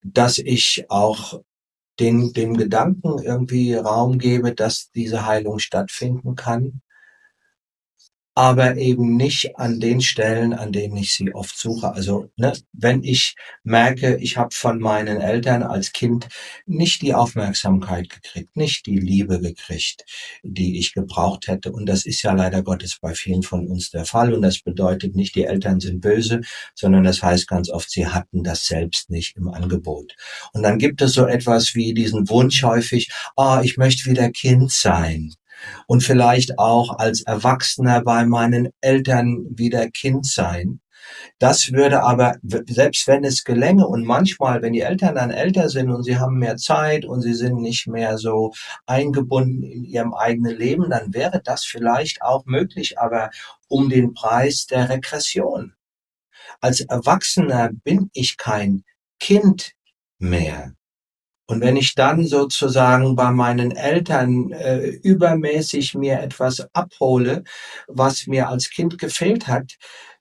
dass 0.02 0.38
ich 0.38 0.86
auch 0.88 1.40
den, 1.98 2.32
dem 2.32 2.56
Gedanken 2.56 3.22
irgendwie 3.22 3.74
Raum 3.74 4.18
gebe, 4.18 4.54
dass 4.54 4.90
diese 4.90 5.24
Heilung 5.24 5.58
stattfinden 5.58 6.34
kann 6.34 6.82
aber 8.36 8.76
eben 8.76 9.16
nicht 9.16 9.58
an 9.58 9.80
den 9.80 10.02
Stellen, 10.02 10.52
an 10.52 10.70
denen 10.70 10.98
ich 10.98 11.14
sie 11.14 11.34
oft 11.34 11.58
suche. 11.58 11.94
Also 11.94 12.28
ne, 12.36 12.52
wenn 12.74 13.02
ich 13.02 13.34
merke, 13.64 14.18
ich 14.18 14.36
habe 14.36 14.54
von 14.54 14.78
meinen 14.78 15.22
Eltern 15.22 15.62
als 15.62 15.92
Kind 15.92 16.28
nicht 16.66 17.00
die 17.00 17.14
Aufmerksamkeit 17.14 18.10
gekriegt, 18.10 18.54
nicht 18.54 18.84
die 18.84 18.98
Liebe 18.98 19.40
gekriegt, 19.40 20.04
die 20.42 20.78
ich 20.78 20.92
gebraucht 20.92 21.48
hätte. 21.48 21.72
Und 21.72 21.86
das 21.86 22.04
ist 22.04 22.20
ja 22.20 22.32
leider 22.32 22.62
Gottes 22.62 22.98
bei 23.00 23.14
vielen 23.14 23.42
von 23.42 23.66
uns 23.68 23.88
der 23.88 24.04
Fall. 24.04 24.34
Und 24.34 24.42
das 24.42 24.60
bedeutet 24.60 25.16
nicht, 25.16 25.34
die 25.34 25.44
Eltern 25.44 25.80
sind 25.80 26.02
böse, 26.02 26.42
sondern 26.74 27.04
das 27.04 27.22
heißt 27.22 27.48
ganz 27.48 27.70
oft, 27.70 27.90
sie 27.90 28.06
hatten 28.06 28.44
das 28.44 28.66
selbst 28.66 29.08
nicht 29.08 29.38
im 29.38 29.48
Angebot. 29.48 30.14
Und 30.52 30.62
dann 30.62 30.78
gibt 30.78 31.00
es 31.00 31.14
so 31.14 31.24
etwas 31.24 31.74
wie 31.74 31.94
diesen 31.94 32.28
Wunsch 32.28 32.62
häufig, 32.62 33.10
ah, 33.34 33.60
oh, 33.60 33.62
ich 33.62 33.78
möchte 33.78 34.10
wieder 34.10 34.30
Kind 34.30 34.70
sein 34.70 35.32
und 35.86 36.02
vielleicht 36.02 36.58
auch 36.58 36.98
als 36.98 37.22
Erwachsener 37.22 38.02
bei 38.02 38.24
meinen 38.26 38.70
Eltern 38.80 39.46
wieder 39.50 39.88
Kind 39.90 40.26
sein. 40.26 40.80
Das 41.38 41.72
würde 41.72 42.02
aber, 42.02 42.36
selbst 42.42 43.06
wenn 43.06 43.24
es 43.24 43.44
gelänge 43.44 43.86
und 43.86 44.04
manchmal, 44.04 44.62
wenn 44.62 44.72
die 44.72 44.80
Eltern 44.80 45.14
dann 45.14 45.30
älter 45.30 45.68
sind 45.68 45.90
und 45.90 46.02
sie 46.02 46.18
haben 46.18 46.38
mehr 46.38 46.56
Zeit 46.56 47.04
und 47.04 47.22
sie 47.22 47.34
sind 47.34 47.60
nicht 47.60 47.86
mehr 47.86 48.18
so 48.18 48.52
eingebunden 48.86 49.62
in 49.62 49.84
ihrem 49.84 50.14
eigenen 50.14 50.56
Leben, 50.56 50.90
dann 50.90 51.14
wäre 51.14 51.40
das 51.42 51.64
vielleicht 51.64 52.22
auch 52.22 52.44
möglich, 52.46 52.98
aber 52.98 53.30
um 53.68 53.88
den 53.88 54.14
Preis 54.14 54.66
der 54.66 54.88
Regression. 54.88 55.74
Als 56.60 56.80
Erwachsener 56.80 57.70
bin 57.84 58.10
ich 58.12 58.36
kein 58.36 58.84
Kind 59.18 59.72
mehr. 60.18 60.75
Und 61.46 61.60
wenn 61.60 61.76
ich 61.76 61.94
dann 61.94 62.26
sozusagen 62.26 63.14
bei 63.14 63.30
meinen 63.30 63.70
Eltern 63.70 64.50
äh, 64.52 64.88
übermäßig 64.88 65.94
mir 65.94 66.20
etwas 66.20 66.66
abhole, 66.72 67.44
was 67.86 68.26
mir 68.26 68.48
als 68.48 68.70
Kind 68.70 68.98
gefehlt 68.98 69.46
hat, 69.46 69.74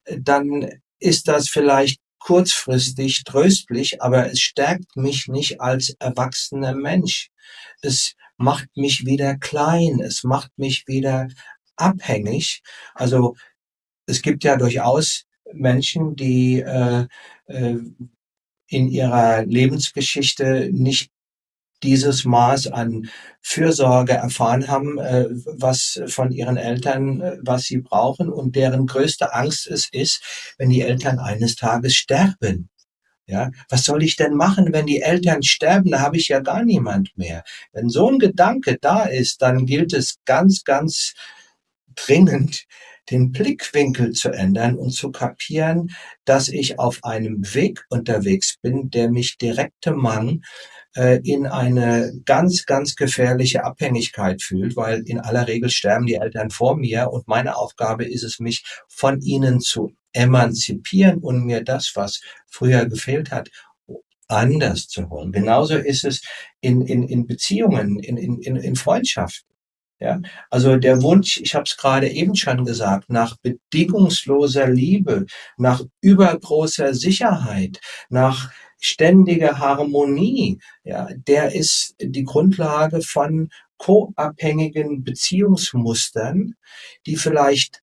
dann 0.05 0.69
ist 0.99 1.27
das 1.27 1.49
vielleicht 1.49 1.99
kurzfristig 2.19 3.23
tröstlich, 3.23 4.01
aber 4.01 4.31
es 4.31 4.39
stärkt 4.39 4.95
mich 4.95 5.27
nicht 5.27 5.61
als 5.61 5.95
erwachsener 5.99 6.73
Mensch. 6.73 7.29
Es 7.81 8.13
macht 8.37 8.67
mich 8.75 9.05
wieder 9.05 9.37
klein, 9.37 9.99
es 9.99 10.23
macht 10.23 10.51
mich 10.57 10.87
wieder 10.87 11.27
abhängig. 11.75 12.61
Also 12.93 13.35
es 14.07 14.21
gibt 14.21 14.43
ja 14.43 14.57
durchaus 14.57 15.25
Menschen, 15.53 16.15
die 16.15 16.61
äh, 16.61 17.07
äh, 17.47 17.77
in 18.67 18.87
ihrer 18.89 19.45
Lebensgeschichte 19.45 20.69
nicht 20.71 21.11
dieses 21.83 22.25
Maß 22.25 22.67
an 22.67 23.09
Fürsorge 23.41 24.13
erfahren 24.13 24.67
haben, 24.67 24.97
äh, 24.97 25.27
was 25.29 26.01
von 26.07 26.31
ihren 26.31 26.57
Eltern, 26.57 27.21
äh, 27.21 27.37
was 27.41 27.63
sie 27.63 27.79
brauchen 27.79 28.29
und 28.29 28.55
deren 28.55 28.87
größte 28.87 29.33
Angst 29.33 29.67
es 29.67 29.89
ist, 29.91 30.55
wenn 30.57 30.69
die 30.69 30.81
Eltern 30.81 31.19
eines 31.19 31.55
Tages 31.55 31.95
sterben. 31.95 32.69
Ja, 33.27 33.49
was 33.69 33.83
soll 33.83 34.03
ich 34.03 34.17
denn 34.17 34.35
machen, 34.35 34.71
wenn 34.71 34.85
die 34.85 35.01
Eltern 35.01 35.41
sterben? 35.41 35.89
Da 35.89 35.99
habe 35.99 36.17
ich 36.17 36.27
ja 36.27 36.41
gar 36.41 36.63
niemand 36.63 37.17
mehr. 37.17 37.43
Wenn 37.73 37.89
so 37.89 38.09
ein 38.09 38.19
Gedanke 38.19 38.77
da 38.79 39.03
ist, 39.05 39.41
dann 39.41 39.65
gilt 39.65 39.93
es 39.93 40.17
ganz, 40.25 40.63
ganz 40.63 41.15
dringend, 41.95 42.65
den 43.09 43.31
Blickwinkel 43.31 44.11
zu 44.13 44.29
ändern 44.29 44.75
und 44.75 44.91
zu 44.91 45.11
kapieren, 45.11 45.91
dass 46.25 46.47
ich 46.49 46.79
auf 46.79 47.03
einem 47.03 47.53
Weg 47.53 47.85
unterwegs 47.89 48.57
bin, 48.61 48.89
der 48.89 49.09
mich 49.09 49.37
direkte 49.37 49.91
Mann 49.91 50.43
in 50.95 51.45
eine 51.45 52.13
ganz, 52.23 52.65
ganz 52.65 52.95
gefährliche 52.95 53.65
Abhängigkeit 53.65 54.41
fühlt, 54.41 54.77
weil 54.77 55.01
in 55.01 55.19
aller 55.19 55.45
Regel 55.45 55.69
sterben 55.69 56.05
die 56.05 56.15
Eltern 56.15 56.51
vor 56.51 56.77
mir 56.77 57.11
und 57.11 57.27
meine 57.27 57.57
Aufgabe 57.57 58.05
ist 58.05 58.23
es, 58.23 58.39
mich 58.39 58.63
von 58.87 59.19
ihnen 59.19 59.59
zu 59.59 59.91
emanzipieren 60.13 61.19
und 61.19 61.45
mir 61.45 61.63
das, 61.63 61.91
was 61.95 62.21
früher 62.47 62.85
gefehlt 62.85 63.31
hat, 63.31 63.49
anders 64.27 64.87
zu 64.87 65.09
holen. 65.09 65.31
Genauso 65.31 65.75
ist 65.75 66.05
es 66.05 66.21
in, 66.61 66.81
in, 66.81 67.03
in 67.03 67.27
Beziehungen, 67.27 67.99
in, 67.99 68.17
in, 68.17 68.55
in 68.55 68.75
Freundschaften. 68.75 69.55
Ja, 69.99 70.19
also 70.49 70.75
der 70.75 71.01
Wunsch, 71.01 71.37
ich 71.37 71.55
habe 71.55 71.63
es 71.63 71.77
gerade 71.77 72.09
eben 72.09 72.35
schon 72.35 72.65
gesagt, 72.65 73.09
nach 73.09 73.37
bedingungsloser 73.37 74.67
Liebe, 74.67 75.25
nach 75.57 75.81
übergroßer 76.01 76.93
Sicherheit, 76.93 77.79
nach 78.09 78.51
ständiger 78.85 79.57
Harmonie, 79.57 80.59
ja, 80.83 81.09
der 81.27 81.55
ist 81.55 81.95
die 81.99 82.23
Grundlage 82.23 83.01
von 83.01 83.49
co-abhängigen 83.77 85.03
Beziehungsmustern, 85.03 86.53
die 87.05 87.17
vielleicht 87.17 87.81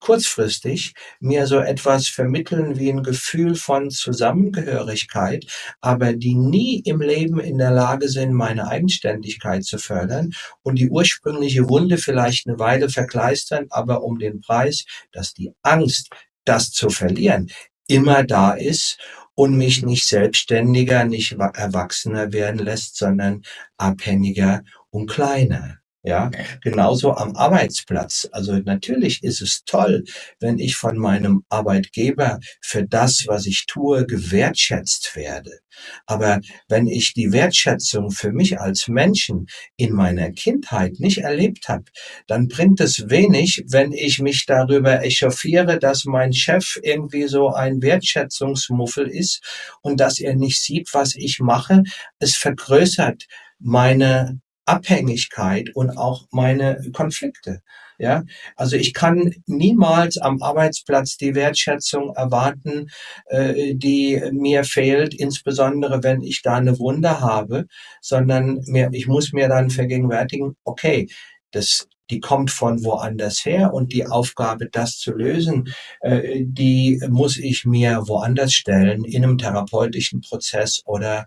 kurzfristig 0.00 0.94
mir 1.20 1.46
so 1.46 1.58
etwas 1.58 2.08
vermitteln 2.08 2.78
wie 2.78 2.90
ein 2.90 3.02
Gefühl 3.02 3.54
von 3.54 3.90
Zusammengehörigkeit, 3.90 5.46
aber 5.80 6.14
die 6.14 6.34
nie 6.34 6.80
im 6.80 7.00
Leben 7.00 7.38
in 7.38 7.58
der 7.58 7.70
Lage 7.70 8.08
sind, 8.08 8.32
meine 8.32 8.66
Eigenständigkeit 8.66 9.64
zu 9.64 9.78
fördern 9.78 10.32
und 10.62 10.78
die 10.78 10.90
ursprüngliche 10.90 11.68
Wunde 11.68 11.98
vielleicht 11.98 12.48
eine 12.48 12.58
Weile 12.58 12.88
verkleistern, 12.88 13.66
aber 13.70 14.02
um 14.02 14.18
den 14.18 14.40
Preis, 14.40 14.84
dass 15.12 15.34
die 15.34 15.52
Angst, 15.62 16.08
das 16.44 16.70
zu 16.70 16.88
verlieren, 16.88 17.50
immer 17.86 18.24
da 18.24 18.52
ist 18.52 18.98
und 19.40 19.56
mich 19.56 19.82
nicht 19.82 20.06
selbstständiger, 20.06 21.06
nicht 21.06 21.32
erwachsener 21.32 22.30
werden 22.34 22.58
lässt, 22.58 22.98
sondern 22.98 23.40
abhängiger 23.78 24.64
und 24.90 25.08
kleiner. 25.08 25.79
Ja, 26.02 26.30
genauso 26.62 27.12
am 27.12 27.36
Arbeitsplatz. 27.36 28.26
Also 28.32 28.54
natürlich 28.54 29.22
ist 29.22 29.42
es 29.42 29.64
toll, 29.66 30.04
wenn 30.38 30.58
ich 30.58 30.76
von 30.76 30.96
meinem 30.96 31.44
Arbeitgeber 31.50 32.40
für 32.62 32.86
das, 32.86 33.24
was 33.26 33.44
ich 33.44 33.66
tue, 33.66 34.06
gewertschätzt 34.06 35.14
werde. 35.14 35.58
Aber 36.06 36.40
wenn 36.68 36.86
ich 36.86 37.12
die 37.12 37.32
Wertschätzung 37.32 38.10
für 38.12 38.32
mich 38.32 38.58
als 38.58 38.88
Menschen 38.88 39.46
in 39.76 39.92
meiner 39.92 40.30
Kindheit 40.32 41.00
nicht 41.00 41.18
erlebt 41.18 41.68
habe, 41.68 41.84
dann 42.26 42.48
bringt 42.48 42.80
es 42.80 43.10
wenig, 43.10 43.64
wenn 43.68 43.92
ich 43.92 44.20
mich 44.20 44.46
darüber 44.46 45.04
echauffiere, 45.04 45.78
dass 45.78 46.06
mein 46.06 46.32
Chef 46.32 46.78
irgendwie 46.82 47.28
so 47.28 47.50
ein 47.50 47.82
Wertschätzungsmuffel 47.82 49.06
ist 49.06 49.42
und 49.82 50.00
dass 50.00 50.18
er 50.18 50.34
nicht 50.34 50.62
sieht, 50.62 50.88
was 50.94 51.14
ich 51.14 51.40
mache. 51.40 51.82
Es 52.18 52.36
vergrößert 52.36 53.26
meine 53.58 54.40
Abhängigkeit 54.70 55.70
und 55.74 55.90
auch 55.96 56.26
meine 56.30 56.80
Konflikte. 56.92 57.62
Ja, 57.98 58.24
also 58.56 58.76
ich 58.76 58.94
kann 58.94 59.34
niemals 59.44 60.16
am 60.16 60.40
Arbeitsplatz 60.40 61.18
die 61.18 61.34
Wertschätzung 61.34 62.14
erwarten, 62.14 62.88
äh, 63.26 63.74
die 63.74 64.22
mir 64.32 64.64
fehlt, 64.64 65.12
insbesondere 65.12 66.02
wenn 66.02 66.22
ich 66.22 66.40
da 66.40 66.54
eine 66.54 66.78
Wunde 66.78 67.20
habe, 67.20 67.66
sondern 68.00 68.62
mir, 68.66 68.88
ich 68.92 69.06
muss 69.06 69.34
mir 69.34 69.48
dann 69.48 69.68
vergegenwärtigen, 69.68 70.56
okay, 70.64 71.08
das 71.50 71.88
die 72.10 72.20
kommt 72.20 72.50
von 72.50 72.84
woanders 72.84 73.44
her 73.44 73.72
und 73.72 73.92
die 73.92 74.06
Aufgabe, 74.06 74.68
das 74.68 74.98
zu 74.98 75.12
lösen, 75.12 75.72
äh, 76.00 76.42
die 76.44 77.00
muss 77.08 77.36
ich 77.36 77.64
mir 77.64 78.02
woanders 78.06 78.52
stellen, 78.52 79.04
in 79.04 79.24
einem 79.24 79.38
therapeutischen 79.38 80.20
Prozess 80.20 80.82
oder 80.84 81.26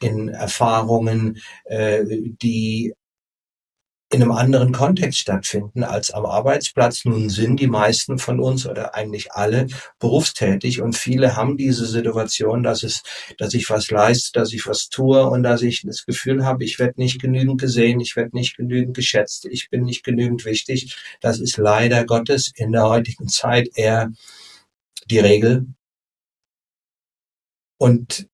in 0.00 0.28
Erfahrungen, 0.28 1.38
äh, 1.64 2.04
die 2.42 2.94
in 4.12 4.22
einem 4.22 4.32
anderen 4.32 4.72
Kontext 4.72 5.20
stattfinden 5.20 5.84
als 5.84 6.10
am 6.10 6.26
Arbeitsplatz. 6.26 7.04
Nun 7.04 7.30
sind 7.30 7.60
die 7.60 7.68
meisten 7.68 8.18
von 8.18 8.40
uns 8.40 8.66
oder 8.66 8.94
eigentlich 8.96 9.32
alle 9.32 9.68
berufstätig 10.00 10.82
und 10.82 10.96
viele 10.96 11.36
haben 11.36 11.56
diese 11.56 11.86
Situation, 11.86 12.64
dass 12.64 12.82
es, 12.82 13.02
dass 13.38 13.54
ich 13.54 13.70
was 13.70 13.90
leiste, 13.90 14.32
dass 14.32 14.52
ich 14.52 14.66
was 14.66 14.88
tue 14.88 15.24
und 15.30 15.44
dass 15.44 15.62
ich 15.62 15.82
das 15.82 16.04
Gefühl 16.04 16.44
habe, 16.44 16.64
ich 16.64 16.80
werde 16.80 17.00
nicht 17.00 17.20
genügend 17.20 17.60
gesehen, 17.60 18.00
ich 18.00 18.16
werde 18.16 18.36
nicht 18.36 18.56
genügend 18.56 18.96
geschätzt, 18.96 19.46
ich 19.46 19.70
bin 19.70 19.84
nicht 19.84 20.02
genügend 20.02 20.44
wichtig. 20.44 20.96
Das 21.20 21.38
ist 21.38 21.56
leider 21.56 22.04
Gottes 22.04 22.50
in 22.56 22.72
der 22.72 22.88
heutigen 22.88 23.28
Zeit 23.28 23.68
eher 23.76 24.10
die 25.08 25.20
Regel. 25.20 25.66
Und 27.78 28.28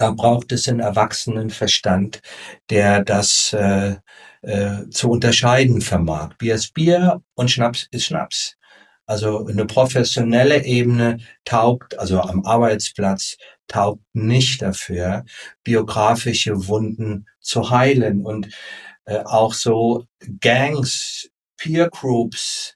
da 0.00 0.12
braucht 0.12 0.50
es 0.52 0.66
einen 0.66 0.80
erwachsenen 0.80 1.50
Verstand, 1.50 2.22
der 2.70 3.04
das 3.04 3.52
äh, 3.52 3.96
äh, 4.40 4.88
zu 4.88 5.10
unterscheiden 5.10 5.82
vermag. 5.82 6.30
Bier 6.38 6.54
ist 6.54 6.72
Bier 6.72 7.22
und 7.34 7.50
Schnaps 7.50 7.86
ist 7.90 8.06
Schnaps. 8.06 8.56
Also 9.04 9.46
eine 9.46 9.66
professionelle 9.66 10.64
Ebene 10.64 11.18
taugt, 11.44 11.98
also 11.98 12.18
am 12.22 12.46
Arbeitsplatz 12.46 13.36
taugt 13.68 14.02
nicht 14.14 14.62
dafür, 14.62 15.24
biografische 15.64 16.66
Wunden 16.66 17.26
zu 17.40 17.68
heilen 17.68 18.24
und 18.24 18.48
äh, 19.04 19.18
auch 19.24 19.52
so 19.52 20.06
Gangs, 20.40 21.28
Peer 21.58 21.90
Groups, 21.90 22.74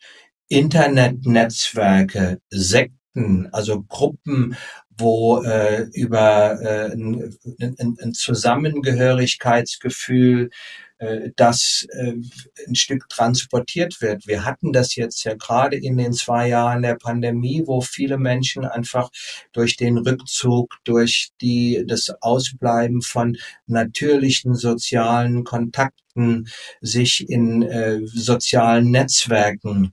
Internetnetzwerke, 0.49 2.39
Sekten, 2.51 3.49
also 3.53 3.83
Gruppen, 3.83 4.57
wo 4.97 5.42
äh, 5.42 5.88
über 5.92 6.59
äh, 6.61 6.92
ein, 6.92 7.36
ein, 7.61 7.97
ein 8.01 8.14
Zusammengehörigkeitsgefühl 8.14 10.51
äh, 10.99 11.30
das 11.36 11.86
äh, 11.90 12.14
ein 12.66 12.74
Stück 12.74 13.09
transportiert 13.09 14.01
wird. 14.01 14.26
Wir 14.26 14.45
hatten 14.45 14.72
das 14.72 14.95
jetzt 14.95 15.24
ja 15.24 15.34
gerade 15.34 15.76
in 15.76 15.97
den 15.97 16.12
zwei 16.12 16.49
Jahren 16.49 16.82
der 16.82 16.95
Pandemie, 16.95 17.62
wo 17.66 17.80
viele 17.80 18.18
Menschen 18.18 18.64
einfach 18.64 19.11
durch 19.53 19.76
den 19.76 19.99
Rückzug, 19.99 20.76
durch 20.84 21.30
die, 21.40 21.84
das 21.86 22.11
Ausbleiben 22.20 23.03
von 23.03 23.36
natürlichen 23.66 24.55
sozialen 24.55 25.45
Kontakten 25.45 26.49
sich 26.80 27.28
in 27.28 27.62
äh, 27.62 28.01
sozialen 28.05 28.90
Netzwerken 28.90 29.92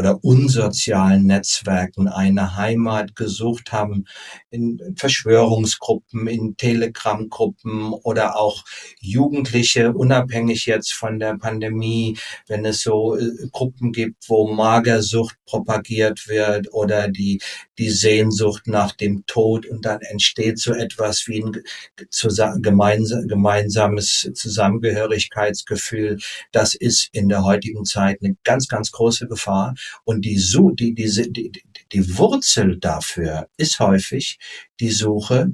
oder 0.00 0.24
unsozialen 0.24 1.26
Netzwerken 1.26 2.08
eine 2.08 2.56
Heimat 2.56 3.14
gesucht 3.16 3.70
haben, 3.70 4.06
in 4.48 4.80
Verschwörungsgruppen, 4.96 6.26
in 6.26 6.56
Telegram-Gruppen 6.56 7.92
oder 7.92 8.38
auch 8.38 8.64
Jugendliche, 8.98 9.92
unabhängig 9.92 10.64
jetzt 10.64 10.94
von 10.94 11.18
der 11.18 11.36
Pandemie, 11.36 12.16
wenn 12.48 12.64
es 12.64 12.80
so 12.80 13.14
äh, 13.14 13.28
Gruppen 13.52 13.92
gibt, 13.92 14.24
wo 14.28 14.50
Magersucht 14.50 15.36
propagiert 15.44 16.26
wird 16.28 16.72
oder 16.72 17.08
die, 17.08 17.42
die 17.76 17.90
Sehnsucht 17.90 18.66
nach 18.66 18.92
dem 18.92 19.26
Tod 19.26 19.66
und 19.66 19.84
dann 19.84 20.00
entsteht 20.00 20.58
so 20.58 20.72
etwas 20.72 21.24
wie 21.26 21.42
ein 21.42 22.62
gemeinsames 22.62 24.30
Zusammengehörigkeitsgefühl. 24.32 26.18
Das 26.52 26.74
ist 26.74 27.10
in 27.12 27.28
der 27.28 27.44
heutigen 27.44 27.84
Zeit 27.84 28.18
eine 28.22 28.36
ganz, 28.44 28.66
ganz 28.66 28.90
große 28.92 29.28
Gefahr. 29.28 29.74
Und 30.04 30.24
die, 30.24 30.36
die, 30.36 30.94
die, 30.94 31.32
die, 31.32 31.52
die 31.92 32.18
Wurzel 32.18 32.78
dafür 32.78 33.48
ist 33.56 33.78
häufig 33.80 34.38
die 34.80 34.90
Suche 34.90 35.52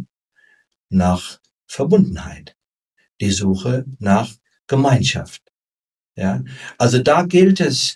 nach 0.89 1.41
Verbundenheit, 1.67 2.57
die 3.21 3.31
Suche 3.31 3.85
nach 3.99 4.33
Gemeinschaft. 4.67 5.43
Ja, 6.17 6.43
also 6.79 6.99
da 6.99 7.23
gilt 7.23 7.61
es 7.61 7.95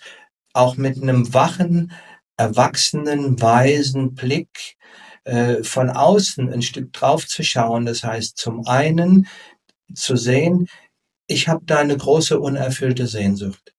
auch 0.53 0.77
mit 0.77 1.01
einem 1.01 1.33
wachen, 1.33 1.91
erwachsenen, 2.37 3.41
weisen 3.41 4.13
Blick 4.13 4.77
äh, 5.23 5.63
von 5.63 5.89
außen 5.89 6.51
ein 6.51 6.61
Stück 6.61 6.93
drauf 6.93 7.27
zu 7.27 7.43
schauen. 7.43 7.85
Das 7.85 8.03
heißt, 8.03 8.37
zum 8.37 8.67
einen 8.67 9.27
zu 9.93 10.15
sehen, 10.15 10.67
ich 11.27 11.47
habe 11.47 11.63
da 11.65 11.79
eine 11.79 11.97
große 11.97 12.39
unerfüllte 12.39 13.07
Sehnsucht. 13.07 13.73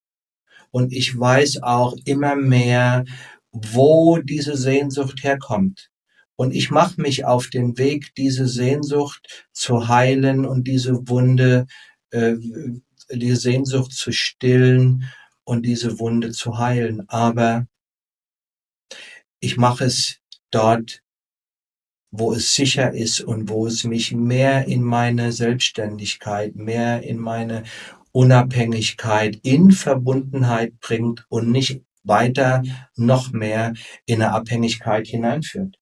Und 0.72 0.92
ich 0.92 1.18
weiß 1.18 1.62
auch 1.62 1.94
immer 2.04 2.34
mehr, 2.34 3.04
wo 3.52 4.18
diese 4.18 4.56
Sehnsucht 4.56 5.22
herkommt. 5.22 5.90
Und 6.36 6.52
ich 6.52 6.70
mache 6.70 7.00
mich 7.00 7.24
auf 7.24 7.48
den 7.48 7.78
Weg, 7.78 8.14
diese 8.16 8.48
Sehnsucht 8.48 9.46
zu 9.52 9.86
heilen 9.88 10.46
und 10.46 10.66
diese 10.66 11.08
Wunde, 11.08 11.66
äh, 12.10 12.34
die 13.12 13.36
Sehnsucht 13.36 13.92
zu 13.92 14.12
stillen 14.12 15.04
und 15.44 15.66
diese 15.66 15.98
Wunde 15.98 16.32
zu 16.32 16.58
heilen. 16.58 17.08
Aber 17.08 17.66
ich 19.40 19.56
mache 19.58 19.84
es 19.84 20.20
dort, 20.50 21.02
wo 22.10 22.32
es 22.32 22.54
sicher 22.54 22.92
ist 22.92 23.20
und 23.20 23.48
wo 23.48 23.66
es 23.66 23.84
mich 23.84 24.12
mehr 24.12 24.66
in 24.66 24.82
meine 24.82 25.32
Selbstständigkeit, 25.32 26.56
mehr 26.56 27.02
in 27.02 27.18
meine 27.18 27.64
Unabhängigkeit, 28.12 29.40
in 29.42 29.72
Verbundenheit 29.72 30.78
bringt 30.80 31.24
und 31.28 31.50
nicht 31.50 31.82
weiter 32.04 32.62
noch 32.96 33.32
mehr 33.32 33.74
in 34.06 34.22
eine 34.22 34.32
Abhängigkeit 34.32 35.06
hineinführt. 35.06 35.76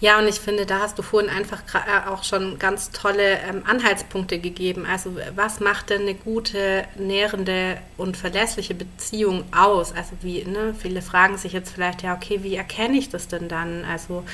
Ja, 0.00 0.18
und 0.18 0.26
ich 0.26 0.40
finde, 0.40 0.64
da 0.64 0.78
hast 0.78 0.98
du 0.98 1.02
vorhin 1.02 1.28
einfach 1.28 1.62
äh, 1.74 2.08
auch 2.08 2.24
schon 2.24 2.58
ganz 2.58 2.90
tolle 2.90 3.38
ähm, 3.40 3.62
Anhaltspunkte 3.66 4.38
gegeben. 4.38 4.86
Also 4.86 5.14
was 5.34 5.60
macht 5.60 5.90
denn 5.90 6.02
eine 6.02 6.14
gute, 6.14 6.86
nährende 6.96 7.76
und 7.98 8.16
verlässliche 8.16 8.74
Beziehung 8.74 9.44
aus? 9.54 9.92
Also 9.92 10.12
wie, 10.22 10.42
ne, 10.44 10.74
viele 10.74 11.02
fragen 11.02 11.36
sich 11.36 11.52
jetzt 11.52 11.74
vielleicht, 11.74 12.02
ja, 12.02 12.14
okay, 12.14 12.42
wie 12.42 12.54
erkenne 12.54 12.96
ich 12.96 13.10
das 13.10 13.28
denn 13.28 13.48
dann? 13.48 13.84
Also 13.84 14.24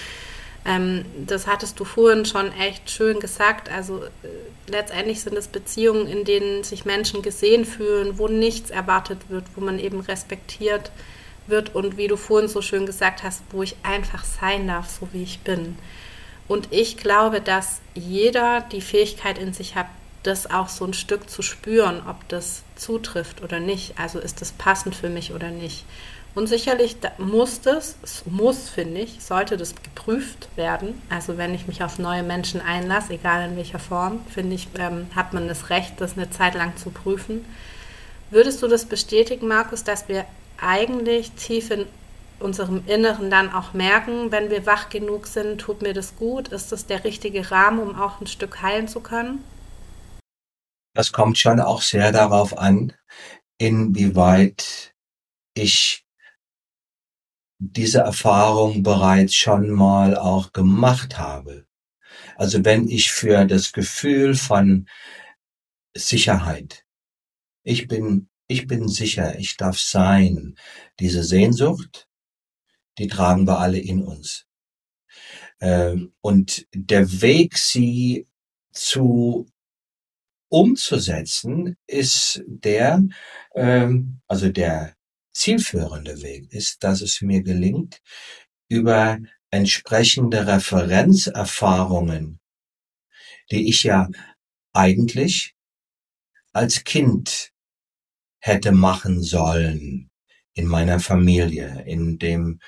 ähm, 0.67 1.05
das 1.27 1.47
hattest 1.47 1.79
du 1.79 1.85
vorhin 1.85 2.25
schon 2.25 2.53
echt 2.53 2.91
schön 2.91 3.21
gesagt. 3.21 3.71
Also 3.71 4.03
äh, 4.03 4.09
letztendlich 4.67 5.21
sind 5.21 5.37
es 5.37 5.47
Beziehungen, 5.47 6.09
in 6.09 6.25
denen 6.25 6.65
sich 6.65 6.85
Menschen 6.85 7.23
gesehen 7.23 7.65
fühlen, 7.65 8.19
wo 8.19 8.27
nichts 8.27 8.71
erwartet 8.71 9.19
wird, 9.29 9.45
wo 9.55 9.61
man 9.61 9.79
eben 9.79 10.01
respektiert 10.01 10.91
wird 11.47 11.75
und 11.77 11.97
wie 11.97 12.09
du 12.09 12.17
vorhin 12.17 12.49
so 12.49 12.63
schön 12.63 12.85
gesagt 12.85 13.23
hast, 13.23 13.43
wo 13.51 13.63
ich 13.63 13.77
einfach 13.85 14.25
sein 14.25 14.67
darf, 14.67 14.89
so 14.89 15.09
wie 15.13 15.23
ich 15.23 15.41
bin. 15.41 15.79
Und 16.49 16.69
ich 16.73 16.97
glaube, 16.97 17.41
dass 17.41 17.81
jeder 17.95 18.63
die 18.73 18.81
Fähigkeit 18.81 19.39
in 19.39 19.53
sich 19.53 19.77
hat, 19.77 19.87
das 20.27 20.51
auch 20.51 20.69
so 20.69 20.85
ein 20.85 20.95
Stück 20.95 21.31
zu 21.31 21.43
spüren, 21.43 22.03
ob 22.09 22.29
das 22.29 22.63
zutrifft 22.77 23.43
oder 23.43 23.61
nicht. 23.61 23.99
Also 23.99 24.19
ist 24.19 24.41
das 24.41 24.53
passend 24.53 24.95
für 24.95 25.09
mich 25.09 25.33
oder 25.33 25.51
nicht. 25.51 25.85
Und 26.35 26.49
sicherlich 26.49 26.97
muss 27.17 27.63
das, 27.63 27.97
muss, 28.27 28.69
finde 28.69 29.01
ich, 29.01 29.25
sollte 29.25 29.57
das 29.57 29.75
geprüft 29.75 30.49
werden. 30.55 31.01
Also 31.09 31.39
wenn 31.39 31.55
ich 31.55 31.67
mich 31.67 31.83
auf 31.83 31.99
neue 31.99 32.23
Menschen 32.23 32.61
einlasse, 32.61 33.15
egal 33.15 33.49
in 33.49 33.57
welcher 33.57 33.79
Form, 33.79 34.21
finde 34.29 34.55
ich, 34.55 34.69
ähm, 34.79 35.07
hat 35.17 35.33
man 35.33 35.49
das 35.49 35.71
Recht, 35.71 35.99
das 35.99 36.19
eine 36.19 36.29
Zeit 36.29 36.55
lang 36.55 36.77
zu 36.77 36.91
prüfen. 36.91 37.47
Würdest 38.31 38.63
du 38.63 38.69
das 38.69 38.85
bestätigen, 38.85 39.49
Markus, 39.49 39.83
dass 39.83 40.09
wir 40.09 40.27
eigentlich 40.61 41.33
tief 41.33 41.71
in 41.71 41.87
unserem 42.39 42.83
Inneren 42.87 43.31
dann 43.31 43.51
auch 43.55 43.73
merken, 43.73 44.31
wenn 44.31 44.51
wir 44.51 44.67
wach 44.67 44.91
genug 44.91 45.27
sind, 45.27 45.59
tut 45.59 45.81
mir 45.81 45.95
das 45.95 46.17
gut? 46.17 46.49
Ist 46.49 46.71
das 46.71 46.85
der 46.85 47.05
richtige 47.05 47.51
Rahmen, 47.51 47.79
um 47.79 47.99
auch 47.99 48.21
ein 48.21 48.27
Stück 48.27 48.61
heilen 48.61 48.89
zu 48.89 49.01
können? 49.01 49.43
Das 50.97 51.13
kommt 51.13 51.37
schon 51.37 51.61
auch 51.61 51.83
sehr 51.83 52.11
darauf 52.11 52.57
an, 52.57 52.95
inwieweit 53.59 54.95
ich 55.53 56.07
diese 57.59 57.99
Erfahrung 57.99 58.83
bereits 58.83 59.35
schon 59.35 59.69
mal 59.69 60.17
auch 60.17 60.55
gemacht 60.55 61.19
habe. 61.19 61.67
Also 62.37 62.65
wenn 62.65 62.89
ich 62.89 63.13
für 63.13 63.45
das 63.45 63.75
Gefühl 63.75 64.35
von 64.35 64.89
Sicherheit, 65.95 66.87
ich 67.63 67.89
bin 67.89 68.31
ich 68.49 68.67
bin 68.67 68.89
sicher, 68.89 69.39
ich 69.39 69.59
darf 69.59 69.79
sein. 69.79 70.57
Diese 70.99 71.25
Sehnsucht, 71.25 72.09
die 72.97 73.09
tragen 73.09 73.47
wir 73.47 73.59
alle 73.59 73.81
in 73.81 74.03
uns. 74.03 74.47
Ähm, 75.61 76.15
und 76.23 76.67
der 76.73 77.21
Weg, 77.21 77.59
sie 77.59 78.27
zu 78.73 79.47
umzusetzen, 80.49 81.77
ist 81.87 82.43
der, 82.47 83.03
ähm, 83.55 84.21
also 84.29 84.49
der 84.49 84.95
zielführende 85.33 86.23
Weg 86.23 86.53
ist, 86.53 86.83
dass 86.83 87.03
es 87.03 87.21
mir 87.21 87.43
gelingt, 87.43 88.01
über 88.69 89.19
entsprechende 89.51 90.47
Referenzerfahrungen, 90.47 92.41
die 93.51 93.69
ich 93.69 93.83
ja 93.85 94.09
eigentlich 94.73 95.55
als 96.53 96.85
Kind 96.85 97.53
hätte 98.41 98.73
machen 98.73 99.23
sollen 99.23 100.11
in 100.55 100.67
meiner 100.67 101.01
Familie, 101.01 101.85
in 101.87 102.19
dem 102.19 102.61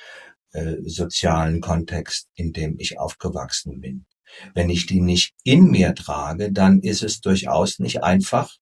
äh, 0.53 0.77
sozialen 0.83 1.61
Kontext, 1.61 2.29
in 2.35 2.53
dem 2.53 2.79
ich 2.79 2.99
aufgewachsen 2.99 3.81
bin. 3.81 4.07
Wenn 4.55 4.71
ich 4.71 4.87
die 4.87 5.01
nicht 5.01 5.35
in 5.45 5.71
mir 5.71 5.95
trage, 5.95 6.53
dann 6.53 6.81
ist 6.81 7.03
es 7.03 7.21
durchaus 7.21 7.79
nicht 7.79 8.03
einfach, 8.03 8.57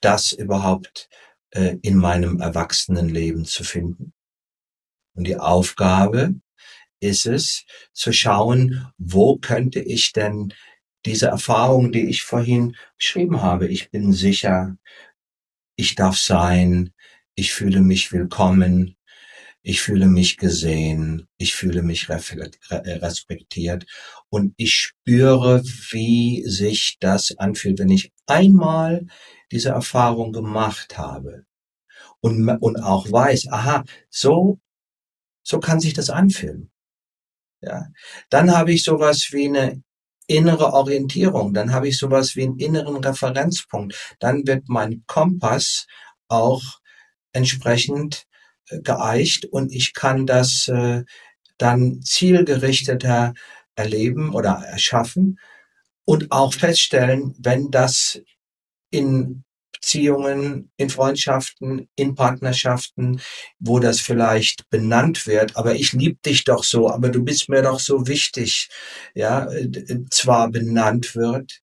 das 0.00 0.32
überhaupt 0.32 1.08
äh, 1.50 1.76
in 1.82 1.96
meinem 1.96 2.40
Erwachsenenleben 2.40 3.44
zu 3.44 3.64
finden. 3.64 4.12
Und 5.14 5.26
die 5.26 5.36
Aufgabe 5.36 6.34
ist 7.00 7.26
es, 7.26 7.64
zu 7.92 8.12
schauen, 8.12 8.92
wo 8.98 9.36
könnte 9.36 9.80
ich 9.80 10.12
denn 10.12 10.54
diese 11.04 11.26
Erfahrung, 11.26 11.92
die 11.92 12.08
ich 12.08 12.22
vorhin 12.22 12.76
beschrieben 12.96 13.42
habe, 13.42 13.68
ich 13.68 13.90
bin 13.90 14.12
sicher, 14.12 14.76
ich 15.76 15.94
darf 15.94 16.16
sein, 16.16 16.92
ich 17.34 17.52
fühle 17.52 17.80
mich 17.80 18.12
willkommen, 18.12 18.96
ich 19.62 19.80
fühle 19.80 20.06
mich 20.06 20.36
gesehen, 20.38 21.28
ich 21.38 21.54
fühle 21.54 21.82
mich 21.82 22.08
respektiert 22.08 23.86
und 24.28 24.54
ich 24.56 24.74
spüre, 24.74 25.62
wie 25.90 26.42
sich 26.46 26.96
das 27.00 27.36
anfühlt, 27.38 27.78
wenn 27.78 27.90
ich 27.90 28.12
einmal 28.26 29.06
diese 29.52 29.70
Erfahrung 29.70 30.32
gemacht 30.32 30.98
habe 30.98 31.44
und, 32.20 32.48
und 32.48 32.76
auch 32.82 33.10
weiß, 33.10 33.48
aha, 33.50 33.84
so, 34.10 34.58
so 35.44 35.60
kann 35.60 35.78
sich 35.78 35.94
das 35.94 36.10
anfühlen. 36.10 36.70
Ja, 37.60 37.86
dann 38.30 38.50
habe 38.56 38.72
ich 38.72 38.82
sowas 38.82 39.28
wie 39.30 39.46
eine 39.46 39.82
innere 40.26 40.72
Orientierung, 40.72 41.54
dann 41.54 41.72
habe 41.72 41.88
ich 41.88 41.98
sowas 41.98 42.34
wie 42.34 42.42
einen 42.42 42.58
inneren 42.58 42.96
Referenzpunkt, 42.96 44.16
dann 44.18 44.44
wird 44.46 44.68
mein 44.68 45.04
Kompass 45.06 45.86
auch 46.26 46.62
entsprechend 47.32 48.24
äh, 48.24 48.31
geeicht 48.82 49.46
und 49.46 49.72
ich 49.72 49.94
kann 49.94 50.26
das 50.26 50.68
äh, 50.68 51.04
dann 51.58 52.02
zielgerichteter 52.02 53.34
erleben 53.74 54.34
oder 54.34 54.62
erschaffen 54.66 55.38
und 56.04 56.32
auch 56.32 56.54
feststellen, 56.54 57.34
wenn 57.38 57.70
das 57.70 58.20
in 58.90 59.44
Beziehungen, 59.72 60.70
in 60.76 60.90
Freundschaften, 60.90 61.88
in 61.96 62.14
Partnerschaften, 62.14 63.20
wo 63.58 63.80
das 63.80 64.00
vielleicht 64.00 64.68
benannt 64.70 65.26
wird, 65.26 65.56
aber 65.56 65.74
ich 65.74 65.92
lieb 65.92 66.22
dich 66.22 66.44
doch 66.44 66.62
so, 66.62 66.88
aber 66.88 67.08
du 67.08 67.24
bist 67.24 67.48
mir 67.48 67.62
doch 67.62 67.80
so 67.80 68.06
wichtig, 68.06 68.68
ja, 69.14 69.48
zwar 70.10 70.50
benannt 70.50 71.16
wird, 71.16 71.60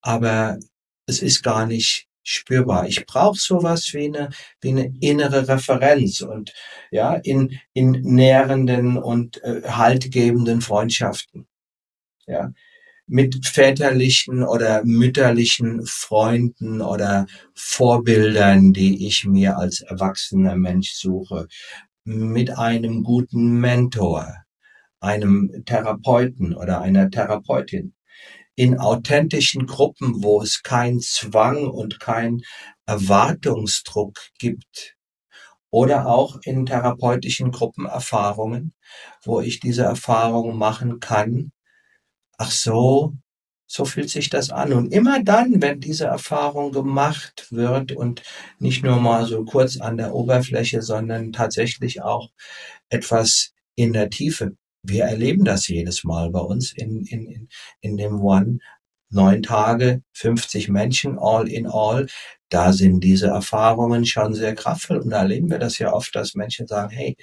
aber 0.00 0.58
es 1.06 1.22
ist 1.22 1.42
gar 1.42 1.66
nicht 1.66 2.06
spürbar. 2.22 2.86
Ich 2.86 3.06
brauche 3.06 3.38
sowas 3.38 3.90
wie 3.92 4.06
eine, 4.06 4.30
wie 4.60 4.70
eine 4.70 4.92
innere 5.00 5.48
Referenz 5.48 6.20
und 6.20 6.52
ja, 6.90 7.14
in, 7.14 7.58
in 7.72 7.90
nährenden 7.90 8.96
und 8.98 9.42
äh, 9.42 9.62
haltgebenden 9.62 10.60
Freundschaften. 10.60 11.46
Ja, 12.26 12.52
mit 13.06 13.46
väterlichen 13.46 14.42
oder 14.42 14.84
mütterlichen 14.84 15.84
Freunden 15.84 16.80
oder 16.80 17.26
Vorbildern, 17.54 18.72
die 18.72 19.06
ich 19.06 19.24
mir 19.26 19.58
als 19.58 19.80
erwachsener 19.80 20.56
Mensch 20.56 20.92
suche, 20.92 21.48
mit 22.04 22.56
einem 22.56 23.02
guten 23.02 23.60
Mentor, 23.60 24.34
einem 25.00 25.62
Therapeuten 25.66 26.54
oder 26.54 26.80
einer 26.80 27.10
Therapeutin, 27.10 27.92
in 28.54 28.78
authentischen 28.78 29.66
Gruppen, 29.66 30.22
wo 30.22 30.42
es 30.42 30.62
kein 30.62 31.00
Zwang 31.00 31.68
und 31.68 32.00
kein 32.00 32.42
Erwartungsdruck 32.86 34.20
gibt, 34.38 34.96
oder 35.72 36.06
auch 36.06 36.38
in 36.42 36.66
therapeutischen 36.66 37.50
Gruppenerfahrungen, 37.50 38.74
wo 39.24 39.40
ich 39.40 39.58
diese 39.58 39.82
Erfahrung 39.82 40.58
machen 40.58 41.00
kann, 41.00 41.50
ach 42.36 42.50
so, 42.50 43.14
so 43.66 43.86
fühlt 43.86 44.10
sich 44.10 44.28
das 44.28 44.50
an. 44.50 44.74
Und 44.74 44.92
immer 44.92 45.22
dann, 45.24 45.62
wenn 45.62 45.80
diese 45.80 46.04
Erfahrung 46.04 46.72
gemacht 46.72 47.46
wird 47.50 47.92
und 47.92 48.22
nicht 48.58 48.84
nur 48.84 49.00
mal 49.00 49.24
so 49.24 49.44
kurz 49.46 49.80
an 49.80 49.96
der 49.96 50.14
Oberfläche, 50.14 50.82
sondern 50.82 51.32
tatsächlich 51.32 52.02
auch 52.02 52.28
etwas 52.90 53.54
in 53.74 53.94
der 53.94 54.10
Tiefe. 54.10 54.56
Wir 54.82 55.04
erleben 55.04 55.44
das 55.44 55.68
jedes 55.68 56.04
Mal 56.04 56.30
bei 56.30 56.40
uns 56.40 56.72
in, 56.72 57.04
in, 57.06 57.26
in, 57.26 57.48
in 57.80 57.96
dem 57.96 58.20
One. 58.20 58.58
Neun 59.10 59.42
Tage, 59.42 60.02
50 60.14 60.68
Menschen, 60.68 61.18
all 61.18 61.46
in 61.46 61.66
all. 61.66 62.06
Da 62.48 62.72
sind 62.72 63.00
diese 63.00 63.26
Erfahrungen 63.26 64.06
schon 64.06 64.34
sehr 64.34 64.54
kraftvoll. 64.54 64.98
Und 64.98 65.10
da 65.10 65.18
erleben 65.18 65.50
wir 65.50 65.58
das 65.58 65.78
ja 65.78 65.92
oft, 65.92 66.14
dass 66.16 66.34
Menschen 66.34 66.66
sagen, 66.66 66.90
hey, 66.90 67.16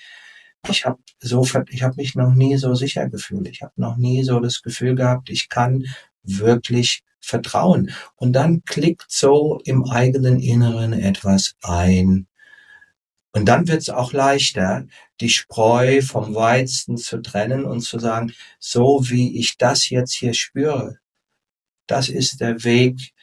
ich 0.68 0.86
habe 0.86 1.00
so, 1.20 1.44
ich 1.70 1.84
habe 1.84 1.96
mich 1.98 2.16
noch 2.16 2.34
nie 2.34 2.58
so 2.58 2.76
sicher 2.76 3.10
gefühlt. 3.10 3.48
Ich 3.48 3.62
habe 3.62 3.74
noch 3.78 3.98
nie 3.98 4.24
so 4.24 4.40
das 4.40 4.62
Gefühl 4.62 4.96
gehabt, 4.96 5.30
ich 5.30 5.50
kann 5.50 5.86
wirklich 6.24 7.02
vertrauen. 7.22 7.92
Und 8.16 8.34
dann 8.34 8.64
klickt 8.64 9.06
so 9.10 9.60
im 9.66 9.86
eigenen 9.90 10.40
Inneren 10.40 10.94
etwas 10.94 11.56
ein. 11.62 12.28
Und 13.32 13.46
dann 13.46 13.68
wird 13.68 13.82
es 13.82 13.90
auch 13.90 14.12
leichter, 14.12 14.88
die 15.22 15.30
Spreu 15.30 16.02
vom 16.02 16.34
Weizen 16.34 16.98
zu 16.98 17.22
trennen 17.22 17.66
und 17.66 17.82
zu 17.82 18.00
sagen, 18.00 18.34
so 18.60 19.02
wie 19.10 19.38
ich 19.40 19.58
das 19.58 19.90
jetzt 19.90 20.14
hier 20.14 20.34
spüre, 20.34 20.98
das 21.86 22.10
ist 22.10 22.42
der 22.42 22.64
Weg, 22.64 23.14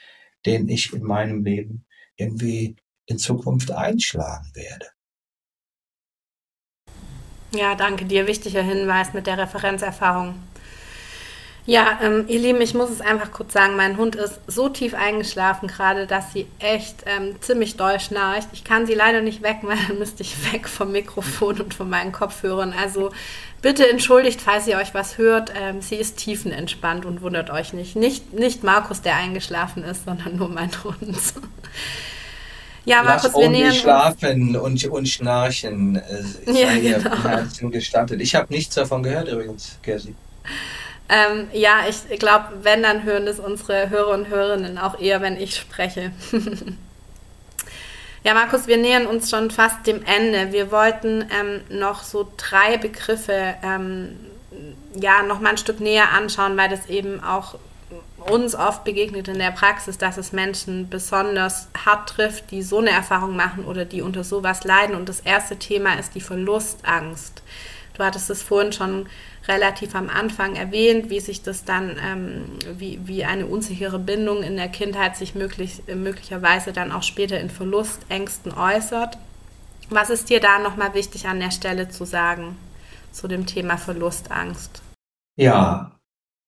den 0.44 0.68
ich 0.68 0.92
in 0.92 1.02
meinem 1.02 1.44
Leben 1.44 1.86
irgendwie 2.16 2.76
in 3.06 3.18
Zukunft 3.18 3.70
einschlagen 3.72 4.50
werde. 4.54 4.86
Ja, 7.52 7.74
danke 7.74 8.04
dir. 8.04 8.26
Wichtiger 8.26 8.62
Hinweis 8.62 9.14
mit 9.14 9.26
der 9.26 9.38
Referenzerfahrung. 9.38 10.34
Ja, 11.66 11.98
ähm, 12.00 12.26
ihr 12.28 12.38
Lieben, 12.38 12.60
ich 12.60 12.74
muss 12.74 12.90
es 12.90 13.00
einfach 13.00 13.32
kurz 13.32 13.52
sagen, 13.52 13.74
mein 13.74 13.96
Hund 13.96 14.14
ist 14.14 14.38
so 14.46 14.68
tief 14.68 14.94
eingeschlafen 14.94 15.66
gerade, 15.66 16.06
dass 16.06 16.32
sie 16.32 16.46
echt 16.60 17.02
ähm, 17.06 17.34
ziemlich 17.40 17.76
doll 17.76 17.98
schnarcht. 17.98 18.48
Ich 18.52 18.62
kann 18.62 18.86
sie 18.86 18.94
leider 18.94 19.20
nicht 19.20 19.42
wegmachen, 19.42 19.84
dann 19.88 19.98
müsste 19.98 20.22
ich 20.22 20.52
weg 20.52 20.68
vom 20.68 20.92
Mikrofon 20.92 21.60
und 21.60 21.74
von 21.74 21.90
meinen 21.90 22.12
Kopfhörern. 22.12 22.72
Also 22.72 23.10
bitte 23.62 23.90
entschuldigt, 23.90 24.40
falls 24.40 24.68
ihr 24.68 24.76
euch 24.76 24.94
was 24.94 25.18
hört. 25.18 25.52
Ähm, 25.60 25.82
sie 25.82 25.96
ist 25.96 26.18
tiefenentspannt 26.18 27.04
und 27.04 27.20
wundert 27.20 27.50
euch 27.50 27.72
nicht. 27.72 27.96
nicht. 27.96 28.32
Nicht 28.32 28.62
Markus, 28.62 29.02
der 29.02 29.16
eingeschlafen 29.16 29.82
ist, 29.82 30.04
sondern 30.04 30.36
nur 30.36 30.48
mein 30.48 30.70
Hund. 30.84 30.96
Ja, 32.88 33.02
Markus, 33.02 33.32
Lass 33.32 33.34
wir 33.34 33.48
nähern 33.48 33.74
schlafen 33.74 34.56
und, 34.56 34.84
und 34.84 35.08
schnarchen. 35.08 36.00
Ich 36.46 36.56
äh, 36.56 36.88
ja, 36.88 37.00
genau. 37.00 37.68
Gestattet. 37.70 38.20
Ich 38.20 38.36
habe 38.36 38.46
nichts 38.54 38.76
davon 38.76 39.02
gehört 39.02 39.26
übrigens, 39.26 39.76
Kersi. 39.82 40.14
Ähm, 41.08 41.48
ja, 41.52 41.84
ich 41.88 42.18
glaube, 42.18 42.46
wenn, 42.62 42.82
dann 42.82 43.04
hören 43.04 43.26
es 43.26 43.38
unsere 43.38 43.90
Hörer 43.90 44.14
und 44.14 44.28
Hörerinnen 44.28 44.78
auch 44.78 44.98
eher, 44.98 45.20
wenn 45.20 45.40
ich 45.40 45.56
spreche. 45.56 46.10
ja, 48.24 48.34
Markus, 48.34 48.66
wir 48.66 48.76
nähern 48.76 49.06
uns 49.06 49.30
schon 49.30 49.50
fast 49.50 49.86
dem 49.86 50.02
Ende. 50.04 50.52
Wir 50.52 50.72
wollten 50.72 51.24
ähm, 51.30 51.60
noch 51.68 52.02
so 52.02 52.28
drei 52.36 52.76
Begriffe 52.76 53.54
ähm, 53.62 54.16
ja, 54.94 55.22
noch 55.22 55.40
mal 55.40 55.50
ein 55.50 55.58
Stück 55.58 55.80
näher 55.80 56.12
anschauen, 56.12 56.56
weil 56.56 56.68
das 56.68 56.86
eben 56.86 57.22
auch 57.22 57.56
uns 58.30 58.54
oft 58.54 58.84
begegnet 58.84 59.28
in 59.28 59.38
der 59.38 59.52
Praxis, 59.52 59.98
dass 59.98 60.16
es 60.16 60.32
Menschen 60.32 60.88
besonders 60.88 61.68
hart 61.84 62.08
trifft, 62.08 62.50
die 62.50 62.62
so 62.62 62.78
eine 62.78 62.90
Erfahrung 62.90 63.36
machen 63.36 63.64
oder 63.64 63.84
die 63.84 64.02
unter 64.02 64.24
sowas 64.24 64.64
leiden. 64.64 64.96
Und 64.96 65.08
das 65.08 65.20
erste 65.20 65.56
Thema 65.56 65.94
ist 65.94 66.14
die 66.14 66.20
Verlustangst. 66.20 67.42
Du 67.94 68.04
hattest 68.04 68.28
es 68.30 68.42
vorhin 68.42 68.72
schon 68.72 69.06
relativ 69.48 69.94
am 69.94 70.08
Anfang 70.08 70.56
erwähnt, 70.56 71.10
wie 71.10 71.20
sich 71.20 71.42
das 71.42 71.64
dann, 71.64 71.96
ähm, 72.04 72.44
wie, 72.78 73.00
wie 73.06 73.24
eine 73.24 73.46
unsichere 73.46 73.98
Bindung 73.98 74.42
in 74.42 74.56
der 74.56 74.68
Kindheit 74.68 75.16
sich 75.16 75.34
möglich, 75.34 75.82
möglicherweise 75.94 76.72
dann 76.72 76.92
auch 76.92 77.02
später 77.02 77.38
in 77.38 77.50
Verlustängsten 77.50 78.52
äußert. 78.52 79.18
Was 79.90 80.10
ist 80.10 80.30
dir 80.30 80.40
da 80.40 80.58
nochmal 80.58 80.94
wichtig 80.94 81.28
an 81.28 81.40
der 81.40 81.52
Stelle 81.52 81.88
zu 81.88 82.04
sagen 82.04 82.56
zu 83.12 83.28
dem 83.28 83.46
Thema 83.46 83.78
Verlustangst? 83.78 84.82
Ja, 85.36 85.92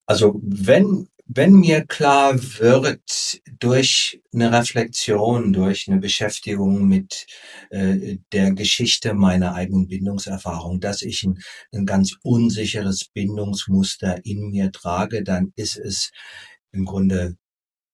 also 0.07 0.41
wenn 0.43 1.09
wenn 1.29 1.53
mir 1.53 1.85
klar 1.85 2.35
wird 2.59 3.41
durch 3.61 4.23
eine 4.33 4.51
Reflexion, 4.51 5.53
durch 5.53 5.87
eine 5.87 6.01
Beschäftigung 6.01 6.89
mit 6.89 7.27
äh, 7.69 8.17
der 8.33 8.53
Geschichte 8.53 9.13
meiner 9.13 9.55
eigenen 9.55 9.89
Bindungserfahrung, 9.89 10.81
dass 10.81 11.03
ich 11.03 11.23
ein, 11.25 11.39
ein 11.73 11.85
ganz 11.85 12.15
unsicheres 12.23 13.05
Bindungsmuster 13.13 14.25
in 14.25 14.51
mir 14.51 14.73
trage, 14.73 15.23
dann 15.23 15.53
ist 15.55 15.77
es 15.77 16.11
im 16.73 16.87
Grunde 16.87 17.37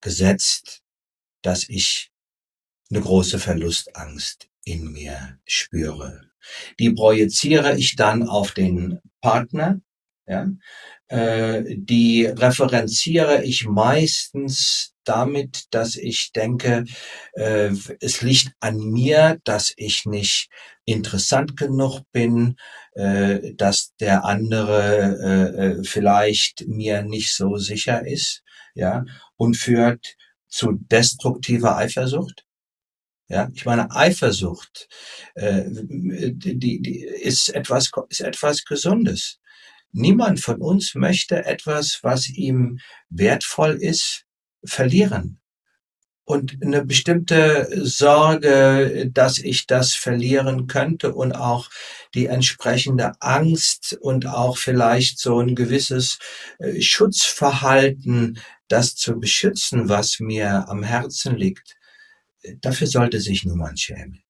gesetzt, 0.00 0.82
dass 1.42 1.68
ich 1.68 2.12
eine 2.90 3.00
große 3.00 3.40
Verlustangst 3.40 4.48
in 4.64 4.92
mir 4.92 5.40
spüre. 5.44 6.30
Die 6.78 6.90
projiziere 6.90 7.76
ich 7.76 7.96
dann 7.96 8.28
auf 8.28 8.52
den 8.52 9.00
Partner, 9.20 9.80
ja, 10.26 10.48
die 11.14 12.26
referenziere 12.26 13.44
ich 13.44 13.66
meistens 13.66 14.94
damit, 15.04 15.64
dass 15.70 15.96
ich 15.96 16.32
denke, 16.32 16.84
äh, 17.34 17.70
es 18.00 18.22
liegt 18.22 18.52
an 18.60 18.78
mir, 18.78 19.38
dass 19.44 19.72
ich 19.76 20.06
nicht 20.06 20.48
interessant 20.84 21.56
genug 21.56 22.02
bin, 22.12 22.56
äh, 22.94 23.54
dass 23.54 23.94
der 24.00 24.24
andere 24.24 25.18
äh, 25.22 25.66
äh, 25.80 25.84
vielleicht 25.84 26.66
mir 26.66 27.02
nicht 27.02 27.34
so 27.34 27.56
sicher 27.56 28.06
ist, 28.06 28.42
ja, 28.74 29.04
und 29.36 29.56
führt 29.56 30.16
zu 30.48 30.72
destruktiver 30.72 31.76
Eifersucht. 31.76 32.44
Ja, 33.28 33.48
ich 33.54 33.64
meine, 33.64 33.90
Eifersucht, 33.90 34.88
äh, 35.34 35.64
die, 35.66 36.82
die 36.82 37.04
ist 37.04 37.48
etwas, 37.48 37.90
ist 38.10 38.20
etwas 38.20 38.64
Gesundes. 38.64 39.38
Niemand 39.96 40.40
von 40.40 40.60
uns 40.60 40.96
möchte 40.96 41.44
etwas, 41.44 42.00
was 42.02 42.28
ihm 42.28 42.80
wertvoll 43.10 43.76
ist, 43.80 44.24
verlieren. 44.64 45.40
Und 46.24 46.58
eine 46.62 46.84
bestimmte 46.84 47.68
Sorge, 47.86 49.08
dass 49.12 49.38
ich 49.38 49.68
das 49.68 49.94
verlieren 49.94 50.66
könnte 50.66 51.14
und 51.14 51.32
auch 51.32 51.70
die 52.12 52.26
entsprechende 52.26 53.12
Angst 53.20 53.96
und 54.00 54.26
auch 54.26 54.56
vielleicht 54.56 55.20
so 55.20 55.38
ein 55.38 55.54
gewisses 55.54 56.18
äh, 56.58 56.80
Schutzverhalten, 56.80 58.40
das 58.66 58.96
zu 58.96 59.20
beschützen, 59.20 59.88
was 59.88 60.18
mir 60.18 60.68
am 60.68 60.82
Herzen 60.82 61.36
liegt, 61.36 61.76
dafür 62.62 62.88
sollte 62.88 63.20
sich 63.20 63.44
niemand 63.44 63.78
schämen. 63.78 64.24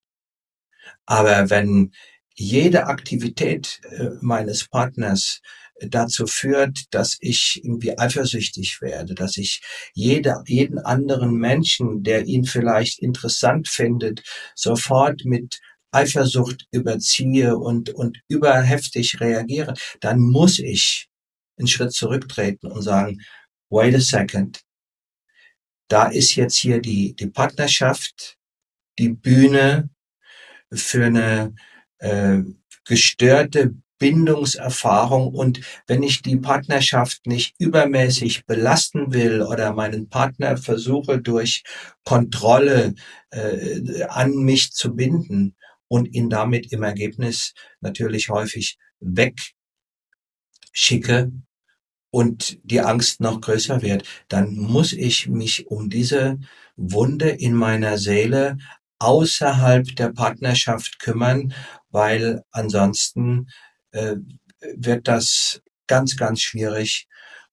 Aber 1.06 1.48
wenn 1.48 1.92
jede 2.34 2.86
Aktivität 2.86 3.80
äh, 3.90 4.10
meines 4.20 4.68
Partners 4.68 5.40
dazu 5.80 6.26
führt, 6.26 6.84
dass 6.90 7.16
ich 7.20 7.60
irgendwie 7.62 7.98
eifersüchtig 7.98 8.80
werde, 8.80 9.14
dass 9.14 9.36
ich 9.36 9.62
jede, 9.92 10.42
jeden 10.46 10.78
anderen 10.78 11.34
Menschen, 11.34 12.02
der 12.02 12.26
ihn 12.26 12.44
vielleicht 12.44 13.00
interessant 13.00 13.68
findet, 13.68 14.22
sofort 14.54 15.24
mit 15.24 15.60
Eifersucht 15.90 16.66
überziehe 16.70 17.56
und, 17.56 17.90
und 17.90 18.18
überheftig 18.28 19.20
reagiere, 19.20 19.74
dann 20.00 20.18
muss 20.20 20.58
ich 20.58 21.08
einen 21.56 21.68
Schritt 21.68 21.92
zurücktreten 21.92 22.66
und 22.66 22.82
sagen, 22.82 23.20
wait 23.70 23.94
a 23.94 24.00
second, 24.00 24.60
da 25.88 26.08
ist 26.08 26.34
jetzt 26.34 26.56
hier 26.56 26.80
die, 26.80 27.14
die 27.14 27.28
Partnerschaft, 27.28 28.36
die 28.98 29.10
Bühne 29.10 29.90
für 30.72 31.06
eine 31.06 31.54
äh, 31.98 32.40
gestörte 32.84 33.74
Bindungserfahrung. 33.98 35.28
Und 35.28 35.60
wenn 35.86 36.02
ich 36.02 36.22
die 36.22 36.36
Partnerschaft 36.36 37.26
nicht 37.26 37.54
übermäßig 37.58 38.44
belasten 38.46 39.12
will 39.12 39.42
oder 39.42 39.72
meinen 39.72 40.08
Partner 40.08 40.56
versuche 40.56 41.20
durch 41.20 41.62
Kontrolle 42.04 42.94
äh, 43.30 44.02
an 44.08 44.34
mich 44.36 44.72
zu 44.72 44.94
binden 44.94 45.56
und 45.88 46.12
ihn 46.12 46.28
damit 46.28 46.72
im 46.72 46.82
Ergebnis 46.82 47.54
natürlich 47.80 48.28
häufig 48.28 48.76
wegschicke 49.00 49.52
und 52.10 52.58
die 52.62 52.80
Angst 52.80 53.20
noch 53.20 53.40
größer 53.40 53.82
wird, 53.82 54.04
dann 54.28 54.54
muss 54.54 54.92
ich 54.92 55.28
mich 55.28 55.66
um 55.68 55.88
diese 55.88 56.38
Wunde 56.76 57.30
in 57.30 57.54
meiner 57.54 57.98
Seele 57.98 58.58
außerhalb 58.98 59.94
der 59.96 60.10
Partnerschaft 60.10 60.98
kümmern, 60.98 61.54
weil 61.90 62.42
ansonsten 62.50 63.48
äh, 63.92 64.16
wird 64.76 65.08
das 65.08 65.60
ganz, 65.86 66.16
ganz 66.16 66.40
schwierig 66.40 67.06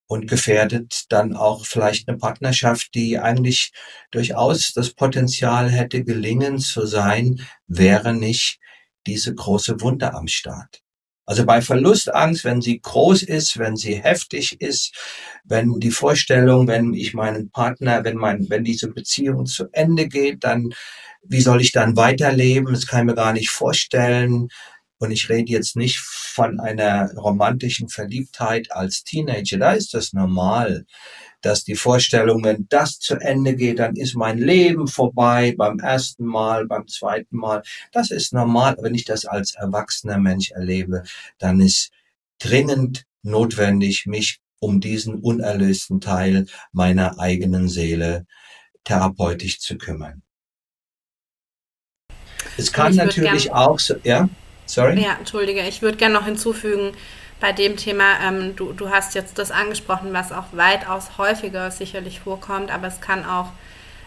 und 0.08 0.28
gefährdet 0.28 1.06
dann 1.10 1.36
auch 1.36 1.66
vielleicht 1.66 2.08
eine 2.08 2.18
Partnerschaft, 2.18 2.90
die 2.96 3.18
eigentlich 3.18 3.72
durchaus 4.12 4.74
das 4.74 4.94
Potenzial 4.94 5.70
hätte, 5.70 6.04
gelingen 6.04 6.60
zu 6.60 6.86
sein, 6.86 7.48
wäre 7.68 8.14
nicht 8.14 8.60
diese 9.08 9.34
große 9.34 9.80
Wunde 9.82 10.14
am 10.14 10.28
Start. 10.28 10.82
Also 11.26 11.46
bei 11.46 11.62
Verlustangst, 11.62 12.44
wenn 12.44 12.62
sie 12.62 12.82
groß 12.82 13.24
ist, 13.24 13.58
wenn 13.58 13.78
sie 13.78 13.96
heftig 13.96 14.60
ist, 14.60 14.94
wenn 15.46 15.80
die 15.80 15.92
Vorstellung, 15.92 16.68
wenn 16.68 16.94
ich 16.94 17.14
meinen 17.14 17.50
Partner, 17.52 18.04
wenn 18.04 18.18
mein, 18.18 18.50
wenn 18.50 18.66
diese 18.66 18.90
Beziehung 18.90 19.46
zu 19.46 19.68
Ende 19.72 20.10
geht, 20.10 20.44
dann, 20.44 20.74
wie 21.24 21.42
soll 21.42 21.62
ich 21.62 21.72
dann 21.72 21.96
weiterleben? 21.96 22.74
Das 22.74 22.88
kann 22.88 23.02
ich 23.02 23.06
mir 23.08 23.16
gar 23.16 23.34
nicht 23.34 23.50
vorstellen. 23.50 24.50
Und 24.98 25.12
ich 25.12 25.30
rede 25.30 25.52
jetzt 25.52 25.76
nicht 25.76 25.98
von 26.00 26.60
einer 26.60 27.12
romantischen 27.16 27.90
Verliebtheit 27.90 28.72
als 28.72 29.04
Teenager. 29.04 29.58
Da 29.58 29.72
ist 29.72 29.94
das 29.96 30.14
normal, 30.14 30.86
dass 31.42 31.64
die 31.64 31.76
Vorstellung, 31.76 32.44
wenn 32.44 32.68
das 32.70 33.00
zu 33.00 33.16
Ende 33.16 33.56
geht, 33.56 33.80
dann 33.80 33.96
ist 33.96 34.16
mein 34.16 34.38
Leben 34.38 34.88
vorbei 34.88 35.56
beim 35.58 35.80
ersten 35.80 36.26
Mal, 36.26 36.68
beim 36.68 36.88
zweiten 36.88 37.36
Mal. 37.36 37.64
Das 37.92 38.12
ist 38.12 38.32
normal. 38.32 38.78
Wenn 38.80 38.94
ich 38.94 39.06
das 39.06 39.26
als 39.26 39.56
erwachsener 39.56 40.20
Mensch 40.20 40.52
erlebe, 40.52 41.04
dann 41.40 41.62
ist 41.62 41.90
dringend 42.38 43.06
notwendig, 43.24 44.06
mich 44.06 44.40
um 44.60 44.80
diesen 44.80 45.16
unerlösten 45.16 46.00
Teil 46.00 46.46
meiner 46.72 47.20
eigenen 47.20 47.68
Seele 47.70 48.28
therapeutisch 48.84 49.60
zu 49.60 49.78
kümmern. 49.78 50.22
Es 52.58 52.72
kann 52.72 52.96
natürlich 52.96 53.52
auch 53.52 53.80
so, 53.80 53.96
ja? 54.04 54.30
Sorry? 54.66 55.02
Ja, 55.02 55.16
entschuldige. 55.20 55.62
Ich 55.62 55.82
würde 55.82 55.98
gerne 55.98 56.14
noch 56.14 56.26
hinzufügen, 56.26 56.94
bei 57.42 57.52
dem 57.52 57.76
Thema, 57.76 58.20
ähm, 58.24 58.56
du, 58.56 58.72
du 58.72 58.90
hast 58.90 59.16
jetzt 59.16 59.40
das 59.40 59.52
angesprochen, 59.52 60.14
was 60.14 60.32
auch 60.32 60.46
weitaus 60.54 61.18
häufiger 61.18 61.72
sicherlich 61.72 62.20
vorkommt, 62.20 62.72
aber 62.72 62.88
es 62.88 63.02
kann 63.02 63.26
auch 63.26 63.48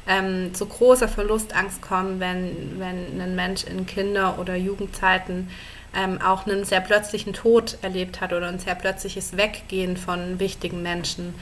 ähm, 0.06 0.54
zu 0.54 0.66
großer 0.66 1.08
Verlustangst 1.08 1.82
kommen, 1.82 2.20
wenn, 2.20 2.78
wenn 2.78 3.20
ein 3.20 3.34
Mensch 3.34 3.64
in 3.64 3.86
Kinder- 3.86 4.38
oder 4.38 4.54
Jugendzeiten 4.54 5.50
ähm, 5.96 6.20
auch 6.20 6.46
einen 6.46 6.64
sehr 6.64 6.80
plötzlichen 6.80 7.32
Tod 7.32 7.78
erlebt 7.82 8.20
hat 8.20 8.32
oder 8.32 8.48
ein 8.48 8.58
sehr 8.58 8.74
plötzliches 8.74 9.36
Weggehen 9.36 9.96
von 9.96 10.38
wichtigen 10.38 10.82
Menschen. 10.82 11.34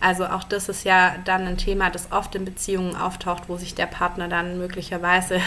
Also 0.00 0.26
auch 0.26 0.44
das 0.44 0.68
ist 0.68 0.84
ja 0.84 1.16
dann 1.24 1.46
ein 1.46 1.56
Thema, 1.58 1.90
das 1.90 2.12
oft 2.12 2.34
in 2.34 2.44
Beziehungen 2.44 2.94
auftaucht, 2.94 3.44
wo 3.48 3.56
sich 3.56 3.74
der 3.74 3.86
Partner 3.86 4.28
dann 4.28 4.58
möglicherweise 4.58 5.40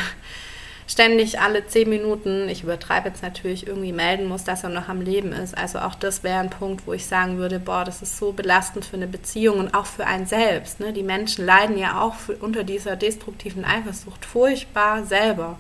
ständig 0.92 1.40
alle 1.40 1.66
zehn 1.68 1.90
Minuten, 1.90 2.50
ich 2.50 2.64
übertreibe 2.64 3.10
jetzt 3.10 3.24
natürlich, 3.24 3.66
irgendwie 3.66 3.94
melden 3.94 4.28
muss, 4.28 4.44
dass 4.44 4.64
er 4.64 4.70
noch 4.70 4.90
am 4.90 5.02
Leben 5.02 5.32
ist. 5.32 5.58
Also 5.58 5.80
auch 5.80 5.96
das 5.96 6.24
wäre 6.24 6.40
ein 6.40 6.50
Punkt, 6.50 6.86
wo 6.86 6.94
ich 6.94 7.06
sagen 7.06 7.38
würde, 7.38 7.60
boah, 7.60 7.86
das 7.86 8.02
ist 8.02 8.18
so 8.18 8.34
belastend 8.34 8.86
für 8.86 8.98
eine 8.98 9.08
Beziehung 9.08 9.60
und 9.60 9.74
auch 9.74 9.86
für 9.86 10.06
einen 10.06 10.26
selbst. 10.26 10.80
Ne? 10.80 10.92
Die 10.92 11.04
Menschen 11.04 11.46
leiden 11.46 11.78
ja 11.78 12.02
auch 12.02 12.16
für, 12.16 12.34
unter 12.34 12.64
dieser 12.64 12.96
destruktiven 12.96 13.64
Eifersucht 13.64 14.26
furchtbar 14.26 15.06
selber 15.06 15.58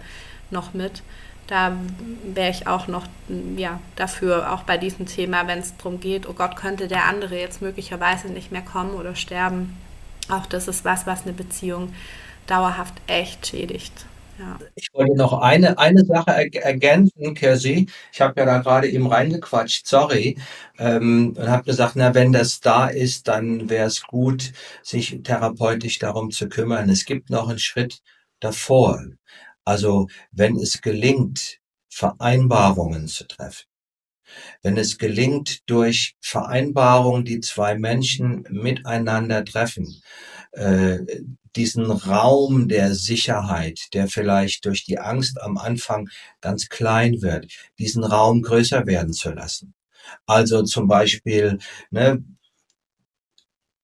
noch 0.49 0.73
mit. 0.73 1.01
Da 1.47 1.77
wäre 2.23 2.51
ich 2.51 2.67
auch 2.67 2.88
noch 2.88 3.05
ja, 3.57 3.79
dafür, 3.95 4.53
auch 4.53 4.63
bei 4.63 4.77
diesem 4.77 5.05
Thema, 5.05 5.47
wenn 5.47 5.59
es 5.59 5.75
darum 5.77 5.99
geht, 5.99 6.27
oh 6.27 6.34
Gott, 6.34 6.55
könnte 6.55 6.88
der 6.88 7.05
andere 7.05 7.38
jetzt 7.39 7.61
möglicherweise 7.61 8.27
nicht 8.27 8.51
mehr 8.51 8.61
kommen 8.61 8.91
oder 8.91 9.15
sterben. 9.15 9.77
Auch 10.29 10.45
das 10.45 10.67
ist 10.67 10.86
was, 10.86 11.07
was 11.07 11.23
eine 11.23 11.34
Beziehung 11.34 11.93
dauerhaft 12.47 12.93
echt 13.07 13.47
schädigt. 13.47 14.05
Ja. 14.42 14.58
Ich 14.74 14.89
wollte 14.94 15.16
noch 15.16 15.34
eine, 15.34 15.78
eine 15.78 16.04
Sache 16.04 16.32
ergänzen, 16.32 17.36
Kirsi. 17.36 17.88
Ich 18.12 18.22
habe 18.22 18.39
ja 18.39 18.46
da 18.48 18.58
gerade 18.58 18.89
eben 18.89 19.06
reingequatscht, 19.06 19.86
sorry, 19.86 20.36
ähm, 20.80 21.36
und 21.38 21.48
habe 21.48 21.64
gesagt, 21.64 21.96
na, 21.96 22.16
wenn 22.16 22.34
das 22.34 22.60
da 22.60 22.88
ist, 22.88 23.28
dann 23.28 23.70
wäre 23.70 23.86
es 23.86 24.02
gut, 24.02 24.52
sich 24.82 25.20
therapeutisch 25.24 26.00
darum 26.00 26.32
zu 26.32 26.50
kümmern. 26.50 26.89
Es 26.89 27.06
gibt 27.06 27.30
noch 27.30 27.50
einen 27.50 27.60
Schritt 27.60 28.02
davor. 28.39 29.04
Also, 29.64 30.08
wenn 30.32 30.56
es 30.58 30.82
gelingt, 30.82 31.60
Vereinbarungen 31.89 33.08
zu 33.08 33.28
treffen, 33.28 33.66
wenn 34.64 34.78
es 34.78 34.98
gelingt, 34.98 35.70
durch 35.70 36.16
Vereinbarungen, 36.22 37.26
die 37.26 37.42
zwei 37.42 37.78
Menschen 37.78 38.44
miteinander 38.50 39.46
treffen, 39.46 40.02
äh, 40.54 41.00
diesen 41.56 41.89
Raum 41.91 42.68
der 42.68 42.93
Sicherheit, 42.93 43.80
der 43.93 44.08
vielleicht 44.08 44.66
durch 44.66 44.86
die 44.86 44.99
Angst 44.99 45.41
am 45.41 45.58
Anfang 45.58 46.10
ganz 46.41 46.70
klein 46.70 47.22
wird, 47.22 47.47
diesen 47.80 48.04
Raum 48.04 48.41
größer 48.41 48.86
werden 48.86 49.14
zu 49.14 49.32
lassen. 49.32 49.74
Also 50.26 50.64
zum 50.64 50.88
Beispiel, 50.88 51.60
ne, 51.89 52.24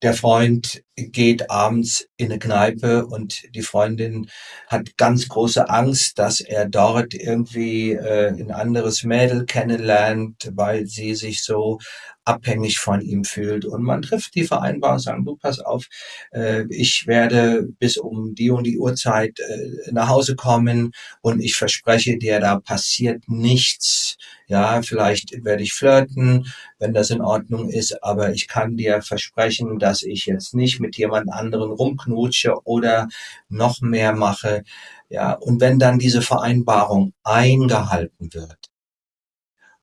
der 0.03 0.13
Freund 0.13 0.83
geht 0.95 1.49
abends 1.49 2.07
in 2.17 2.27
eine 2.27 2.37
Kneipe 2.37 3.07
und 3.07 3.43
die 3.55 3.63
Freundin 3.63 4.29
hat 4.67 4.95
ganz 4.97 5.27
große 5.27 5.69
Angst, 5.69 6.19
dass 6.19 6.39
er 6.39 6.69
dort 6.69 7.15
irgendwie 7.15 7.93
äh, 7.93 8.27
ein 8.27 8.51
anderes 8.51 9.03
Mädel 9.03 9.45
kennenlernt, 9.45 10.51
weil 10.53 10.85
sie 10.85 11.15
sich 11.15 11.43
so 11.43 11.79
abhängig 12.27 12.79
von 12.79 13.01
ihm 13.01 13.23
fühlt. 13.23 13.65
Und 13.65 13.83
man 13.83 14.01
trifft 14.01 14.35
die 14.35 14.43
Vereinbarung, 14.43 14.99
sagen, 14.99 15.25
du 15.25 15.37
pass 15.37 15.59
auf, 15.59 15.85
äh, 16.31 16.65
ich 16.69 17.07
werde 17.07 17.67
bis 17.79 17.97
um 17.97 18.35
die 18.35 18.49
und 18.51 18.65
die 18.65 18.77
Uhrzeit 18.77 19.39
äh, 19.39 19.91
nach 19.91 20.09
Hause 20.09 20.35
kommen 20.35 20.91
und 21.21 21.39
ich 21.41 21.55
verspreche 21.55 22.17
dir, 22.17 22.39
da 22.39 22.59
passiert 22.59 23.23
nichts. 23.27 24.17
Ja, 24.47 24.81
vielleicht 24.81 25.43
werde 25.43 25.63
ich 25.63 25.73
flirten, 25.73 26.47
wenn 26.79 26.93
das 26.93 27.09
in 27.09 27.21
Ordnung 27.21 27.69
ist, 27.69 28.03
aber 28.03 28.31
ich 28.33 28.47
kann 28.47 28.77
dir 28.77 29.01
versprechen, 29.01 29.79
dass 29.79 30.03
ich 30.03 30.25
jetzt 30.25 30.53
nicht 30.53 30.79
mit 30.79 30.97
jemand 30.97 31.31
anderen 31.31 31.71
rumknutsche 31.71 32.55
oder 32.65 33.07
noch 33.49 33.81
mehr 33.81 34.13
mache. 34.13 34.63
Ja, 35.09 35.33
und 35.33 35.61
wenn 35.61 35.79
dann 35.79 35.99
diese 35.99 36.21
Vereinbarung 36.21 37.13
eingehalten 37.23 38.33
wird, 38.33 38.66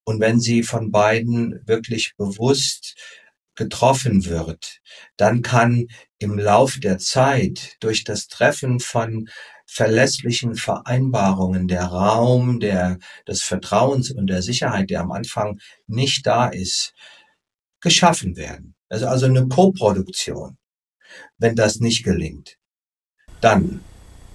und 0.05 0.21
wenn 0.21 0.41
sie 0.41 0.63
von 0.63 0.91
beiden 0.91 1.67
wirklich 1.67 2.15
bewusst 2.17 2.97
getroffen 3.55 4.25
wird, 4.27 4.81
dann 5.17 5.43
kann 5.43 5.87
im 6.19 6.39
Lauf 6.39 6.79
der 6.81 6.99
Zeit 6.99 7.77
durch 7.81 8.05
das 8.05 8.29
Treffen 8.29 8.81
von 8.81 9.29
verlässlichen 9.67 10.55
Vereinbarungen 10.57 11.69
der 11.69 11.85
Raum 11.85 12.61
der, 12.61 12.99
des 13.27 13.43
Vertrauens 13.43 14.11
und 14.11 14.27
der 14.27 14.43
Sicherheit, 14.43 14.91
der 14.91 15.01
am 15.01 15.13
Anfang 15.13 15.59
nicht 15.87 16.27
da 16.27 16.49
ist, 16.49 16.95
geschaffen 17.81 18.37
werden. 18.37 18.75
Also, 18.89 19.07
also 19.07 19.27
eine 19.27 19.49
Koproduktion. 19.49 20.59
Wenn 21.39 21.55
das 21.55 21.81
nicht 21.81 22.05
gelingt, 22.05 22.57
dann 23.41 23.81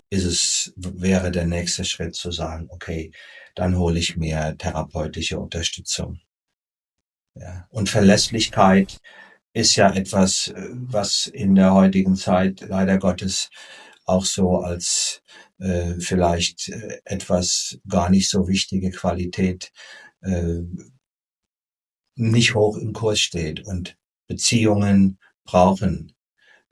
ist 0.10 0.26
es, 0.26 0.74
wäre 0.76 1.32
der 1.32 1.46
nächste 1.46 1.86
Schritt 1.86 2.16
zu 2.16 2.32
sagen, 2.32 2.68
okay, 2.70 3.12
dann 3.60 3.78
hole 3.78 4.00
ich 4.00 4.16
mir 4.16 4.56
therapeutische 4.58 5.40
Unterstützung. 5.40 6.20
Ja. 7.36 7.68
Und 7.70 7.90
Verlässlichkeit 7.90 9.00
ist 9.54 9.76
ja 9.76 9.94
etwas, 9.94 10.54
was 10.56 11.28
in 11.28 11.56
der 11.56 11.74
heutigen 11.74 12.16
Zeit 12.16 12.62
leider 12.62 12.98
Gottes 12.98 13.50
auch 14.06 14.26
so 14.26 14.58
als 14.58 15.22
äh, 15.60 16.00
vielleicht 16.00 16.70
äh, 16.70 17.00
etwas 17.04 17.78
gar 17.88 18.10
nicht 18.10 18.30
so 18.30 18.48
wichtige 18.48 18.92
Qualität 18.92 19.72
äh, 20.22 20.62
nicht 22.16 22.56
hoch 22.56 22.78
im 22.78 22.94
Kurs 22.94 23.20
steht. 23.20 23.66
Und 23.66 23.98
Beziehungen 24.28 25.20
brauchen 25.44 26.14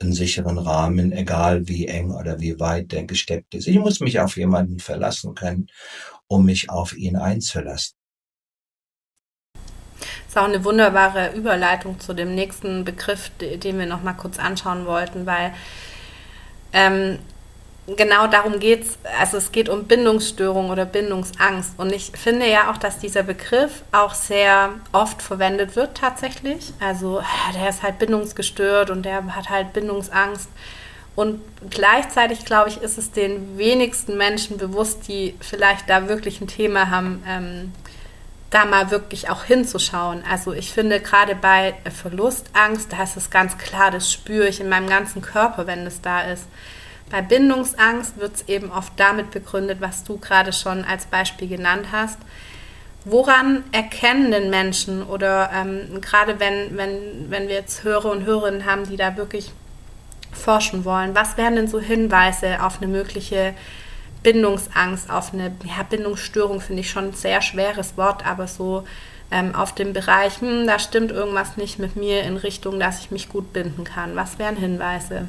einen 0.00 0.12
sicheren 0.12 0.58
Rahmen, 0.58 1.12
egal 1.12 1.68
wie 1.68 1.86
eng 1.86 2.12
oder 2.12 2.40
wie 2.40 2.58
weit 2.60 2.92
der 2.92 3.04
gesteckt 3.04 3.54
ist. 3.54 3.66
Ich 3.66 3.78
muss 3.78 4.00
mich 4.00 4.20
auf 4.20 4.36
jemanden 4.36 4.78
verlassen 4.78 5.34
können, 5.34 5.68
um 6.28 6.44
mich 6.44 6.70
auf 6.70 6.96
ihn 6.96 7.16
einzulassen. 7.16 7.94
Das 9.94 10.28
ist 10.28 10.38
auch 10.38 10.44
eine 10.44 10.64
wunderbare 10.64 11.32
Überleitung 11.34 11.98
zu 12.00 12.12
dem 12.12 12.34
nächsten 12.34 12.84
Begriff, 12.84 13.30
den 13.40 13.78
wir 13.78 13.86
noch 13.86 14.02
mal 14.02 14.12
kurz 14.12 14.38
anschauen 14.38 14.86
wollten, 14.86 15.26
weil 15.26 15.54
ähm, 16.72 17.18
genau 17.96 18.26
darum 18.26 18.58
geht 18.58 18.84
es, 18.84 18.98
also 19.18 19.38
es 19.38 19.52
geht 19.52 19.68
um 19.68 19.84
Bindungsstörung 19.84 20.70
oder 20.70 20.84
Bindungsangst. 20.84 21.78
Und 21.78 21.92
ich 21.92 22.12
finde 22.14 22.48
ja 22.48 22.70
auch, 22.70 22.76
dass 22.76 22.98
dieser 22.98 23.22
Begriff 23.22 23.82
auch 23.92 24.14
sehr 24.14 24.74
oft 24.92 25.22
verwendet 25.22 25.76
wird 25.76 25.96
tatsächlich. 25.96 26.72
Also 26.80 27.22
der 27.54 27.68
ist 27.70 27.82
halt 27.82 27.98
bindungsgestört 27.98 28.90
und 28.90 29.04
der 29.04 29.34
hat 29.34 29.48
halt 29.48 29.72
Bindungsangst. 29.72 30.48
Und 31.18 31.40
gleichzeitig, 31.68 32.44
glaube 32.44 32.68
ich, 32.68 32.80
ist 32.80 32.96
es 32.96 33.10
den 33.10 33.58
wenigsten 33.58 34.16
Menschen 34.16 34.56
bewusst, 34.56 35.08
die 35.08 35.34
vielleicht 35.40 35.90
da 35.90 36.08
wirklich 36.08 36.40
ein 36.40 36.46
Thema 36.46 36.90
haben, 36.90 37.24
ähm, 37.26 37.72
da 38.50 38.64
mal 38.64 38.92
wirklich 38.92 39.28
auch 39.28 39.42
hinzuschauen. 39.42 40.22
Also 40.30 40.52
ich 40.52 40.72
finde 40.72 41.00
gerade 41.00 41.34
bei 41.34 41.74
Verlustangst, 41.90 42.92
da 42.92 43.02
ist 43.02 43.16
es 43.16 43.30
ganz 43.30 43.58
klar, 43.58 43.90
das 43.90 44.12
spüre 44.12 44.46
ich 44.46 44.60
in 44.60 44.68
meinem 44.68 44.88
ganzen 44.88 45.20
Körper, 45.20 45.66
wenn 45.66 45.84
es 45.88 46.00
da 46.00 46.20
ist. 46.20 46.46
Bei 47.10 47.20
Bindungsangst 47.20 48.20
wird 48.20 48.36
es 48.36 48.48
eben 48.48 48.70
oft 48.70 48.92
damit 48.96 49.32
begründet, 49.32 49.78
was 49.80 50.04
du 50.04 50.18
gerade 50.18 50.52
schon 50.52 50.84
als 50.84 51.06
Beispiel 51.06 51.48
genannt 51.48 51.86
hast. 51.90 52.20
Woran 53.04 53.64
erkennen 53.72 54.30
denn 54.30 54.50
Menschen 54.50 55.02
oder 55.02 55.50
ähm, 55.52 56.00
gerade 56.00 56.38
wenn, 56.38 56.76
wenn, 56.76 57.28
wenn 57.28 57.48
wir 57.48 57.56
jetzt 57.56 57.82
Hörer 57.82 58.12
und 58.12 58.24
Hörerinnen 58.24 58.66
haben, 58.66 58.88
die 58.88 58.96
da 58.96 59.16
wirklich 59.16 59.50
forschen 60.32 60.84
wollen, 60.84 61.14
was 61.14 61.36
wären 61.36 61.56
denn 61.56 61.68
so 61.68 61.80
Hinweise 61.80 62.62
auf 62.62 62.78
eine 62.80 62.90
mögliche 62.90 63.54
Bindungsangst, 64.22 65.10
auf 65.10 65.32
eine 65.32 65.56
ja, 65.64 65.82
Bindungsstörung, 65.88 66.60
finde 66.60 66.80
ich 66.80 66.90
schon 66.90 67.08
ein 67.08 67.12
sehr 67.12 67.40
schweres 67.40 67.96
Wort, 67.96 68.26
aber 68.26 68.48
so 68.48 68.84
ähm, 69.30 69.54
auf 69.54 69.74
dem 69.74 69.92
Bereich, 69.92 70.40
hm, 70.40 70.66
da 70.66 70.78
stimmt 70.78 71.10
irgendwas 71.10 71.56
nicht 71.56 71.78
mit 71.78 71.96
mir 71.96 72.22
in 72.22 72.36
Richtung, 72.36 72.80
dass 72.80 73.00
ich 73.00 73.10
mich 73.10 73.28
gut 73.28 73.52
binden 73.52 73.84
kann. 73.84 74.16
Was 74.16 74.38
wären 74.38 74.56
Hinweise? 74.56 75.28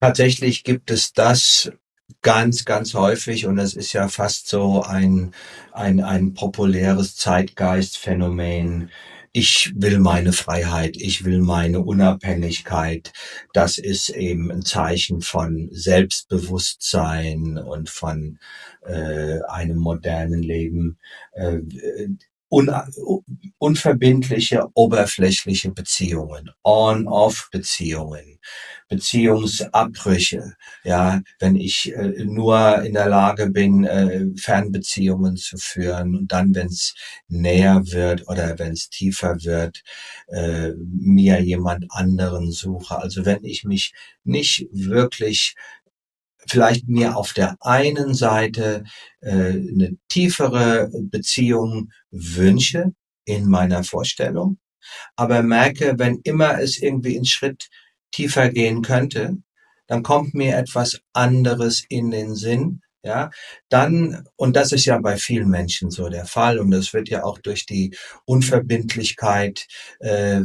Tatsächlich 0.00 0.64
gibt 0.64 0.90
es 0.90 1.12
das 1.12 1.72
ganz, 2.20 2.64
ganz 2.64 2.94
häufig 2.94 3.46
und 3.46 3.58
es 3.58 3.74
ist 3.74 3.92
ja 3.92 4.08
fast 4.08 4.48
so 4.48 4.82
ein, 4.82 5.32
ein, 5.72 6.02
ein 6.02 6.34
populäres 6.34 7.16
Zeitgeistphänomen. 7.16 8.90
Ich 9.34 9.72
will 9.74 9.98
meine 9.98 10.34
Freiheit, 10.34 10.96
ich 10.98 11.24
will 11.24 11.40
meine 11.40 11.80
Unabhängigkeit. 11.80 13.12
Das 13.54 13.78
ist 13.78 14.10
eben 14.10 14.50
ein 14.50 14.62
Zeichen 14.62 15.22
von 15.22 15.68
Selbstbewusstsein 15.72 17.56
und 17.56 17.88
von 17.88 18.38
äh, 18.84 19.40
einem 19.48 19.78
modernen 19.78 20.42
Leben. 20.42 20.98
Äh, 21.32 21.60
un 22.52 22.70
unverbindliche, 23.58 24.66
oberflächliche 24.74 25.70
Beziehungen, 25.70 26.50
On-Off-Beziehungen, 26.62 28.38
Beziehungsabbrüche, 28.88 30.52
ja, 30.84 31.22
wenn 31.38 31.56
ich 31.56 31.94
äh, 31.94 32.24
nur 32.24 32.82
in 32.82 32.92
der 32.92 33.08
Lage 33.08 33.48
bin, 33.48 33.84
äh, 33.84 34.26
Fernbeziehungen 34.36 35.36
zu 35.36 35.56
führen 35.56 36.14
und 36.14 36.32
dann, 36.32 36.54
wenn 36.54 36.66
es 36.66 36.94
näher 37.28 37.80
wird 37.86 38.28
oder 38.28 38.58
wenn 38.58 38.72
es 38.72 38.90
tiefer 38.90 39.42
wird, 39.44 39.82
äh, 40.26 40.72
mir 40.76 41.40
jemand 41.40 41.86
anderen 41.88 42.50
suche. 42.50 42.98
Also 42.98 43.24
wenn 43.24 43.44
ich 43.44 43.64
mich 43.64 43.94
nicht 44.24 44.66
wirklich 44.72 45.54
vielleicht 46.48 46.88
mir 46.88 47.16
auf 47.16 47.32
der 47.32 47.56
einen 47.60 48.14
Seite 48.14 48.84
äh, 49.20 49.30
eine 49.30 49.96
tiefere 50.08 50.90
Beziehung 50.92 51.90
wünsche 52.10 52.92
in 53.24 53.48
meiner 53.48 53.84
Vorstellung, 53.84 54.58
aber 55.16 55.42
merke, 55.42 55.94
wenn 55.98 56.20
immer 56.24 56.60
es 56.60 56.78
irgendwie 56.78 57.16
einen 57.16 57.24
Schritt 57.24 57.68
tiefer 58.10 58.50
gehen 58.50 58.82
könnte, 58.82 59.38
dann 59.86 60.02
kommt 60.02 60.34
mir 60.34 60.56
etwas 60.56 61.00
anderes 61.12 61.84
in 61.88 62.10
den 62.10 62.34
Sinn, 62.34 62.82
ja, 63.04 63.30
dann, 63.72 64.24
und 64.36 64.54
das 64.56 64.72
ist 64.72 64.84
ja 64.84 64.98
bei 64.98 65.16
vielen 65.16 65.48
Menschen 65.48 65.90
so 65.90 66.08
der 66.08 66.26
Fall, 66.26 66.58
und 66.58 66.70
das 66.70 66.92
wird 66.92 67.08
ja 67.08 67.24
auch 67.24 67.38
durch 67.38 67.64
die 67.64 67.96
Unverbindlichkeit 68.26 69.66
äh, 70.00 70.40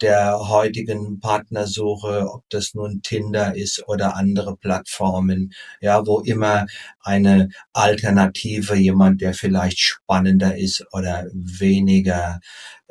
der 0.00 0.38
heutigen 0.48 1.18
Partnersuche, 1.18 2.28
ob 2.32 2.44
das 2.50 2.74
nun 2.74 3.02
Tinder 3.02 3.56
ist 3.56 3.86
oder 3.88 4.16
andere 4.16 4.56
Plattformen, 4.56 5.52
ja, 5.80 6.06
wo 6.06 6.20
immer 6.20 6.66
eine 7.00 7.48
Alternative, 7.72 8.76
jemand, 8.76 9.20
der 9.20 9.34
vielleicht 9.34 9.80
spannender 9.80 10.56
ist 10.56 10.84
oder 10.92 11.26
weniger 11.32 12.38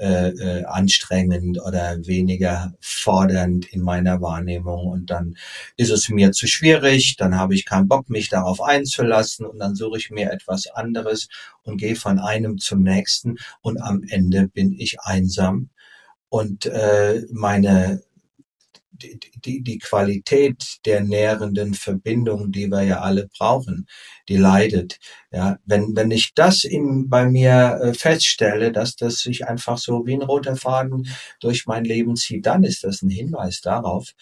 äh, 0.01 0.29
äh, 0.29 0.65
anstrengend 0.65 1.59
oder 1.63 1.95
weniger 2.07 2.73
fordernd 2.79 3.71
in 3.71 3.81
meiner 3.81 4.19
Wahrnehmung 4.19 4.87
und 4.87 5.11
dann 5.11 5.35
ist 5.77 5.91
es 5.91 6.09
mir 6.09 6.31
zu 6.31 6.47
schwierig, 6.47 7.17
dann 7.17 7.37
habe 7.37 7.53
ich 7.53 7.65
keinen 7.65 7.87
Bock, 7.87 8.09
mich 8.09 8.27
darauf 8.27 8.61
einzulassen 8.61 9.45
und 9.45 9.59
dann 9.61 9.75
suche 9.75 9.97
ich 9.97 10.09
mir 10.09 10.31
etwas 10.31 10.67
anderes 10.67 11.29
und 11.63 11.77
gehe 11.77 11.95
von 11.95 12.19
einem 12.19 12.57
zum 12.57 12.83
nächsten 12.83 13.37
und 13.61 13.81
am 13.81 14.03
Ende 14.09 14.47
bin 14.47 14.73
ich 14.73 14.99
einsam. 15.01 15.69
Und 16.29 16.65
äh, 16.65 17.25
meine 17.31 18.03
die, 19.01 19.19
die, 19.43 19.61
die 19.61 19.79
Qualität 19.79 20.77
der 20.85 21.01
nährenden 21.01 21.73
Verbindung, 21.73 22.51
die 22.51 22.67
wir 22.67 22.83
ja 22.83 23.01
alle 23.01 23.29
brauchen, 23.37 23.87
die 24.31 24.37
leidet. 24.37 24.97
Ja, 25.33 25.57
wenn, 25.65 25.95
wenn 25.95 26.11
ich 26.11 26.33
das 26.33 26.63
in, 26.63 27.09
bei 27.09 27.25
mir 27.25 27.79
äh, 27.81 27.93
feststelle, 27.93 28.71
dass 28.71 28.95
das 28.95 29.19
sich 29.19 29.47
einfach 29.47 29.77
so 29.77 30.05
wie 30.05 30.13
ein 30.13 30.21
roter 30.21 30.55
Faden 30.55 31.07
durch 31.39 31.65
mein 31.67 31.85
Leben 31.85 32.15
zieht, 32.15 32.45
dann 32.45 32.63
ist 32.63 32.83
das 32.83 33.01
ein 33.01 33.09
Hinweis 33.09 33.61
darauf, 33.61 34.13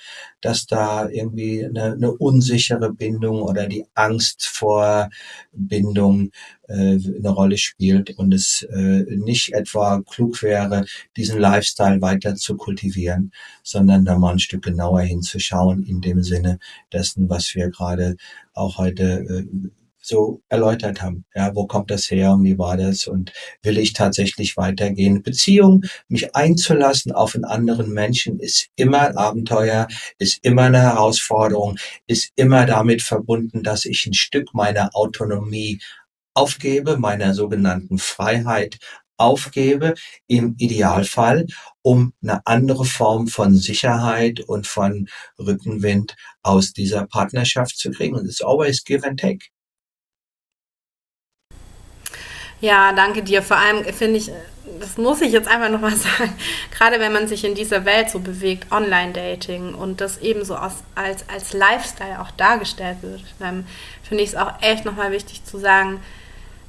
dass 0.42 0.66
da 0.66 1.10
irgendwie 1.10 1.66
eine, 1.66 1.94
eine 1.94 2.12
unsichere 2.12 2.94
Bindung 2.94 3.42
oder 3.42 3.68
die 3.68 3.86
Angst 3.96 4.46
vor 4.46 5.10
Bindung 5.52 6.32
äh, 6.68 6.74
eine 6.74 7.30
Rolle 7.30 7.58
spielt 7.58 8.12
und 8.18 8.34
es 8.34 8.62
äh, 8.72 9.06
nicht 9.10 9.54
etwa 9.54 10.02
klug 10.02 10.42
wäre, 10.44 10.86
diesen 11.18 11.40
Lifestyle 11.40 12.02
weiter 12.02 12.36
zu 12.36 12.56
kultivieren, 12.56 13.32
sondern 13.64 14.06
da 14.06 14.18
mal 14.18 14.34
ein 14.34 14.40
Stück 14.40 14.64
genauer 14.64 15.02
hinzuschauen 15.02 15.84
in 15.84 16.02
dem 16.02 16.24
Sinne 16.24 16.60
dessen, 16.94 17.30
was 17.30 17.56
wir 17.56 17.70
gerade 17.70 18.16
auch 18.54 18.78
heute 18.78 19.04
äh, 19.04 19.70
so 20.02 20.42
erläutert 20.50 21.02
haben. 21.02 21.26
Ja, 21.36 21.54
wo 21.56 21.68
kommt 21.68 21.92
das 21.92 22.10
her 22.10 22.32
und 22.34 22.44
wie 22.44 22.58
war 22.58 22.78
das 22.78 23.06
und 23.08 23.32
will 23.62 23.78
ich 23.78 23.94
tatsächlich 23.94 24.58
weitergehen? 24.58 25.24
Beziehung, 25.24 25.86
mich 26.08 26.36
einzulassen 26.36 27.12
auf 27.12 27.36
einen 27.36 27.46
anderen 27.46 27.92
Menschen 27.92 28.40
ist 28.40 28.68
immer 28.76 29.02
ein 29.02 29.18
Abenteuer, 29.18 29.88
ist 30.18 30.40
immer 30.44 30.64
eine 30.64 30.82
Herausforderung, 30.82 31.78
ist 32.08 32.32
immer 32.36 32.66
damit 32.66 33.02
verbunden, 33.02 33.64
dass 33.64 33.86
ich 33.86 34.06
ein 34.06 34.14
Stück 34.14 34.54
meiner 34.54 34.90
Autonomie 34.94 35.80
aufgebe, 36.34 36.98
meiner 36.98 37.34
sogenannten 37.34 37.98
Freiheit 37.98 38.78
aufgebe, 39.18 39.96
im 40.28 40.56
Idealfall, 40.58 41.46
um 41.82 42.14
eine 42.24 42.46
andere 42.48 42.86
Form 42.86 43.28
von 43.28 43.56
Sicherheit 43.58 44.40
und 44.40 44.66
von 44.66 45.10
Rückenwind 45.38 46.16
aus 46.42 46.72
dieser 46.72 47.06
Partnerschaft 47.06 47.78
zu 47.78 47.92
kriegen. 47.92 48.16
Und 48.16 48.26
it's 48.26 48.42
always 48.42 48.84
give 48.84 49.06
and 49.06 49.20
take. 49.20 49.46
Ja, 52.62 52.92
danke 52.92 53.24
dir. 53.24 53.42
Vor 53.42 53.58
allem 53.58 53.84
finde 53.86 54.18
ich, 54.18 54.32
das 54.80 54.98
muss 54.98 55.22
ich 55.22 55.32
jetzt 55.32 55.48
einfach 55.48 55.70
nochmal 55.70 55.96
sagen, 55.96 56.34
gerade 56.72 57.00
wenn 57.00 57.14
man 57.14 57.28
sich 57.28 57.44
in 57.46 57.56
dieser 57.56 57.86
Welt 57.86 58.10
so 58.10 58.20
bewegt, 58.20 58.72
Online-Dating 58.72 59.74
und 59.74 60.02
das 60.02 60.20
eben 60.20 60.44
so 60.44 60.56
als, 60.56 60.84
als, 60.96 61.54
Lifestyle 61.54 62.22
auch 62.22 62.32
dargestellt 62.32 62.98
wird, 63.02 63.24
ähm, 63.42 63.66
finde 64.04 64.24
ich 64.24 64.32
es 64.32 64.36
auch 64.36 64.62
echt 64.62 64.86
nochmal 64.86 65.12
wichtig 65.12 65.44
zu 65.44 65.58
sagen, 65.58 66.02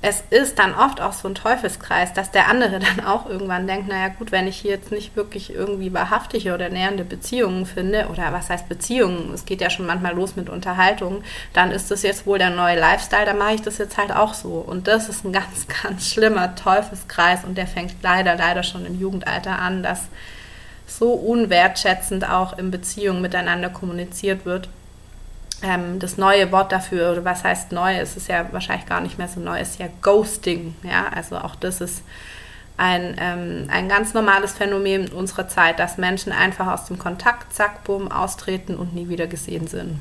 es 0.02 0.22
ist 0.30 0.58
dann 0.58 0.74
oft 0.74 1.00
auch 1.02 1.12
so 1.12 1.28
ein 1.28 1.34
Teufelskreis, 1.34 2.14
dass 2.14 2.30
der 2.30 2.48
andere 2.48 2.78
dann 2.96 3.04
auch 3.04 3.28
irgendwann 3.28 3.66
denkt, 3.66 3.88
naja 3.88 4.08
gut, 4.08 4.32
wenn 4.32 4.46
ich 4.48 4.56
hier 4.56 4.72
jetzt 4.72 4.90
nicht 4.92 5.14
wirklich 5.14 5.52
irgendwie 5.52 5.92
wahrhaftige 5.92 6.54
oder 6.54 6.70
nähernde 6.70 7.04
Beziehungen 7.04 7.66
finde, 7.66 8.08
oder 8.08 8.32
was 8.32 8.48
heißt 8.48 8.68
Beziehungen, 8.68 9.32
es 9.34 9.44
geht 9.44 9.60
ja 9.60 9.68
schon 9.68 9.86
manchmal 9.86 10.14
los 10.14 10.36
mit 10.36 10.48
Unterhaltung, 10.48 11.22
dann 11.52 11.70
ist 11.70 11.90
das 11.90 12.02
jetzt 12.02 12.26
wohl 12.26 12.38
der 12.38 12.50
neue 12.50 12.78
Lifestyle, 12.78 13.26
dann 13.26 13.38
mache 13.38 13.54
ich 13.54 13.62
das 13.62 13.78
jetzt 13.78 13.98
halt 13.98 14.12
auch 14.12 14.32
so. 14.32 14.64
Und 14.66 14.88
das 14.88 15.08
ist 15.08 15.24
ein 15.24 15.32
ganz, 15.32 15.66
ganz 15.82 16.08
schlimmer 16.08 16.54
Teufelskreis 16.54 17.44
und 17.44 17.56
der 17.58 17.66
fängt 17.66 18.02
leider, 18.02 18.36
leider 18.36 18.62
schon 18.62 18.86
im 18.86 18.98
Jugendalter 18.98 19.58
an, 19.58 19.82
dass 19.82 20.08
so 20.86 21.12
unwertschätzend 21.12 22.28
auch 22.28 22.58
in 22.58 22.70
Beziehungen 22.70 23.22
miteinander 23.22 23.68
kommuniziert 23.68 24.44
wird 24.44 24.68
ähm, 25.62 25.98
das 25.98 26.16
neue 26.16 26.50
Wort 26.52 26.72
dafür, 26.72 27.12
oder 27.12 27.24
was 27.24 27.44
heißt 27.44 27.72
neu, 27.72 27.96
es 27.98 28.16
ist 28.16 28.28
ja 28.28 28.46
wahrscheinlich 28.52 28.86
gar 28.86 29.00
nicht 29.00 29.18
mehr 29.18 29.28
so 29.28 29.40
neu, 29.40 29.60
ist 29.60 29.78
ja 29.78 29.86
Ghosting. 30.02 30.74
Ja? 30.82 31.08
Also 31.14 31.36
auch 31.36 31.54
das 31.54 31.80
ist 31.80 32.02
ein, 32.76 33.16
ähm, 33.18 33.66
ein 33.70 33.88
ganz 33.88 34.14
normales 34.14 34.52
Phänomen 34.52 35.08
unserer 35.08 35.48
Zeit, 35.48 35.78
dass 35.78 35.98
Menschen 35.98 36.32
einfach 36.32 36.66
aus 36.66 36.86
dem 36.86 36.98
Kontakt, 36.98 37.52
zack, 37.52 37.84
bumm, 37.84 38.10
austreten 38.10 38.74
und 38.74 38.94
nie 38.94 39.08
wieder 39.08 39.26
gesehen 39.26 39.66
sind. 39.66 39.98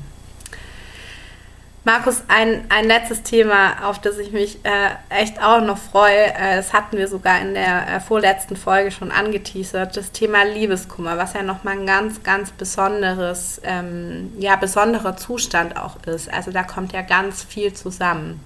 Markus, 1.82 2.22
ein, 2.28 2.66
ein 2.68 2.86
letztes 2.86 3.22
Thema, 3.22 3.88
auf 3.88 3.98
das 4.00 4.18
ich 4.18 4.32
mich 4.32 4.62
äh, 4.64 4.90
echt 5.08 5.42
auch 5.42 5.62
noch 5.62 5.78
freue. 5.78 6.34
Äh, 6.34 6.56
das 6.56 6.74
hatten 6.74 6.98
wir 6.98 7.08
sogar 7.08 7.40
in 7.40 7.54
der 7.54 7.88
äh, 7.88 8.00
vorletzten 8.00 8.54
Folge 8.54 8.90
schon 8.90 9.10
angeteasert. 9.10 9.96
Das 9.96 10.12
Thema 10.12 10.44
Liebeskummer, 10.44 11.16
was 11.16 11.32
ja 11.32 11.42
nochmal 11.42 11.78
ein 11.78 11.86
ganz, 11.86 12.22
ganz 12.22 12.50
besonderes, 12.50 13.62
ähm, 13.64 14.30
ja, 14.38 14.56
besonderer 14.56 15.16
Zustand 15.16 15.78
auch 15.78 15.96
ist. 16.04 16.30
Also 16.30 16.50
da 16.50 16.64
kommt 16.64 16.92
ja 16.92 17.00
ganz 17.00 17.42
viel 17.42 17.72
zusammen. 17.72 18.40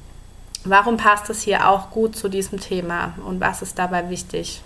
Warum 0.62 0.96
passt 0.96 1.28
es 1.28 1.42
hier 1.42 1.68
auch 1.68 1.90
gut 1.90 2.16
zu 2.16 2.28
diesem 2.28 2.60
Thema 2.60 3.18
und 3.26 3.40
was 3.40 3.62
ist 3.62 3.78
dabei 3.78 4.10
wichtig? 4.10 4.62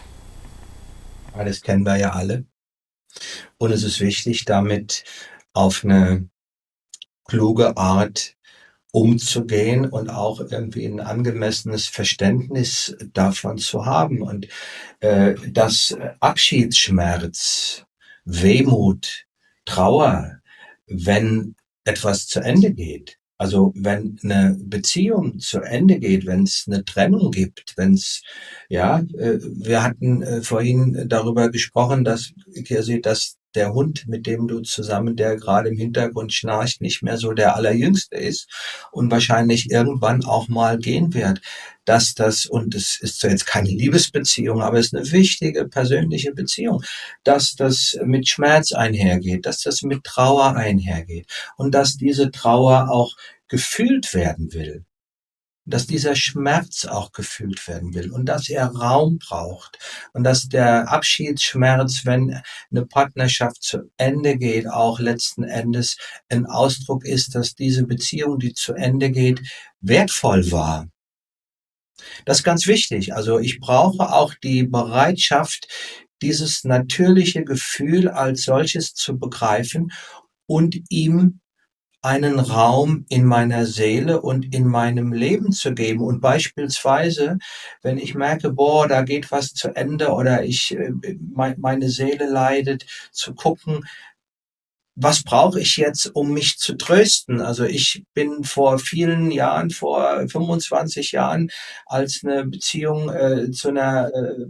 Das 1.35 1.63
kennen 1.63 1.85
wir 1.85 1.97
ja 1.97 2.11
alle. 2.11 2.45
Und 3.57 3.73
es 3.73 3.83
ist 3.83 4.01
wichtig, 4.01 4.45
damit 4.45 5.05
auf 5.55 5.85
eine 5.85 6.29
kluge 7.25 7.77
Art 7.77 8.37
umzugehen 8.93 9.87
und 9.87 10.09
auch 10.09 10.41
irgendwie 10.41 10.87
ein 10.87 11.01
angemessenes 11.01 11.87
Verständnis 11.87 12.97
davon 13.13 13.59
zu 13.59 13.85
haben. 13.85 14.23
Und 14.23 14.49
äh, 15.01 15.35
dass 15.51 15.97
Abschiedsschmerz, 16.21 17.85
Wehmut, 18.25 19.27
Trauer, 19.65 20.39
wenn 20.87 21.55
etwas 21.85 22.27
zu 22.27 22.41
Ende 22.41 22.73
geht, 22.73 23.19
also 23.39 23.73
wenn 23.77 24.19
eine 24.25 24.57
Beziehung 24.59 25.39
zu 25.39 25.61
Ende 25.61 26.01
geht, 26.01 26.27
wenn 26.27 26.43
es 26.43 26.65
eine 26.67 26.85
Trennung 26.85 27.31
gibt, 27.31 27.75
wenn 27.77 27.95
es, 27.95 28.23
ja, 28.69 28.99
äh, 29.17 29.39
wir 29.41 29.85
hatten 29.85 30.23
äh, 30.23 30.43
vorhin 30.43 31.05
darüber 31.09 31.49
gesprochen, 31.49 32.05
dass, 32.05 32.33
Kirsi, 32.65 33.01
dass 33.01 33.38
der 33.55 33.73
Hund, 33.73 34.07
mit 34.07 34.27
dem 34.27 34.49
du 34.49 34.61
zusammen, 34.61 35.17
der 35.17 35.37
gerade 35.37 35.69
im 35.71 35.77
Hintergrund 35.77 36.33
schnarcht, 36.33 36.81
nicht 36.81 37.03
mehr 37.03 37.17
so 37.17 37.33
der 37.33 37.57
allerjüngste 37.57 38.17
ist 38.17 38.49
und 38.93 39.11
wahrscheinlich 39.11 39.71
irgendwann 39.71 40.25
auch 40.25 40.49
mal 40.49 40.79
gehen 40.79 41.15
wird, 41.15 41.41
dass 41.85 42.15
das, 42.15 42.45
und 42.47 42.75
es 42.75 42.99
ist 43.01 43.23
jetzt 43.23 43.47
keine 43.47 43.71
Liebesbeziehung, 43.71 44.61
aber 44.61 44.79
es 44.79 44.87
ist 44.87 44.95
eine 44.95 45.11
wichtige 45.13 45.67
persönliche 45.67 46.33
Beziehung, 46.33 46.83
dass 47.25 47.55
das 47.55 47.99
mit 48.05 48.29
Schmerz 48.29 48.73
einhergeht, 48.73 49.47
dass 49.47 49.63
das 49.63 49.83
mit 49.83 50.05
Trauer 50.05 50.55
einhergeht 50.55 51.27
und 51.57 51.75
dass 51.75 51.97
diese 51.97 52.31
Trauer 52.31 52.91
auch 52.91 53.15
gefühlt 53.49 54.13
werden 54.13 54.53
will 54.53 54.85
dass 55.69 55.87
dieser 55.87 56.17
Schmerz 56.17 56.85
auch 56.85 57.13
gefühlt 57.13 57.67
werden 57.69 57.95
will 57.95 58.11
und 58.11 58.27
dass 58.27 58.49
er 58.49 58.67
Raum 58.67 59.19
braucht 59.19 59.79
und 60.13 60.25
dass 60.25 60.49
der 60.49 60.91
Abschiedsschmerz, 60.91 62.05
wenn 62.05 62.41
eine 62.71 62.87
Partnerschaft 62.87 63.63
zu 63.63 63.91
Ende 63.97 64.37
geht, 64.37 64.69
auch 64.69 64.99
letzten 64.99 65.45
Endes 65.45 65.97
ein 66.29 66.47
Ausdruck 66.47 67.05
ist, 67.05 67.35
dass 67.35 67.55
diese 67.55 67.87
Beziehung, 67.87 68.39
die 68.39 68.55
zu 68.55 68.75
Ende 68.75 69.11
geht, 69.11 69.41
wertvoll 69.81 70.51
war. 70.51 70.89
Das 72.25 72.39
ist 72.39 72.45
ganz 72.45 72.67
wichtig. 72.67 73.15
Also 73.15 73.39
ich 73.39 73.61
brauche 73.61 74.13
auch 74.13 74.35
die 74.35 74.65
Bereitschaft, 74.65 75.69
dieses 76.23 76.65
natürliche 76.65 77.45
Gefühl 77.45 78.09
als 78.09 78.43
solches 78.43 78.95
zu 78.95 79.19
begreifen 79.19 79.93
und 80.47 80.77
ihm 80.89 81.41
einen 82.09 82.41
Raum 82.41 83.05
in 83.11 83.27
meiner 83.27 83.67
Seele 83.67 84.23
und 84.23 84.55
in 84.55 84.67
meinem 84.67 85.13
Leben 85.13 85.53
zu 85.53 85.75
geben. 85.75 86.01
Und 86.01 86.21
beispielsweise, 86.21 87.39
wenn 87.83 87.99
ich 87.99 88.15
merke, 88.15 88.51
boah, 88.51 88.89
da 88.89 89.03
geht 89.03 89.31
was 89.31 89.53
zu 89.53 89.77
Ende 89.77 90.09
oder 90.09 90.43
ich, 90.43 90.75
äh, 90.75 90.91
meine 91.59 91.91
Seele 91.91 92.27
leidet, 92.31 92.87
zu 93.13 93.35
gucken, 93.35 93.85
was 94.95 95.23
brauche 95.23 95.61
ich 95.61 95.77
jetzt, 95.77 96.07
um 96.15 96.33
mich 96.33 96.57
zu 96.59 96.77
trösten? 96.77 97.43
Also 97.43 97.65
ich 97.65 98.05
bin 98.15 98.43
vor 98.43 98.79
vielen 98.79 99.31
Jahren, 99.31 99.71
vor 99.71 100.27
25 100.29 101.13
Jahren, 101.13 101.51
als 101.87 102.23
eine 102.25 102.47
Beziehung 102.47 103.11
äh, 103.11 103.51
zu 103.51 103.69
einer 103.69 104.11
äh, 104.15 104.47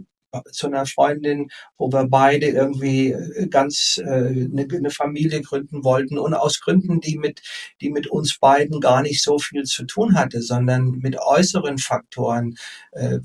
zu 0.51 0.67
einer 0.67 0.85
Freundin, 0.85 1.49
wo 1.77 1.91
wir 1.91 2.07
beide 2.07 2.47
irgendwie 2.47 3.11
äh, 3.11 3.47
ganz 3.47 3.99
äh, 4.03 4.07
eine, 4.07 4.67
eine 4.71 4.89
Familie 4.89 5.41
gründen 5.41 5.83
wollten 5.83 6.17
und 6.17 6.33
aus 6.33 6.59
Gründen, 6.59 6.99
die 6.99 7.17
mit 7.17 7.41
die 7.81 7.89
mit 7.89 8.07
uns 8.07 8.37
beiden 8.39 8.79
gar 8.79 9.01
nicht 9.01 9.23
so 9.23 9.39
viel 9.39 9.63
zu 9.63 9.85
tun 9.85 10.15
hatte, 10.15 10.41
sondern 10.41 10.91
mit 10.99 11.17
äußeren 11.19 11.77
Faktoren 11.77 12.55
äh, 12.91 13.19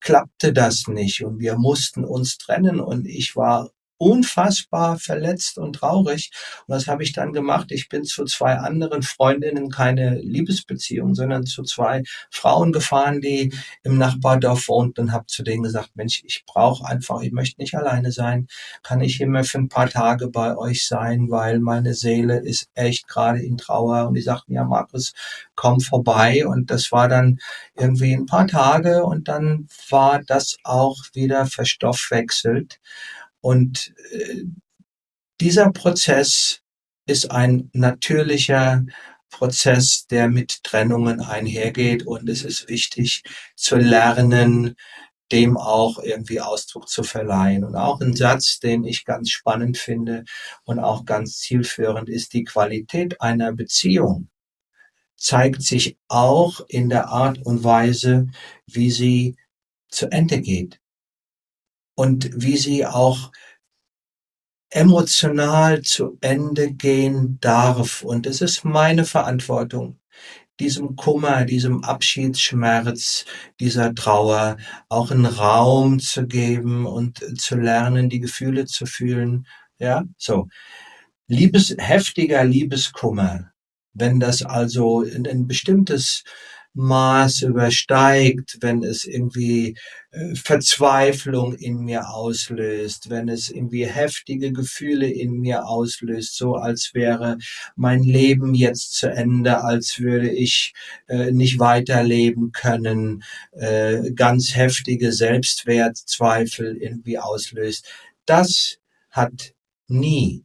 klappte 0.00 0.52
das 0.52 0.86
nicht. 0.88 1.24
Und 1.24 1.40
wir 1.40 1.56
mussten 1.56 2.04
uns 2.04 2.38
trennen 2.38 2.80
und 2.80 3.06
ich 3.06 3.36
war 3.36 3.70
unfassbar 3.98 4.98
verletzt 4.98 5.58
und 5.58 5.74
traurig. 5.74 6.30
Und 6.66 6.74
was 6.74 6.86
habe 6.86 7.02
ich 7.02 7.12
dann 7.12 7.32
gemacht? 7.32 7.70
Ich 7.70 7.88
bin 7.88 8.04
zu 8.04 8.24
zwei 8.24 8.56
anderen 8.56 9.02
Freundinnen, 9.02 9.70
keine 9.70 10.18
Liebesbeziehung, 10.20 11.14
sondern 11.14 11.46
zu 11.46 11.62
zwei 11.64 12.02
Frauen 12.30 12.72
gefahren, 12.72 13.20
die 13.20 13.52
im 13.82 13.98
Nachbardorf 13.98 14.68
wohnten 14.68 15.02
und 15.02 15.12
habe 15.12 15.26
zu 15.26 15.42
denen 15.42 15.62
gesagt, 15.62 15.90
Mensch, 15.94 16.22
ich 16.24 16.44
brauche 16.46 16.86
einfach, 16.86 17.20
ich 17.22 17.32
möchte 17.32 17.60
nicht 17.60 17.74
alleine 17.74 18.12
sein. 18.12 18.46
Kann 18.82 19.00
ich 19.00 19.20
immer 19.20 19.44
für 19.44 19.58
ein 19.58 19.68
paar 19.68 19.88
Tage 19.88 20.28
bei 20.28 20.56
euch 20.56 20.86
sein, 20.86 21.30
weil 21.30 21.58
meine 21.58 21.94
Seele 21.94 22.38
ist 22.38 22.68
echt 22.74 23.08
gerade 23.08 23.40
in 23.40 23.58
Trauer. 23.58 24.08
Und 24.08 24.14
die 24.14 24.22
sagten, 24.22 24.54
ja, 24.54 24.64
Markus, 24.64 25.12
komm 25.54 25.80
vorbei. 25.80 26.46
Und 26.46 26.70
das 26.70 26.92
war 26.92 27.08
dann 27.08 27.38
irgendwie 27.74 28.14
ein 28.14 28.26
paar 28.26 28.46
Tage 28.46 29.04
und 29.04 29.28
dann 29.28 29.68
war 29.90 30.20
das 30.26 30.56
auch 30.64 30.96
wieder 31.12 31.46
verstoffwechselt. 31.46 32.78
Und 33.40 33.94
äh, 34.12 34.44
dieser 35.40 35.70
Prozess 35.72 36.60
ist 37.06 37.30
ein 37.30 37.70
natürlicher 37.72 38.84
Prozess, 39.30 40.06
der 40.06 40.28
mit 40.28 40.62
Trennungen 40.64 41.20
einhergeht. 41.20 42.06
Und 42.06 42.28
es 42.28 42.42
ist 42.42 42.68
wichtig 42.68 43.22
zu 43.56 43.76
lernen, 43.76 44.74
dem 45.30 45.56
auch 45.56 45.98
irgendwie 45.98 46.40
Ausdruck 46.40 46.88
zu 46.88 47.02
verleihen. 47.02 47.64
Und 47.64 47.76
auch 47.76 48.00
ein 48.00 48.16
Satz, 48.16 48.58
den 48.60 48.84
ich 48.84 49.04
ganz 49.04 49.30
spannend 49.30 49.76
finde 49.76 50.24
und 50.64 50.78
auch 50.78 51.04
ganz 51.04 51.38
zielführend 51.38 52.08
ist, 52.08 52.32
die 52.32 52.44
Qualität 52.44 53.20
einer 53.20 53.52
Beziehung 53.52 54.30
zeigt 55.16 55.62
sich 55.62 55.98
auch 56.06 56.60
in 56.68 56.88
der 56.88 57.08
Art 57.08 57.44
und 57.44 57.64
Weise, 57.64 58.28
wie 58.66 58.90
sie 58.90 59.36
zu 59.90 60.10
Ende 60.10 60.40
geht 60.40 60.80
und 61.98 62.30
wie 62.32 62.56
sie 62.56 62.86
auch 62.86 63.32
emotional 64.70 65.82
zu 65.82 66.16
Ende 66.20 66.70
gehen 66.70 67.38
darf. 67.40 68.02
Und 68.02 68.24
es 68.24 68.40
ist 68.40 68.64
meine 68.64 69.04
Verantwortung, 69.04 69.98
diesem 70.60 70.94
Kummer, 70.94 71.44
diesem 71.44 71.82
Abschiedsschmerz, 71.82 73.24
dieser 73.58 73.96
Trauer 73.96 74.58
auch 74.88 75.10
einen 75.10 75.26
Raum 75.26 75.98
zu 75.98 76.24
geben 76.28 76.86
und 76.86 77.18
zu 77.40 77.56
lernen, 77.56 78.08
die 78.08 78.20
Gefühle 78.20 78.66
zu 78.66 78.86
fühlen. 78.86 79.48
Ja, 79.80 80.04
so. 80.16 80.46
Liebes, 81.26 81.74
heftiger 81.78 82.44
Liebeskummer, 82.44 83.50
wenn 83.92 84.20
das 84.20 84.42
also 84.42 85.02
in 85.02 85.26
ein 85.26 85.48
bestimmtes 85.48 86.22
Maß 86.78 87.42
übersteigt, 87.42 88.58
wenn 88.60 88.84
es 88.84 89.04
irgendwie 89.04 89.76
äh, 90.12 90.34
Verzweiflung 90.36 91.54
in 91.54 91.78
mir 91.80 92.08
auslöst, 92.08 93.10
wenn 93.10 93.28
es 93.28 93.50
irgendwie 93.50 93.84
heftige 93.84 94.52
Gefühle 94.52 95.10
in 95.10 95.40
mir 95.40 95.66
auslöst, 95.66 96.36
so 96.36 96.54
als 96.54 96.92
wäre 96.94 97.38
mein 97.74 98.04
Leben 98.04 98.54
jetzt 98.54 98.94
zu 98.94 99.08
Ende, 99.10 99.64
als 99.64 99.98
würde 99.98 100.30
ich 100.30 100.72
äh, 101.08 101.32
nicht 101.32 101.58
weiterleben 101.58 102.52
können, 102.52 103.24
äh, 103.52 104.12
ganz 104.12 104.54
heftige 104.54 105.12
Selbstwertzweifel 105.12 106.76
irgendwie 106.76 107.18
auslöst. 107.18 107.86
Das 108.24 108.78
hat 109.10 109.52
nie 109.88 110.44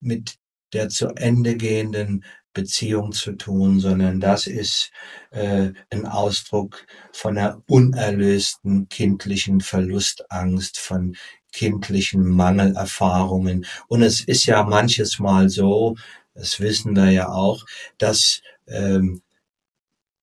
mit 0.00 0.36
der 0.72 0.88
zu 0.88 1.08
Ende 1.14 1.56
gehenden 1.56 2.24
Beziehung 2.56 3.12
zu 3.12 3.32
tun, 3.32 3.80
sondern 3.80 4.18
das 4.18 4.46
ist 4.46 4.90
äh, 5.30 5.72
ein 5.90 6.06
Ausdruck 6.06 6.86
von 7.12 7.36
einer 7.36 7.62
unerlösten 7.66 8.88
kindlichen 8.88 9.60
Verlustangst, 9.60 10.78
von 10.78 11.16
kindlichen 11.52 12.26
Mangelerfahrungen. 12.26 13.66
Und 13.88 14.02
es 14.02 14.20
ist 14.20 14.46
ja 14.46 14.62
manches 14.62 15.18
Mal 15.18 15.50
so, 15.50 15.96
das 16.34 16.58
wissen 16.58 16.96
wir 16.96 17.10
ja 17.10 17.28
auch, 17.28 17.66
dass 17.98 18.40
ähm, 18.66 19.20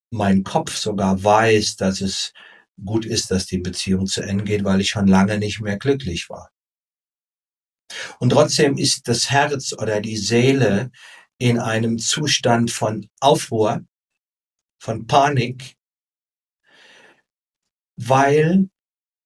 mein 0.10 0.44
Kopf 0.44 0.76
sogar 0.76 1.24
weiß, 1.24 1.76
dass 1.76 2.02
es 2.02 2.34
gut 2.84 3.06
ist, 3.06 3.30
dass 3.30 3.46
die 3.46 3.60
Beziehung 3.60 4.08
zu 4.08 4.22
Ende 4.22 4.44
geht, 4.44 4.64
weil 4.64 4.82
ich 4.82 4.90
schon 4.90 5.08
lange 5.08 5.38
nicht 5.38 5.62
mehr 5.62 5.78
glücklich 5.78 6.32
war. 6.32 6.50
Und 8.20 8.32
trotzdem 8.32 8.76
ist 8.78 9.08
das 9.08 9.30
Herz 9.30 9.72
oder 9.74 10.02
die 10.02 10.18
Seele 10.18 10.90
in 11.44 11.60
einem 11.60 12.00
Zustand 12.00 12.72
von 12.72 13.10
Aufruhr, 13.20 13.84
von 14.80 15.08
Panik, 15.08 15.76
weil 17.98 18.70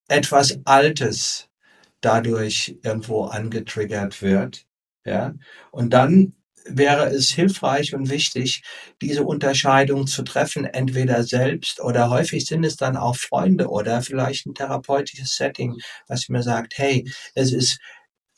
etwas 0.09 0.59
Altes 0.65 1.49
dadurch 2.01 2.77
irgendwo 2.83 3.25
angetriggert 3.25 4.21
wird. 4.23 4.65
Ja, 5.05 5.35
und 5.71 5.91
dann 5.91 6.33
wäre 6.65 7.07
es 7.09 7.29
hilfreich 7.29 7.93
und 7.93 8.09
wichtig, 8.09 8.63
diese 9.01 9.23
Unterscheidung 9.23 10.07
zu 10.07 10.23
treffen, 10.23 10.65
entweder 10.65 11.23
selbst 11.23 11.79
oder 11.81 12.09
häufig 12.09 12.45
sind 12.47 12.63
es 12.63 12.77
dann 12.77 12.97
auch 12.97 13.15
Freunde 13.17 13.69
oder 13.69 14.01
vielleicht 14.01 14.47
ein 14.47 14.55
therapeutisches 14.55 15.35
Setting, 15.35 15.75
was 16.07 16.29
mir 16.29 16.43
sagt, 16.43 16.79
hey, 16.79 17.07
es 17.35 17.53
ist 17.53 17.79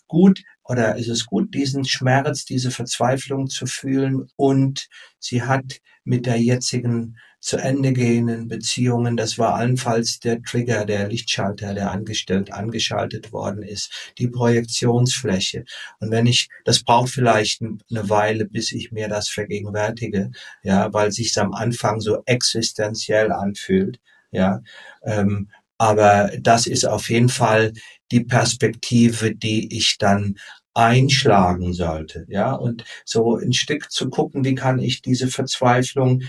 gut 0.08 0.44
oder 0.70 0.96
ist 0.98 1.10
es 1.10 1.26
gut, 1.26 1.54
diesen 1.54 1.84
Schmerz, 1.84 2.46
diese 2.46 2.70
Verzweiflung 2.70 3.48
zu 3.48 3.66
fühlen 3.66 4.28
und 4.36 4.88
sie 5.18 5.42
hat 5.42 5.82
mit 6.04 6.28
der 6.28 6.40
jetzigen 6.40 7.18
zu 7.42 7.58
Ende 7.58 7.94
gehenden 7.94 8.48
Beziehungen, 8.48 9.18
das 9.18 9.38
war 9.38 9.56
allenfalls 9.56 10.20
der 10.20 10.42
Trigger, 10.44 10.86
der 10.86 11.08
Lichtschalter, 11.08 11.74
der 11.74 11.92
angestellt, 11.92 12.52
angeschaltet 12.52 13.32
worden 13.32 13.64
ist, 13.64 14.12
die 14.18 14.28
Projektionsfläche. 14.28 15.64
Und 16.00 16.12
wenn 16.12 16.28
ich, 16.28 16.50
das 16.66 16.84
braucht 16.84 17.10
vielleicht 17.10 17.62
eine 17.62 18.10
Weile, 18.10 18.46
bis 18.46 18.72
ich 18.72 18.92
mir 18.92 19.08
das 19.08 19.30
vergegenwärtige, 19.30 20.32
ja, 20.64 20.94
weil 20.94 21.12
sich's 21.12 21.38
am 21.38 21.54
Anfang 21.54 22.02
so 22.02 22.22
existenziell 22.26 23.32
anfühlt, 23.32 24.00
ja, 24.32 24.62
ähm, 25.04 25.50
aber 25.78 26.32
das 26.42 26.68
ist 26.68 26.86
auf 26.86 27.10
jeden 27.10 27.30
Fall 27.30 27.72
die 28.12 28.26
Perspektive, 28.26 29.34
die 29.34 29.76
ich 29.76 29.98
dann 29.98 30.36
einschlagen 30.80 31.74
sollte, 31.74 32.26
ja, 32.30 32.54
und 32.54 32.86
so 33.06 33.36
ein 33.36 33.54
Stück 33.54 33.92
zu 33.92 34.10
gucken, 34.10 34.46
wie 34.46 34.56
kann 34.56 34.80
ich 34.80 35.02
diese 35.02 35.28
Verzweiflung 35.28 36.24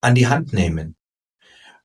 an 0.00 0.14
die 0.14 0.28
Hand 0.28 0.52
nehmen 0.52 0.96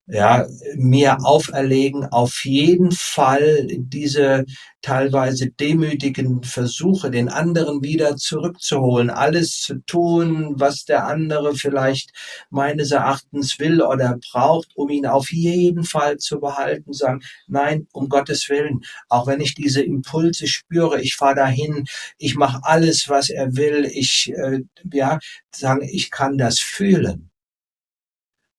ja, 0.08 0.46
mir 0.76 1.18
auferlegen, 1.26 2.06
auf 2.06 2.46
jeden 2.46 2.92
Fall 2.92 3.68
diese 3.70 4.46
teilweise 4.84 5.50
demütigen 5.50 6.44
Versuche, 6.44 7.10
den 7.10 7.28
anderen 7.28 7.82
wieder 7.82 8.16
zurückzuholen, 8.16 9.10
alles 9.10 9.60
zu 9.62 9.80
tun, 9.88 10.54
was 10.60 10.86
der 10.86 11.08
andere 11.08 11.56
vielleicht 11.56 12.12
meines 12.52 12.92
Erachtens 12.92 13.58
will 13.58 13.82
oder 13.82 14.20
braucht, 14.32 14.76
um 14.76 14.90
ihn 14.90 15.08
auf 15.08 15.32
jeden 15.32 15.84
Fall 15.84 16.18
zu 16.18 16.40
behalten, 16.40 16.94
sagen, 16.94 17.22
nein, 17.48 17.88
um 17.92 18.08
Gottes 18.08 18.48
Willen, 18.48 18.82
auch 19.10 19.26
wenn 19.26 19.42
ich 19.42 19.56
diese 19.56 19.82
Impulse 19.82 20.46
spüre, 20.48 21.02
ich 21.02 21.16
fahre 21.16 21.36
dahin, 21.36 21.86
ich 22.20 22.36
mache 22.36 22.60
alles, 22.64 23.10
was 23.10 23.30
er 23.32 23.56
will, 23.56 23.86
ich, 23.92 24.32
äh, 24.36 24.60
ja, 24.94 25.18
sagen, 25.52 25.82
ich 25.82 26.12
kann 26.12 26.38
das 26.38 26.60
fühlen, 26.60 27.32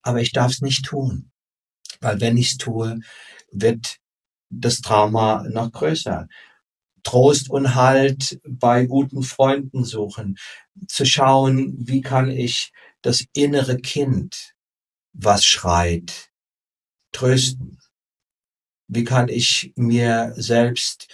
aber 0.02 0.20
ich 0.20 0.32
darf 0.32 0.50
es 0.52 0.60
nicht 0.60 0.84
tun. 0.84 1.30
Weil 2.00 2.20
wenn 2.20 2.36
ich 2.36 2.52
es 2.52 2.58
tue, 2.58 3.00
wird 3.50 3.96
das 4.50 4.80
Trauma 4.80 5.44
noch 5.48 5.72
größer. 5.72 6.28
Trost 7.02 7.50
und 7.50 7.74
Halt 7.74 8.40
bei 8.48 8.84
guten 8.86 9.22
Freunden 9.22 9.84
suchen, 9.84 10.36
zu 10.88 11.04
schauen, 11.06 11.74
wie 11.78 12.00
kann 12.00 12.30
ich 12.30 12.72
das 13.02 13.24
innere 13.32 13.76
Kind, 13.76 14.54
was 15.12 15.44
schreit, 15.44 16.30
trösten. 17.12 17.78
Wie 18.88 19.04
kann 19.04 19.28
ich 19.28 19.72
mir 19.76 20.32
selbst 20.36 21.08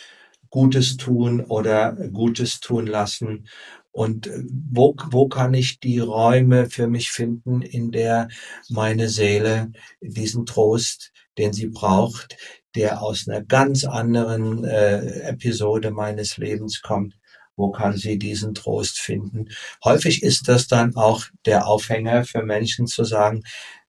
Gutes 0.50 0.96
tun 0.96 1.40
oder 1.40 1.92
Gutes 2.10 2.60
tun 2.60 2.86
lassen 2.86 3.48
und 3.92 4.26
äh, 4.26 4.42
wo, 4.70 4.96
wo 5.10 5.28
kann 5.28 5.54
ich 5.54 5.80
die 5.80 5.98
Räume 6.00 6.68
für 6.70 6.88
mich 6.88 7.10
finden, 7.10 7.62
in 7.62 7.92
der 7.92 8.28
meine 8.68 9.08
Seele 9.08 9.72
diesen 10.00 10.46
Trost, 10.46 11.12
den 11.38 11.52
sie 11.52 11.68
braucht, 11.68 12.36
der 12.74 13.02
aus 13.02 13.28
einer 13.28 13.42
ganz 13.42 13.84
anderen 13.84 14.64
äh, 14.64 15.20
Episode 15.28 15.90
meines 15.90 16.36
Lebens 16.38 16.82
kommt, 16.82 17.14
Wo 17.56 17.70
kann 17.70 17.96
sie 17.96 18.18
diesen 18.18 18.54
Trost 18.54 18.98
finden? 18.98 19.48
Häufig 19.84 20.22
ist 20.22 20.48
das 20.48 20.66
dann 20.68 20.96
auch 20.96 21.26
der 21.46 21.66
Aufhänger 21.66 22.24
für 22.24 22.42
Menschen 22.42 22.86
zu 22.86 23.04
sagen, 23.04 23.42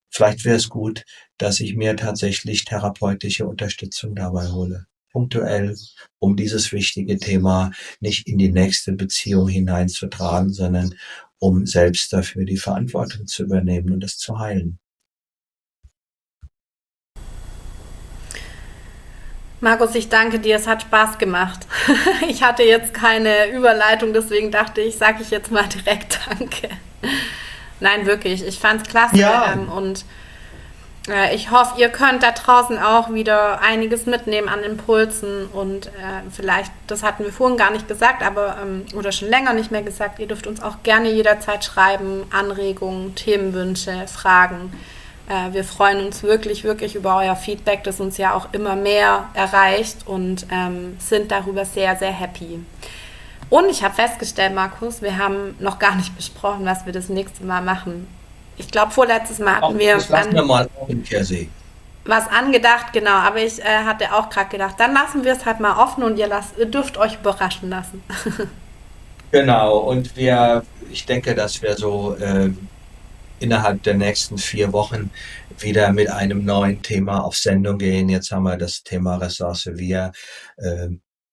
vielleicht 0.10 0.46
wäre 0.46 0.58
es 0.58 0.70
gut, 0.70 1.04
dass 1.38 1.60
ich 1.62 1.76
mir 1.76 1.96
tatsächlich 1.96 2.66
therapeutische 2.66 3.48
Unterstützung 3.48 4.16
dabei 4.16 4.48
hole 4.50 4.86
punktuell, 5.14 5.78
um 6.20 6.36
dieses 6.36 6.74
wichtige 6.74 7.18
Thema 7.18 7.72
nicht 8.02 8.28
in 8.28 8.38
die 8.38 8.52
nächste 8.52 8.92
Beziehung 8.92 9.48
hineinzutragen, 9.48 10.52
sondern 10.52 10.96
um 11.40 11.66
selbst 11.66 12.12
dafür 12.12 12.46
die 12.46 12.58
Verantwortung 12.58 13.28
zu 13.28 13.44
übernehmen 13.44 13.94
und 13.94 14.04
es 14.04 14.18
zu 14.18 14.40
heilen. 14.40 14.80
Markus, 19.64 19.96
ich 19.96 20.10
danke 20.10 20.40
dir, 20.40 20.58
es 20.58 20.68
hat 20.68 20.82
Spaß 20.82 21.18
gemacht. 21.18 21.66
Ich 22.28 22.44
hatte 22.44 22.64
jetzt 22.64 22.94
keine 22.94 23.50
Überleitung, 23.50 24.12
deswegen 24.14 24.52
dachte 24.52 24.82
ich, 24.82 24.98
sage 24.98 25.22
ich 25.22 25.30
jetzt 25.30 25.52
mal 25.52 25.68
direkt 25.68 26.20
Danke. 26.30 26.70
Nein, 27.80 28.06
wirklich, 28.06 28.46
ich 28.46 28.60
fand 28.60 28.82
es 28.82 28.90
klasse 28.90 29.18
ja. 29.18 29.54
Ähm, 29.54 29.70
und 29.70 30.06
ich 31.34 31.52
hoffe, 31.52 31.82
ihr 31.82 31.90
könnt 31.90 32.24
da 32.24 32.32
draußen 32.32 32.80
auch 32.80 33.14
wieder 33.14 33.62
einiges 33.62 34.06
mitnehmen 34.06 34.48
an 34.48 34.64
Impulsen 34.64 35.48
und 35.48 35.88
äh, 35.88 35.92
vielleicht, 36.32 36.72
das 36.88 37.04
hatten 37.04 37.26
wir 37.26 37.34
vorhin 37.34 37.58
gar 37.58 37.72
nicht 37.72 37.90
gesagt, 37.90 38.24
aber 38.24 38.58
ähm, 38.62 38.86
oder 38.96 39.12
schon 39.12 39.28
länger 39.28 39.52
nicht 39.52 39.70
mehr 39.70 39.82
gesagt, 39.82 40.20
ihr 40.20 40.28
dürft 40.28 40.48
uns 40.48 40.64
auch 40.64 40.82
gerne 40.84 41.12
jederzeit 41.12 41.66
schreiben, 41.66 42.24
Anregungen, 42.32 43.16
Themenwünsche, 43.16 44.08
Fragen. 44.08 44.72
Äh, 45.28 45.54
wir 45.54 45.66
freuen 45.66 46.06
uns 46.06 46.24
wirklich, 46.24 46.64
wirklich 46.64 46.96
über 46.96 47.18
euer 47.18 47.36
Feedback, 47.36 47.84
das 47.84 48.00
uns 48.00 48.18
ja 48.18 48.34
auch 48.34 48.54
immer 48.54 48.78
mehr 48.78 49.28
erreicht 49.34 50.08
und 50.08 50.46
ähm, 50.52 50.96
sind 51.00 51.32
darüber 51.32 51.66
sehr, 51.66 51.98
sehr 51.98 52.14
happy. 52.14 52.64
Und 53.50 53.70
ich 53.70 53.84
habe 53.84 53.94
festgestellt, 53.94 54.56
Markus, 54.56 55.02
wir 55.02 55.18
haben 55.18 55.56
noch 55.60 55.80
gar 55.80 55.96
nicht 55.96 56.16
besprochen, 56.18 56.66
was 56.66 56.86
wir 56.86 56.94
das 56.94 57.10
nächste 57.10 57.44
Mal 57.44 57.62
machen. 57.62 58.08
Ich 58.58 58.70
glaube, 58.70 58.92
vorletztes 58.92 59.40
Mal 59.40 59.56
hatten 59.56 59.80
wir. 59.80 59.96
Das 59.96 60.10
lassen 60.10 60.34
wir 60.34 60.44
mal 60.44 60.70
auch 60.80 60.90
in 60.90 61.04
Kersee. 61.04 61.50
Was 62.06 62.28
angedacht, 62.28 62.92
genau. 62.92 63.12
Aber 63.12 63.42
ich 63.42 63.60
äh, 63.60 63.64
hatte 63.64 64.14
auch 64.14 64.30
gerade 64.30 64.50
gedacht, 64.50 64.76
dann 64.78 64.94
lassen 64.94 65.24
wir 65.24 65.34
es 65.34 65.46
halt 65.46 65.60
mal 65.60 65.82
offen 65.82 66.04
und 66.04 66.18
ihr, 66.18 66.28
lasst, 66.28 66.54
dürft 66.58 66.98
euch 66.98 67.16
überraschen 67.16 67.70
lassen. 67.70 68.04
genau. 69.32 69.78
Und 69.78 70.16
wir, 70.16 70.66
ich 70.92 71.06
denke, 71.06 71.34
dass 71.34 71.62
wir 71.62 71.76
so 71.78 72.16
äh, 72.16 72.52
innerhalb 73.40 73.84
der 73.84 73.94
nächsten 73.94 74.38
vier 74.38 74.74
Wochen 74.74 75.12
wieder 75.60 75.92
mit 75.94 76.10
einem 76.10 76.44
neuen 76.44 76.82
Thema 76.82 77.24
auf 77.24 77.38
Sendung 77.38 77.78
gehen. 77.78 78.10
Jetzt 78.10 78.32
haben 78.32 78.44
wir 78.44 78.58
das 78.58 78.84
Thema 78.84 79.16
Ressource 79.16 79.70
Wir 79.74 80.12
äh, 80.58 80.90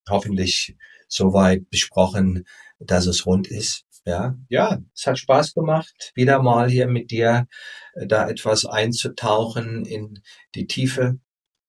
hoffentlich 0.08 0.76
soweit 1.08 1.68
besprochen, 1.70 2.46
dass 2.78 3.06
es 3.06 3.26
rund 3.26 3.48
ist. 3.48 3.84
Ja, 4.06 4.34
ja, 4.48 4.78
es 4.94 5.06
hat 5.06 5.18
Spaß 5.18 5.54
gemacht, 5.54 6.12
wieder 6.14 6.42
mal 6.42 6.70
hier 6.70 6.86
mit 6.86 7.10
dir 7.10 7.46
äh, 7.94 8.06
da 8.06 8.28
etwas 8.28 8.64
einzutauchen 8.64 9.84
in 9.84 10.22
die 10.54 10.66
Tiefe. 10.66 11.18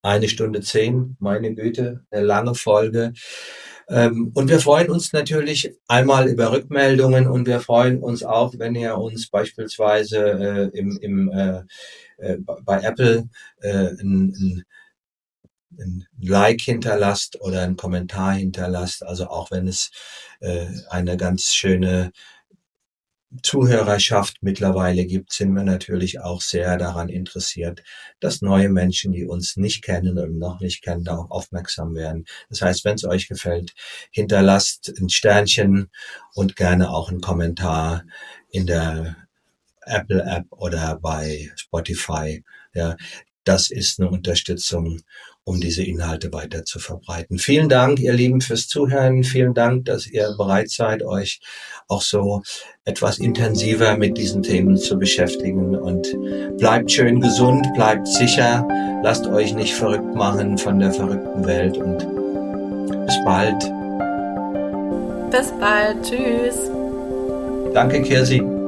Eine 0.01 0.29
Stunde 0.29 0.61
zehn, 0.61 1.17
meine 1.19 1.53
Güte, 1.53 2.05
eine 2.09 2.25
lange 2.25 2.55
Folge. 2.55 3.13
Ähm, 3.89 4.31
und 4.33 4.49
wir 4.49 4.59
freuen 4.59 4.89
uns 4.89 5.13
natürlich 5.13 5.71
einmal 5.87 6.29
über 6.29 6.51
Rückmeldungen 6.51 7.27
und 7.27 7.45
wir 7.47 7.59
freuen 7.59 8.01
uns 8.01 8.23
auch, 8.23 8.53
wenn 8.57 8.75
ihr 8.75 8.97
uns 8.97 9.29
beispielsweise 9.29 10.71
äh, 10.73 10.77
im, 10.77 10.97
im, 11.01 11.29
äh, 11.31 11.63
bei 12.63 12.81
Apple 12.81 13.29
ein, 13.63 14.63
ein 15.79 16.07
Like 16.19 16.61
hinterlasst 16.61 17.41
oder 17.41 17.63
einen 17.63 17.77
Kommentar 17.77 18.33
hinterlasst. 18.33 19.03
Also 19.03 19.27
auch 19.27 19.51
wenn 19.51 19.67
es 19.67 19.91
äh, 20.41 20.67
eine 20.89 21.17
ganz 21.17 21.53
schöne 21.53 22.11
Zuhörerschaft 23.43 24.37
mittlerweile 24.41 25.05
gibt, 25.05 25.31
sind 25.31 25.53
wir 25.53 25.63
natürlich 25.63 26.19
auch 26.19 26.41
sehr 26.41 26.77
daran 26.77 27.07
interessiert, 27.07 27.81
dass 28.19 28.41
neue 28.41 28.67
Menschen, 28.67 29.13
die 29.13 29.25
uns 29.25 29.55
nicht 29.55 29.83
kennen 29.83 30.17
und 30.19 30.37
noch 30.37 30.59
nicht 30.59 30.83
kennen, 30.83 31.05
darauf 31.05 31.31
aufmerksam 31.31 31.95
werden. 31.95 32.25
Das 32.49 32.61
heißt, 32.61 32.83
wenn 32.83 32.95
es 32.95 33.05
euch 33.05 33.29
gefällt, 33.29 33.73
hinterlasst 34.11 34.93
ein 34.99 35.09
Sternchen 35.09 35.89
und 36.33 36.57
gerne 36.57 36.89
auch 36.89 37.09
einen 37.09 37.21
Kommentar 37.21 38.03
in 38.49 38.67
der 38.67 39.15
Apple 39.85 40.23
App 40.23 40.45
oder 40.49 40.99
bei 41.01 41.51
Spotify. 41.55 42.43
Ja, 42.73 42.97
das 43.45 43.71
ist 43.71 43.99
eine 43.99 44.09
Unterstützung 44.09 45.01
um 45.43 45.59
diese 45.59 45.83
Inhalte 45.83 46.31
weiter 46.31 46.63
zu 46.65 46.79
verbreiten. 46.79 47.39
Vielen 47.39 47.69
Dank, 47.69 47.99
ihr 47.99 48.13
Lieben, 48.13 48.41
fürs 48.41 48.67
Zuhören. 48.67 49.23
Vielen 49.23 49.53
Dank, 49.53 49.85
dass 49.85 50.07
ihr 50.07 50.33
bereit 50.37 50.69
seid, 50.69 51.03
euch 51.03 51.39
auch 51.87 52.01
so 52.01 52.41
etwas 52.85 53.17
intensiver 53.17 53.97
mit 53.97 54.17
diesen 54.17 54.43
Themen 54.43 54.77
zu 54.77 54.97
beschäftigen. 54.97 55.75
Und 55.75 56.07
bleibt 56.57 56.91
schön 56.91 57.19
gesund, 57.19 57.67
bleibt 57.73 58.07
sicher, 58.07 58.67
lasst 59.03 59.25
euch 59.27 59.53
nicht 59.53 59.73
verrückt 59.73 60.15
machen 60.15 60.57
von 60.57 60.79
der 60.79 60.91
verrückten 60.91 61.45
Welt 61.45 61.77
und 61.77 61.99
bis 63.05 63.17
bald. 63.25 63.59
Bis 65.31 65.51
bald. 65.59 65.97
Tschüss. 66.03 66.69
Danke, 67.73 68.01
Kirsi. 68.01 68.60